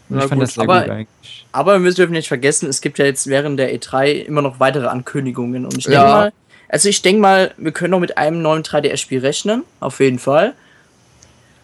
Und 0.10 0.18
ich 0.18 0.24
fand 0.24 0.34
gut, 0.34 0.42
das 0.44 0.54
sehr 0.56 0.64
aber, 0.64 0.82
gut 0.82 0.90
eigentlich. 0.90 1.46
Aber 1.52 1.84
wir 1.84 1.94
dürfen 1.94 2.14
nicht 2.14 2.28
vergessen, 2.28 2.68
es 2.68 2.82
gibt 2.82 3.00
ja 3.00 3.06
jetzt 3.06 3.28
während 3.28 3.60
der 3.60 3.74
E3 3.74 4.12
immer 4.12 4.42
noch 4.42 4.60
weitere 4.60 4.88
Ankündigungen. 4.88 5.66
Und 5.66 5.78
ich 5.78 5.86
denke 5.86 6.02
ja. 6.02 6.08
mal, 6.08 6.34
also 6.68 6.90
ich 6.90 7.02
denke 7.02 7.22
mal, 7.22 7.54
wir 7.58 7.72
können 7.72 7.92
noch 7.92 8.00
mit 8.00 8.18
einem 8.18 8.42
neuen 8.42 8.64
3DS-Spiel 8.64 9.20
rechnen, 9.20 9.64
auf 9.80 10.00
jeden 10.00 10.20
Fall. 10.20 10.54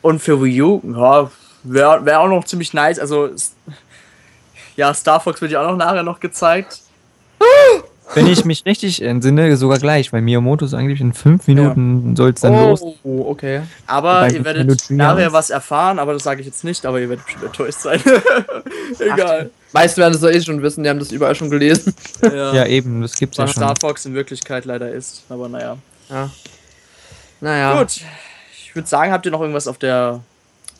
Und 0.01 0.19
für 0.21 0.41
Wii 0.41 0.61
U, 0.61 0.81
ja, 0.83 1.31
wäre 1.63 2.05
wär 2.05 2.21
auch 2.21 2.27
noch 2.27 2.45
ziemlich 2.45 2.73
nice. 2.73 2.99
Also, 2.99 3.29
ja, 4.75 4.93
Star 4.93 5.19
Fox 5.19 5.41
wird 5.41 5.51
ja 5.51 5.61
auch 5.63 5.71
noch 5.71 5.77
nachher 5.77 6.03
noch 6.03 6.19
gezeigt. 6.19 6.81
Wenn 8.13 8.27
ich 8.27 8.45
mich 8.45 8.65
richtig 8.65 9.01
entsinne, 9.01 9.57
sogar 9.57 9.79
gleich, 9.79 10.13
weil 10.13 10.21
Miyamoto 10.21 10.67
so 10.67 10.77
angeblich 10.77 11.01
in 11.01 11.13
fünf 11.13 11.47
Minuten 11.47 12.09
ja. 12.09 12.15
soll 12.15 12.29
es 12.31 12.41
dann 12.41 12.53
oh, 12.53 12.69
los. 12.69 12.81
Oh, 13.03 13.25
okay. 13.27 13.61
Aber 13.87 14.31
ihr 14.31 14.43
werdet 14.45 14.89
nachher 14.89 15.33
was 15.33 15.49
erfahren, 15.49 15.97
aber 15.97 16.13
das 16.13 16.23
sage 16.23 16.41
ich 16.41 16.45
jetzt 16.45 16.63
nicht, 16.63 16.85
aber 16.85 16.99
ihr 16.99 17.09
werdet 17.09 17.25
bestimmt 17.25 17.45
enttäuscht 17.45 17.79
sein. 17.79 17.99
Egal. 18.99 19.49
Ach, 19.51 19.73
meisten 19.73 20.01
werden 20.01 20.13
das 20.13 20.21
doch 20.21 20.29
eh 20.29 20.41
schon 20.41 20.61
wissen, 20.61 20.83
die 20.83 20.89
haben 20.89 20.99
das 20.99 21.11
überall 21.11 21.35
schon 21.35 21.49
gelesen. 21.49 21.93
Ja, 22.21 22.53
ja 22.53 22.65
eben, 22.67 23.01
das 23.01 23.15
gibt's 23.15 23.37
Was 23.37 23.49
ja 23.49 23.53
schon. 23.53 23.63
Star 23.63 23.75
Fox 23.81 24.05
in 24.05 24.13
Wirklichkeit 24.13 24.65
leider 24.65 24.91
ist, 24.91 25.23
aber 25.29 25.49
naja. 25.49 25.77
Ja. 26.09 26.29
Naja. 27.41 27.79
Gut. 27.79 28.01
Ich 28.57 28.75
würde 28.75 28.87
sagen, 28.87 29.11
habt 29.11 29.25
ihr 29.25 29.31
noch 29.31 29.41
irgendwas 29.41 29.67
auf 29.67 29.77
der 29.77 30.21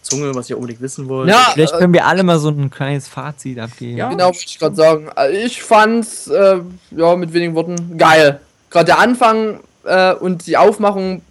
Zunge, 0.06 0.34
was 0.36 0.50
ihr 0.50 0.58
unbedingt 0.58 0.82
wissen 0.82 1.10
wollt. 1.10 1.30
Ja, 1.30 1.50
Vielleicht 1.54 1.74
können 1.78 1.94
wir 1.94 2.06
alle 2.06 2.24
mal 2.24 2.38
so 2.38 2.50
ein 2.50 2.70
kleines 2.70 3.08
Fazit 3.08 3.60
abgeben. 3.60 3.98
Ja, 3.98 4.10
genau, 4.10 4.26
wollte 4.26 4.46
ich 4.46 4.60
gerade 4.60 4.76
sagen. 4.76 5.10
Also 5.16 5.38
ich 5.38 5.64
fand's, 5.64 6.28
äh, 6.28 6.60
ja, 6.92 7.16
mit 7.16 7.34
wenigen 7.34 7.56
Worten, 7.56 7.98
geil. 7.98 8.40
Gerade 8.70 8.86
der 8.86 9.00
Anfang 9.00 9.60
äh, 9.84 10.14
und 10.14 10.46
die 10.48 10.58
Aufmachung 10.58 11.22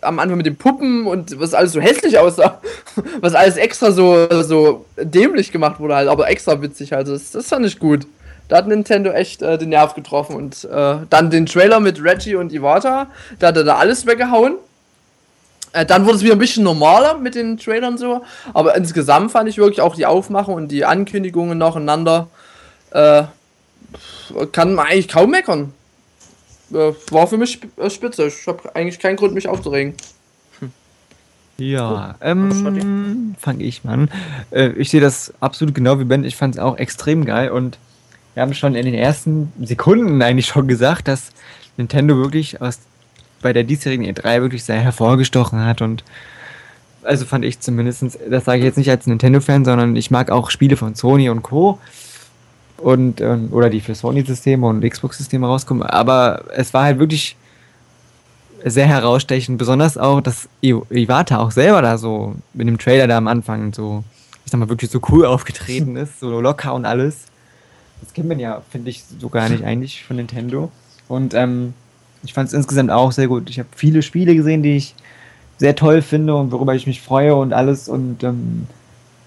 am 0.00 0.18
Anfang 0.18 0.36
mit 0.36 0.46
den 0.46 0.56
Puppen 0.56 1.06
und 1.06 1.38
was 1.40 1.54
alles 1.54 1.72
so 1.72 1.80
hässlich 1.80 2.18
aussah, 2.18 2.60
was 3.20 3.34
alles 3.34 3.56
extra 3.56 3.90
so, 3.90 4.26
so 4.42 4.84
dämlich 4.96 5.50
gemacht 5.50 5.80
wurde, 5.80 5.94
halt, 5.94 6.08
aber 6.08 6.28
extra 6.28 6.60
witzig. 6.60 6.94
Also, 6.94 7.12
das, 7.12 7.30
das 7.30 7.48
fand 7.48 7.64
ich 7.66 7.78
gut. 7.78 8.06
Da 8.48 8.58
hat 8.58 8.66
Nintendo 8.66 9.10
echt 9.10 9.40
äh, 9.42 9.56
den 9.56 9.70
Nerv 9.70 9.94
getroffen 9.94 10.36
und 10.36 10.64
äh, 10.64 10.96
dann 11.08 11.30
den 11.30 11.46
Trailer 11.46 11.80
mit 11.80 12.02
Reggie 12.02 12.34
und 12.34 12.52
Iwata, 12.52 13.06
da 13.38 13.46
hat 13.46 13.56
er 13.56 13.64
da 13.64 13.76
alles 13.76 14.06
weggehauen. 14.06 14.56
Äh, 15.74 15.84
dann 15.84 16.06
wurde 16.06 16.16
es 16.16 16.22
wieder 16.22 16.34
ein 16.34 16.38
bisschen 16.38 16.62
normaler 16.62 17.18
mit 17.18 17.34
den 17.34 17.58
Trailern 17.58 17.98
so. 17.98 18.22
Aber 18.54 18.76
insgesamt 18.76 19.32
fand 19.32 19.48
ich 19.48 19.58
wirklich 19.58 19.80
auch 19.80 19.96
die 19.96 20.06
Aufmachung 20.06 20.54
und 20.54 20.68
die 20.68 20.84
Ankündigungen 20.84 21.58
nacheinander. 21.58 22.28
Äh, 22.92 23.24
kann 24.52 24.74
man 24.74 24.86
eigentlich 24.86 25.08
kaum 25.08 25.32
meckern. 25.32 25.74
Äh, 26.72 26.92
war 27.10 27.26
für 27.26 27.38
mich 27.38 27.60
äh, 27.76 27.90
spitze. 27.90 28.28
Ich 28.28 28.46
habe 28.46 28.74
eigentlich 28.74 29.00
keinen 29.00 29.16
Grund, 29.16 29.34
mich 29.34 29.48
aufzuregen. 29.48 29.94
Ja, 31.56 32.16
ähm, 32.20 33.36
fange 33.38 33.62
ich 33.62 33.84
mal 33.84 33.92
an. 33.92 34.10
Äh, 34.50 34.70
ich 34.70 34.90
sehe 34.90 35.00
das 35.00 35.32
absolut 35.40 35.74
genau 35.74 35.98
wie 36.00 36.04
Ben. 36.04 36.24
Ich 36.24 36.36
fand 36.36 36.54
es 36.54 36.60
auch 36.60 36.78
extrem 36.78 37.24
geil 37.24 37.50
und 37.50 37.78
wir 38.34 38.42
haben 38.42 38.54
schon 38.54 38.74
in 38.74 38.84
den 38.84 38.94
ersten 38.94 39.52
Sekunden 39.62 40.20
eigentlich 40.20 40.46
schon 40.46 40.66
gesagt, 40.66 41.06
dass 41.06 41.30
Nintendo 41.76 42.16
wirklich 42.16 42.60
aus 42.60 42.80
bei 43.44 43.52
der 43.52 43.62
diesjährigen 43.62 44.06
E3 44.06 44.40
wirklich 44.40 44.64
sehr 44.64 44.80
hervorgestochen 44.80 45.64
hat 45.64 45.82
und 45.82 46.02
also 47.02 47.26
fand 47.26 47.44
ich 47.44 47.60
zumindest, 47.60 48.18
das 48.30 48.46
sage 48.46 48.60
ich 48.60 48.64
jetzt 48.64 48.78
nicht 48.78 48.88
als 48.88 49.06
Nintendo-Fan, 49.06 49.66
sondern 49.66 49.94
ich 49.96 50.10
mag 50.10 50.30
auch 50.30 50.50
Spiele 50.50 50.78
von 50.78 50.94
Sony 50.94 51.28
und 51.28 51.42
Co. 51.42 51.78
Und, 52.78 53.20
ähm, 53.20 53.48
oder 53.52 53.68
die 53.68 53.82
für 53.82 53.94
Sony-Systeme 53.94 54.66
und 54.66 54.82
Xbox-Systeme 54.82 55.46
rauskommen. 55.46 55.82
Aber 55.82 56.44
es 56.54 56.72
war 56.72 56.84
halt 56.84 56.98
wirklich 56.98 57.36
sehr 58.64 58.86
herausstechend, 58.86 59.58
besonders 59.58 59.98
auch, 59.98 60.22
dass 60.22 60.48
Iwata 60.62 61.38
auch 61.40 61.50
selber 61.50 61.82
da 61.82 61.98
so 61.98 62.34
mit 62.54 62.66
dem 62.66 62.78
Trailer 62.78 63.06
da 63.06 63.18
am 63.18 63.28
Anfang 63.28 63.74
so, 63.74 64.02
ich 64.46 64.50
sag 64.50 64.58
mal, 64.58 64.70
wirklich 64.70 64.90
so 64.90 65.00
cool 65.10 65.26
aufgetreten 65.26 65.96
ist, 65.98 66.20
so 66.20 66.40
locker 66.40 66.72
und 66.72 66.86
alles. 66.86 67.26
Das 68.00 68.14
kennt 68.14 68.28
man 68.28 68.38
ja, 68.38 68.62
finde 68.70 68.88
ich, 68.88 69.04
so 69.20 69.28
gar 69.28 69.50
nicht 69.50 69.64
eigentlich 69.64 70.02
von 70.04 70.16
Nintendo. 70.16 70.72
Und 71.06 71.34
ähm, 71.34 71.74
ich 72.24 72.32
fand 72.32 72.48
es 72.48 72.54
insgesamt 72.54 72.90
auch 72.90 73.12
sehr 73.12 73.28
gut. 73.28 73.50
Ich 73.50 73.58
habe 73.58 73.68
viele 73.76 74.02
Spiele 74.02 74.34
gesehen, 74.34 74.62
die 74.62 74.76
ich 74.76 74.94
sehr 75.58 75.76
toll 75.76 76.02
finde 76.02 76.34
und 76.34 76.52
worüber 76.52 76.74
ich 76.74 76.86
mich 76.86 77.00
freue 77.00 77.34
und 77.36 77.52
alles. 77.52 77.88
Und 77.88 78.24
ähm, 78.24 78.66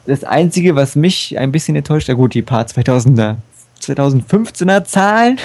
das 0.06 0.24
Einzige, 0.24 0.76
was 0.76 0.96
mich 0.96 1.38
ein 1.38 1.52
bisschen 1.52 1.76
enttäuscht, 1.76 2.08
ja 2.08 2.16
gut, 2.16 2.34
die 2.34 2.42
paar 2.42 2.66
2000er, 2.66 3.36
2015er 3.82 4.84
Zahlen. 4.84 5.38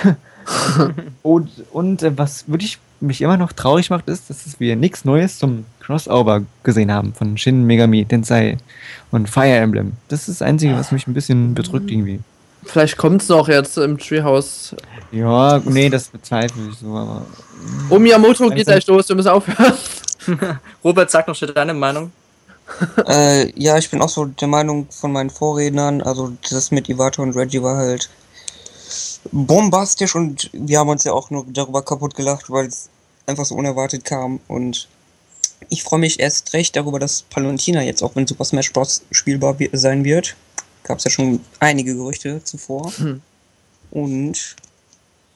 und 1.23 1.51
und 1.73 2.03
äh, 2.03 2.17
was 2.17 2.49
wirklich 2.49 2.79
mich 3.01 3.21
immer 3.21 3.37
noch 3.37 3.53
traurig 3.53 3.91
macht, 3.91 4.09
ist, 4.09 4.31
dass 4.31 4.59
wir 4.59 4.77
nichts 4.77 5.05
Neues 5.05 5.39
zum 5.39 5.65
Crossover 5.81 6.43
gesehen 6.63 6.93
haben 6.93 7.13
von 7.13 7.37
Shin 7.37 7.65
Megami 7.65 8.05
Tensei 8.05 8.59
und 9.11 9.29
Fire 9.29 9.57
Emblem. 9.57 9.93
Das 10.09 10.29
ist 10.29 10.41
das 10.41 10.43
Einzige, 10.43 10.75
was 10.77 10.93
mich 10.93 11.07
ein 11.07 11.15
bisschen 11.15 11.55
bedrückt 11.55 11.91
irgendwie. 11.91 12.21
Vielleicht 12.65 12.97
kommt 12.97 13.23
es 13.23 13.29
noch 13.29 13.49
jetzt 13.49 13.77
im 13.77 13.99
Treehouse. 13.99 14.75
Ja, 15.11 15.61
nee, 15.65 15.89
das 15.89 16.09
bezweifle 16.09 16.63
ich 16.71 16.79
so, 16.79 16.95
aber. 16.95 17.27
Oh, 17.91 17.99
Miyamoto 17.99 18.49
geht 18.51 18.67
gleich 18.67 18.87
los, 18.87 19.09
wir 19.09 19.17
müssen 19.17 19.29
aufhören. 19.29 19.75
Robert, 20.85 21.11
sag 21.11 21.27
noch 21.29 21.35
schnell 21.35 21.53
deine 21.53 21.75
Meinung. 21.75 22.13
äh, 23.07 23.53
ja, 23.61 23.77
ich 23.79 23.91
bin 23.91 24.01
auch 24.01 24.09
so 24.09 24.27
der 24.27 24.49
Meinung 24.49 24.87
von 24.91 25.13
meinen 25.13 25.31
Vorrednern. 25.31 26.01
Also, 26.01 26.33
das 26.51 26.71
mit 26.71 26.89
Iwata 26.89 27.23
und 27.23 27.37
Reggie 27.37 27.63
war 27.63 27.77
halt 27.77 28.09
bombastisch 29.31 30.15
und 30.15 30.51
wir 30.53 30.79
haben 30.79 30.89
uns 30.89 31.05
ja 31.05 31.13
auch 31.13 31.31
nur 31.31 31.45
darüber 31.49 31.83
kaputt 31.83 32.15
gelacht, 32.15 32.51
weil 32.51 32.67
es 32.67 32.89
einfach 33.27 33.45
so 33.45 33.55
unerwartet 33.55 34.05
kam. 34.05 34.41
Und 34.49 34.89
ich 35.69 35.83
freue 35.83 36.01
mich 36.01 36.21
erst 36.21 36.53
recht 36.55 36.77
darüber, 36.77 36.99
dass 36.99 37.23
Palantina 37.23 37.83
jetzt 37.83 38.03
auch 38.03 38.17
in 38.17 38.27
Super 38.27 38.45
Smash 38.45 38.73
Bros. 38.73 39.03
spielbar 39.11 39.57
sein 39.73 40.05
wird 40.05 40.37
gab 40.85 40.99
es 40.99 41.05
ja 41.05 41.11
schon 41.11 41.41
einige 41.61 41.95
Gerüchte 41.95 42.43
zuvor. 42.45 42.93
Hm. 42.97 43.21
Und 43.91 44.57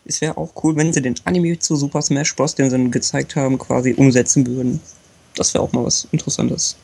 es 0.04 0.20
wäre 0.20 0.36
auch 0.36 0.52
cool, 0.62 0.76
wenn 0.76 0.92
sie 0.92 1.02
den 1.02 1.14
Anime 1.24 1.58
zu 1.58 1.76
Super 1.76 2.02
Smash 2.02 2.34
Bros., 2.34 2.54
den 2.54 2.70
sie 2.70 2.90
gezeigt 2.90 3.36
haben, 3.36 3.58
quasi 3.58 3.92
umsetzen 3.94 4.46
würden. 4.46 4.80
Das 5.34 5.52
wäre 5.52 5.62
auch 5.62 5.72
mal 5.72 5.84
was 5.84 6.08
Interessantes. 6.12 6.76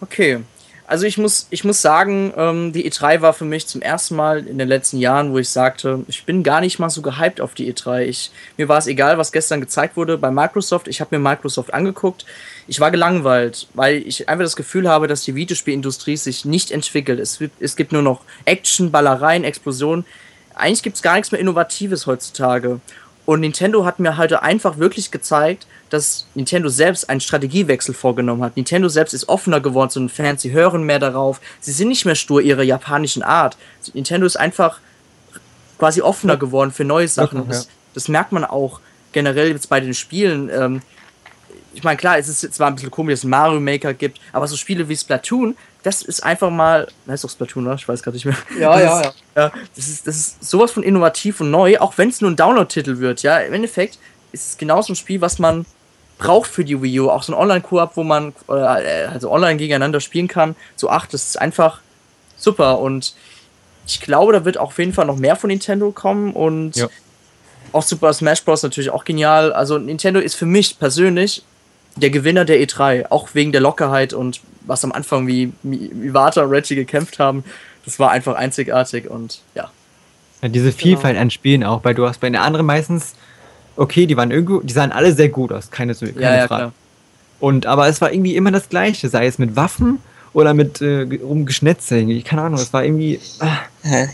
Okay, 0.00 0.40
also 0.86 1.06
ich 1.06 1.16
muss, 1.16 1.46
ich 1.48 1.64
muss 1.64 1.80
sagen, 1.80 2.34
ähm, 2.36 2.72
die 2.72 2.90
E3 2.90 3.22
war 3.22 3.32
für 3.32 3.46
mich 3.46 3.66
zum 3.66 3.80
ersten 3.80 4.14
Mal 4.14 4.46
in 4.46 4.58
den 4.58 4.68
letzten 4.68 4.98
Jahren, 4.98 5.32
wo 5.32 5.38
ich 5.38 5.48
sagte, 5.48 6.04
ich 6.06 6.26
bin 6.26 6.42
gar 6.42 6.60
nicht 6.60 6.78
mal 6.78 6.90
so 6.90 7.00
gehypt 7.00 7.40
auf 7.40 7.54
die 7.54 7.72
E3. 7.72 8.02
Ich, 8.02 8.30
mir 8.58 8.68
war 8.68 8.76
es 8.76 8.86
egal, 8.86 9.16
was 9.16 9.32
gestern 9.32 9.62
gezeigt 9.62 9.96
wurde 9.96 10.18
bei 10.18 10.30
Microsoft. 10.30 10.88
Ich 10.88 11.00
habe 11.00 11.16
mir 11.16 11.30
Microsoft 11.30 11.72
angeguckt. 11.72 12.26
Ich 12.68 12.80
war 12.80 12.90
gelangweilt, 12.90 13.68
weil 13.74 13.96
ich 14.06 14.28
einfach 14.28 14.44
das 14.44 14.56
Gefühl 14.56 14.88
habe, 14.88 15.08
dass 15.08 15.24
die 15.24 15.34
Videospielindustrie 15.34 16.16
sich 16.16 16.44
nicht 16.44 16.70
entwickelt. 16.70 17.18
Es, 17.18 17.38
es 17.60 17.76
gibt 17.76 17.92
nur 17.92 18.02
noch 18.02 18.20
Action, 18.44 18.90
Ballereien, 18.90 19.44
Explosionen. 19.44 20.04
Eigentlich 20.54 20.82
gibt 20.82 20.96
es 20.96 21.02
gar 21.02 21.14
nichts 21.14 21.32
mehr 21.32 21.40
Innovatives 21.40 22.06
heutzutage. 22.06 22.80
Und 23.24 23.40
Nintendo 23.40 23.84
hat 23.84 24.00
mir 24.00 24.16
halt 24.16 24.32
einfach 24.32 24.78
wirklich 24.78 25.10
gezeigt, 25.10 25.66
dass 25.90 26.26
Nintendo 26.34 26.68
selbst 26.68 27.08
einen 27.08 27.20
Strategiewechsel 27.20 27.94
vorgenommen 27.94 28.42
hat. 28.42 28.56
Nintendo 28.56 28.88
selbst 28.88 29.12
ist 29.12 29.28
offener 29.28 29.60
geworden 29.60 29.90
zu 29.90 30.00
den 30.00 30.08
Fans, 30.08 30.42
sie 30.42 30.52
hören 30.52 30.84
mehr 30.84 30.98
darauf, 30.98 31.40
sie 31.60 31.72
sind 31.72 31.88
nicht 31.88 32.04
mehr 32.04 32.14
stur 32.14 32.40
ihrer 32.40 32.62
japanischen 32.62 33.22
Art. 33.22 33.56
Nintendo 33.94 34.26
ist 34.26 34.36
einfach 34.36 34.80
quasi 35.78 36.00
offener 36.00 36.36
geworden 36.36 36.72
für 36.72 36.84
neue 36.84 37.08
Sachen. 37.08 37.46
Das, 37.48 37.68
das 37.94 38.08
merkt 38.08 38.32
man 38.32 38.44
auch 38.44 38.80
generell 39.12 39.50
jetzt 39.50 39.68
bei 39.68 39.80
den 39.80 39.94
Spielen. 39.94 40.50
Ähm, 40.50 40.82
ich 41.74 41.84
meine, 41.84 41.96
klar, 41.96 42.18
es 42.18 42.28
ist 42.28 42.54
zwar 42.54 42.68
ein 42.68 42.74
bisschen 42.74 42.90
komisch, 42.90 43.12
dass 43.12 43.20
es 43.20 43.24
Mario 43.24 43.60
Maker 43.60 43.94
gibt, 43.94 44.20
aber 44.32 44.46
so 44.46 44.56
Spiele 44.56 44.88
wie 44.88 44.96
Splatoon, 44.96 45.56
das 45.82 46.02
ist 46.02 46.22
einfach 46.22 46.50
mal. 46.50 46.88
Heißt 47.08 47.24
doch 47.24 47.30
Splatoon, 47.30 47.66
oder? 47.66 47.74
Ich 47.74 47.88
weiß 47.88 48.02
gerade 48.02 48.16
nicht 48.16 48.24
mehr. 48.24 48.36
Ja, 48.58 48.72
das 48.72 48.82
ja, 48.82 49.00
ist, 49.00 49.14
ja. 49.36 49.52
Das 49.74 49.88
ist, 49.88 50.06
das 50.06 50.16
ist 50.16 50.44
sowas 50.44 50.70
von 50.70 50.82
innovativ 50.82 51.40
und 51.40 51.50
neu, 51.50 51.78
auch 51.78 51.98
wenn 51.98 52.08
es 52.08 52.20
nur 52.20 52.30
ein 52.30 52.36
Download-Titel 52.36 52.98
wird. 52.98 53.22
Ja, 53.22 53.38
im 53.38 53.52
Endeffekt 53.52 53.98
ist 54.32 54.50
es 54.50 54.58
genauso 54.58 54.92
ein 54.92 54.96
Spiel, 54.96 55.20
was 55.20 55.38
man 55.38 55.66
braucht 56.18 56.50
für 56.50 56.64
die 56.64 56.80
Wii 56.80 57.00
U. 57.00 57.10
Auch 57.10 57.22
so 57.22 57.32
ein 57.32 57.38
Online-Koop, 57.38 57.96
wo 57.96 58.04
man 58.04 58.32
äh, 58.48 58.52
also 58.52 59.30
online 59.30 59.56
gegeneinander 59.56 60.00
spielen 60.00 60.28
kann. 60.28 60.54
So 60.76 60.88
acht, 60.88 61.12
das 61.12 61.24
ist 61.24 61.40
einfach 61.40 61.80
super 62.36 62.78
und 62.78 63.14
ich 63.86 64.00
glaube, 64.00 64.32
da 64.32 64.44
wird 64.44 64.58
auch 64.58 64.68
auf 64.68 64.78
jeden 64.78 64.92
Fall 64.92 65.06
noch 65.06 65.16
mehr 65.16 65.34
von 65.34 65.48
Nintendo 65.48 65.90
kommen 65.90 66.32
und 66.32 66.76
ja. 66.76 66.88
auch 67.72 67.82
Super 67.82 68.12
Smash 68.12 68.44
Bros. 68.44 68.62
natürlich 68.62 68.90
auch 68.90 69.04
genial. 69.04 69.52
Also 69.52 69.78
Nintendo 69.78 70.20
ist 70.20 70.36
für 70.36 70.46
mich 70.46 70.78
persönlich 70.78 71.42
der 71.96 72.10
Gewinner 72.10 72.44
der 72.44 72.60
E3, 72.60 73.06
auch 73.10 73.30
wegen 73.34 73.52
der 73.52 73.60
Lockerheit 73.60 74.12
und 74.12 74.40
was 74.66 74.84
am 74.84 74.92
Anfang 74.92 75.26
wie 75.26 75.52
Iwata 75.64 76.42
und 76.42 76.50
Reggie 76.50 76.74
gekämpft 76.74 77.18
haben, 77.18 77.44
das 77.84 77.98
war 77.98 78.10
einfach 78.10 78.34
einzigartig 78.34 79.10
und 79.10 79.40
ja. 79.54 79.70
ja 80.40 80.48
diese 80.48 80.72
Vielfalt 80.72 81.14
genau. 81.14 81.22
an 81.22 81.30
Spielen 81.30 81.64
auch, 81.64 81.84
weil 81.84 81.94
du 81.94 82.06
hast 82.06 82.20
bei 82.20 82.28
den 82.28 82.36
anderen 82.36 82.66
meistens, 82.66 83.14
okay, 83.76 84.06
die 84.06 84.16
waren 84.16 84.30
irgendwo, 84.30 84.60
die 84.60 84.72
sahen 84.72 84.92
alle 84.92 85.12
sehr 85.12 85.28
gut 85.28 85.52
aus, 85.52 85.70
keine, 85.70 85.94
keine 85.94 86.20
ja, 86.20 86.36
ja, 86.36 86.46
Frage. 86.46 86.62
Klar. 86.62 86.72
Und 87.40 87.66
aber 87.66 87.88
es 87.88 88.00
war 88.00 88.12
irgendwie 88.12 88.36
immer 88.36 88.52
das 88.52 88.68
Gleiche, 88.68 89.08
sei 89.08 89.26
es 89.26 89.38
mit 89.38 89.56
Waffen 89.56 89.98
oder 90.32 90.54
mit 90.54 90.80
äh, 90.80 91.06
rumgeschnetze, 91.20 91.98
irgendwie, 91.98 92.22
keine 92.22 92.42
Ahnung, 92.42 92.60
es 92.60 92.72
war 92.72 92.84
irgendwie. 92.84 93.18
Ah, 93.40 93.58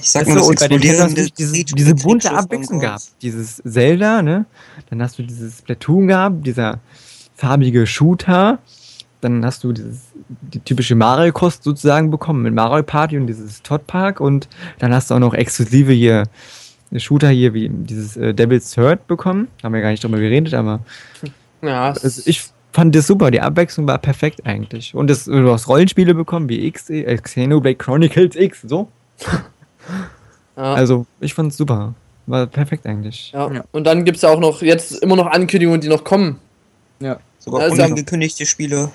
ich 0.00 0.10
sag 0.10 0.26
mal, 0.26 0.38
so, 0.38 0.46
und 0.46 0.58
bei 0.58 0.68
den 0.68 0.80
Tellern 0.80 1.14
diese, 1.14 1.64
diese 1.64 1.94
bunte 1.94 2.32
Abwechslung 2.32 2.80
gehabt. 2.80 3.04
Dieses 3.20 3.62
Zelda, 3.64 4.22
ne? 4.22 4.46
Dann 4.88 5.02
hast 5.02 5.18
du 5.18 5.22
dieses 5.22 5.60
Platoon 5.60 6.08
gehabt, 6.08 6.46
dieser 6.46 6.80
farbige 7.38 7.86
Shooter. 7.86 8.58
Dann 9.20 9.44
hast 9.44 9.64
du 9.64 9.72
dieses, 9.72 10.12
die 10.52 10.60
typische 10.60 10.94
Mario-Kost 10.94 11.62
sozusagen 11.64 12.10
bekommen 12.10 12.42
mit 12.42 12.54
Mario 12.54 12.82
Party 12.82 13.16
und 13.16 13.26
dieses 13.26 13.62
Todd 13.62 13.86
Park. 13.86 14.20
Und 14.20 14.48
dann 14.78 14.92
hast 14.92 15.10
du 15.10 15.14
auch 15.14 15.18
noch 15.18 15.34
exklusive 15.34 15.92
hier 15.92 16.24
Shooter 16.96 17.28
hier 17.28 17.54
wie 17.54 17.68
dieses 17.68 18.16
äh, 18.16 18.34
Devil's 18.34 18.72
Third 18.72 19.06
bekommen. 19.06 19.48
Haben 19.62 19.74
wir 19.74 19.80
gar 19.80 19.90
nicht 19.90 20.04
drüber 20.04 20.18
geredet, 20.18 20.54
aber 20.54 20.80
ja, 21.62 21.90
also 21.90 22.22
ich 22.24 22.44
fand 22.72 22.94
das 22.94 23.06
super. 23.06 23.30
Die 23.30 23.40
Abwechslung 23.40 23.86
war 23.86 23.98
perfekt 23.98 24.46
eigentlich. 24.46 24.94
Und 24.94 25.08
das, 25.08 25.24
du 25.24 25.52
hast 25.52 25.68
Rollenspiele 25.68 26.14
bekommen 26.14 26.48
wie 26.48 26.66
X, 26.66 26.90
äh, 26.90 27.16
Xenoblade 27.16 27.76
Chronicles 27.76 28.36
X, 28.36 28.62
so. 28.62 28.88
Ja. 30.56 30.74
Also 30.74 31.06
ich 31.20 31.34
fand 31.34 31.52
es 31.52 31.56
super. 31.56 31.94
War 32.26 32.46
perfekt 32.46 32.86
eigentlich. 32.86 33.32
Ja. 33.32 33.64
Und 33.70 33.84
dann 33.86 34.04
gibt 34.04 34.16
es 34.16 34.22
ja 34.22 34.28
auch 34.28 34.40
noch 34.40 34.60
jetzt 34.60 35.02
immer 35.02 35.16
noch 35.16 35.26
Ankündigungen, 35.26 35.80
die 35.80 35.88
noch 35.88 36.04
kommen. 36.04 36.38
Ja. 37.00 37.18
Sogar 37.50 37.62
also, 37.62 37.74
unangekündigte 37.74 38.46
Spiele. 38.46 38.90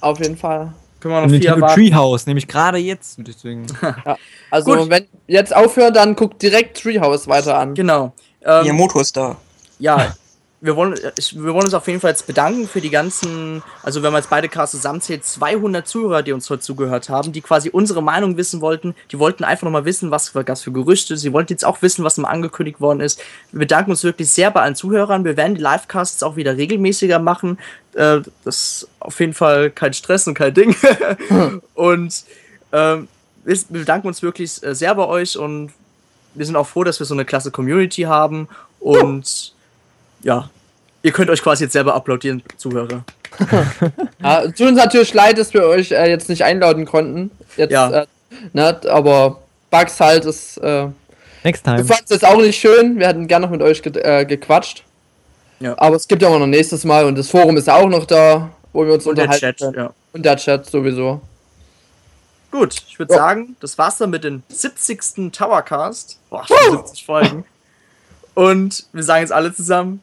Auf 0.00 0.20
jeden 0.20 0.36
Fall. 0.36 0.72
Können 1.00 1.14
wir 1.14 1.20
noch 1.20 1.28
Nintendo 1.28 1.66
Treehouse, 1.68 2.26
nämlich 2.26 2.48
gerade 2.48 2.78
jetzt. 2.78 3.18
Deswegen. 3.26 3.66
ja. 3.82 4.16
Also, 4.50 4.74
Gut. 4.74 4.90
wenn 4.90 5.06
jetzt 5.26 5.54
aufhört, 5.54 5.96
dann 5.96 6.16
guckt 6.16 6.42
direkt 6.42 6.82
Treehouse 6.82 7.28
weiter 7.28 7.58
an. 7.58 7.74
Genau. 7.74 8.12
Ähm, 8.44 8.62
Miyamoto 8.62 9.00
ist 9.00 9.16
da. 9.16 9.36
Ja, 9.78 10.14
wir 10.60 10.74
wollen, 10.74 10.94
wir 10.94 11.54
wollen 11.54 11.64
uns 11.64 11.74
auf 11.74 11.86
jeden 11.86 12.00
Fall 12.00 12.12
jetzt 12.12 12.26
bedanken 12.26 12.66
für 12.66 12.80
die 12.80 12.88
ganzen, 12.88 13.62
also 13.82 14.02
wenn 14.02 14.12
man 14.12 14.22
jetzt 14.22 14.30
beide 14.30 14.48
Casts 14.48 14.72
zusammenzählt, 14.76 15.24
200 15.24 15.86
Zuhörer, 15.86 16.22
die 16.22 16.32
uns 16.32 16.48
heute 16.48 16.62
zugehört 16.62 17.10
haben, 17.10 17.32
die 17.32 17.42
quasi 17.42 17.68
unsere 17.68 18.02
Meinung 18.02 18.38
wissen 18.38 18.62
wollten. 18.62 18.94
Die 19.12 19.18
wollten 19.18 19.44
einfach 19.44 19.64
nochmal 19.64 19.84
wissen, 19.84 20.10
was 20.10 20.30
für, 20.30 20.44
für 20.44 20.72
Gerüchte. 20.72 21.18
Sie 21.18 21.32
wollten 21.34 21.52
jetzt 21.52 21.64
auch 21.64 21.82
wissen, 21.82 22.04
was 22.04 22.16
mal 22.16 22.28
angekündigt 22.28 22.80
worden 22.80 23.00
ist. 23.00 23.20
Wir 23.52 23.60
bedanken 23.60 23.90
uns 23.90 24.02
wirklich 24.02 24.30
sehr 24.30 24.50
bei 24.50 24.62
allen 24.62 24.74
Zuhörern. 24.74 25.24
Wir 25.24 25.36
werden 25.36 25.56
die 25.56 25.62
Livecasts 25.62 26.22
auch 26.22 26.36
wieder 26.36 26.56
regelmäßiger 26.56 27.18
machen. 27.18 27.58
Äh, 27.92 28.22
das 28.44 28.56
ist 28.56 28.88
auf 28.98 29.20
jeden 29.20 29.34
Fall 29.34 29.70
kein 29.70 29.92
Stress 29.92 30.26
und 30.26 30.34
kein 30.34 30.54
Ding. 30.54 30.74
und 31.74 32.24
ähm, 32.72 33.08
wir 33.44 33.56
bedanken 33.68 34.08
uns 34.08 34.22
wirklich 34.22 34.62
äh, 34.62 34.74
sehr 34.74 34.94
bei 34.94 35.06
euch 35.06 35.36
und 35.36 35.70
wir 36.34 36.46
sind 36.46 36.56
auch 36.56 36.66
froh, 36.66 36.82
dass 36.82 36.98
wir 36.98 37.06
so 37.06 37.14
eine 37.14 37.26
klasse 37.26 37.50
Community 37.50 38.02
haben. 38.02 38.48
Und 38.80 39.26
ja, 39.26 39.55
ihr 41.02 41.12
könnt 41.12 41.30
euch 41.30 41.40
quasi 41.40 41.64
jetzt 41.64 41.72
selber 41.72 41.94
applaudieren, 41.94 42.42
Zuhörer. 42.56 43.04
ja, 44.22 44.42
tut 44.48 44.60
uns 44.60 44.76
natürlich 44.76 45.14
leid, 45.14 45.38
dass 45.38 45.54
wir 45.54 45.66
euch 45.66 45.92
äh, 45.92 46.10
jetzt 46.10 46.28
nicht 46.28 46.42
einladen 46.44 46.84
konnten. 46.84 47.30
Jetzt, 47.56 47.70
ja. 47.70 48.02
Äh, 48.02 48.06
ne, 48.52 48.80
aber 48.88 49.40
Bugs 49.70 50.00
halt 50.00 50.24
ist. 50.24 50.56
Äh, 50.58 50.88
Next 51.44 51.64
time. 51.64 51.78
Wir 51.78 51.84
fanden 51.84 52.12
es 52.12 52.24
auch 52.24 52.38
nicht 52.38 52.58
schön. 52.58 52.98
Wir 52.98 53.06
hätten 53.06 53.28
gerne 53.28 53.46
noch 53.46 53.52
mit 53.52 53.62
euch 53.62 53.82
ge 53.82 53.96
äh, 54.02 54.24
gequatscht. 54.24 54.82
Ja. 55.60 55.74
Aber 55.78 55.94
es 55.94 56.08
gibt 56.08 56.22
ja 56.22 56.28
auch 56.28 56.38
noch 56.38 56.46
nächstes 56.46 56.84
Mal 56.84 57.04
und 57.04 57.16
das 57.16 57.30
Forum 57.30 57.56
ist 57.56 57.70
auch 57.70 57.88
noch 57.88 58.04
da, 58.04 58.50
wo 58.72 58.84
wir 58.84 58.94
uns 58.94 59.06
und 59.06 59.12
unterhalten. 59.18 59.40
Der 59.40 59.54
Chat, 59.54 59.76
ja. 59.76 59.90
Und 60.12 60.24
der 60.24 60.36
Chat 60.36 60.66
sowieso. 60.66 61.20
Gut, 62.50 62.82
ich 62.88 62.98
würde 62.98 63.14
ja. 63.14 63.20
sagen, 63.20 63.56
das 63.60 63.78
war's 63.78 63.98
dann 63.98 64.10
mit 64.10 64.24
dem 64.24 64.42
70. 64.48 65.30
Towercast. 65.30 66.18
Boah, 66.30 66.44
schon 66.46 66.78
70 66.78 67.04
Folgen. 67.04 67.44
Und 68.34 68.86
wir 68.92 69.02
sagen 69.02 69.22
jetzt 69.22 69.32
alle 69.32 69.54
zusammen 69.54 70.02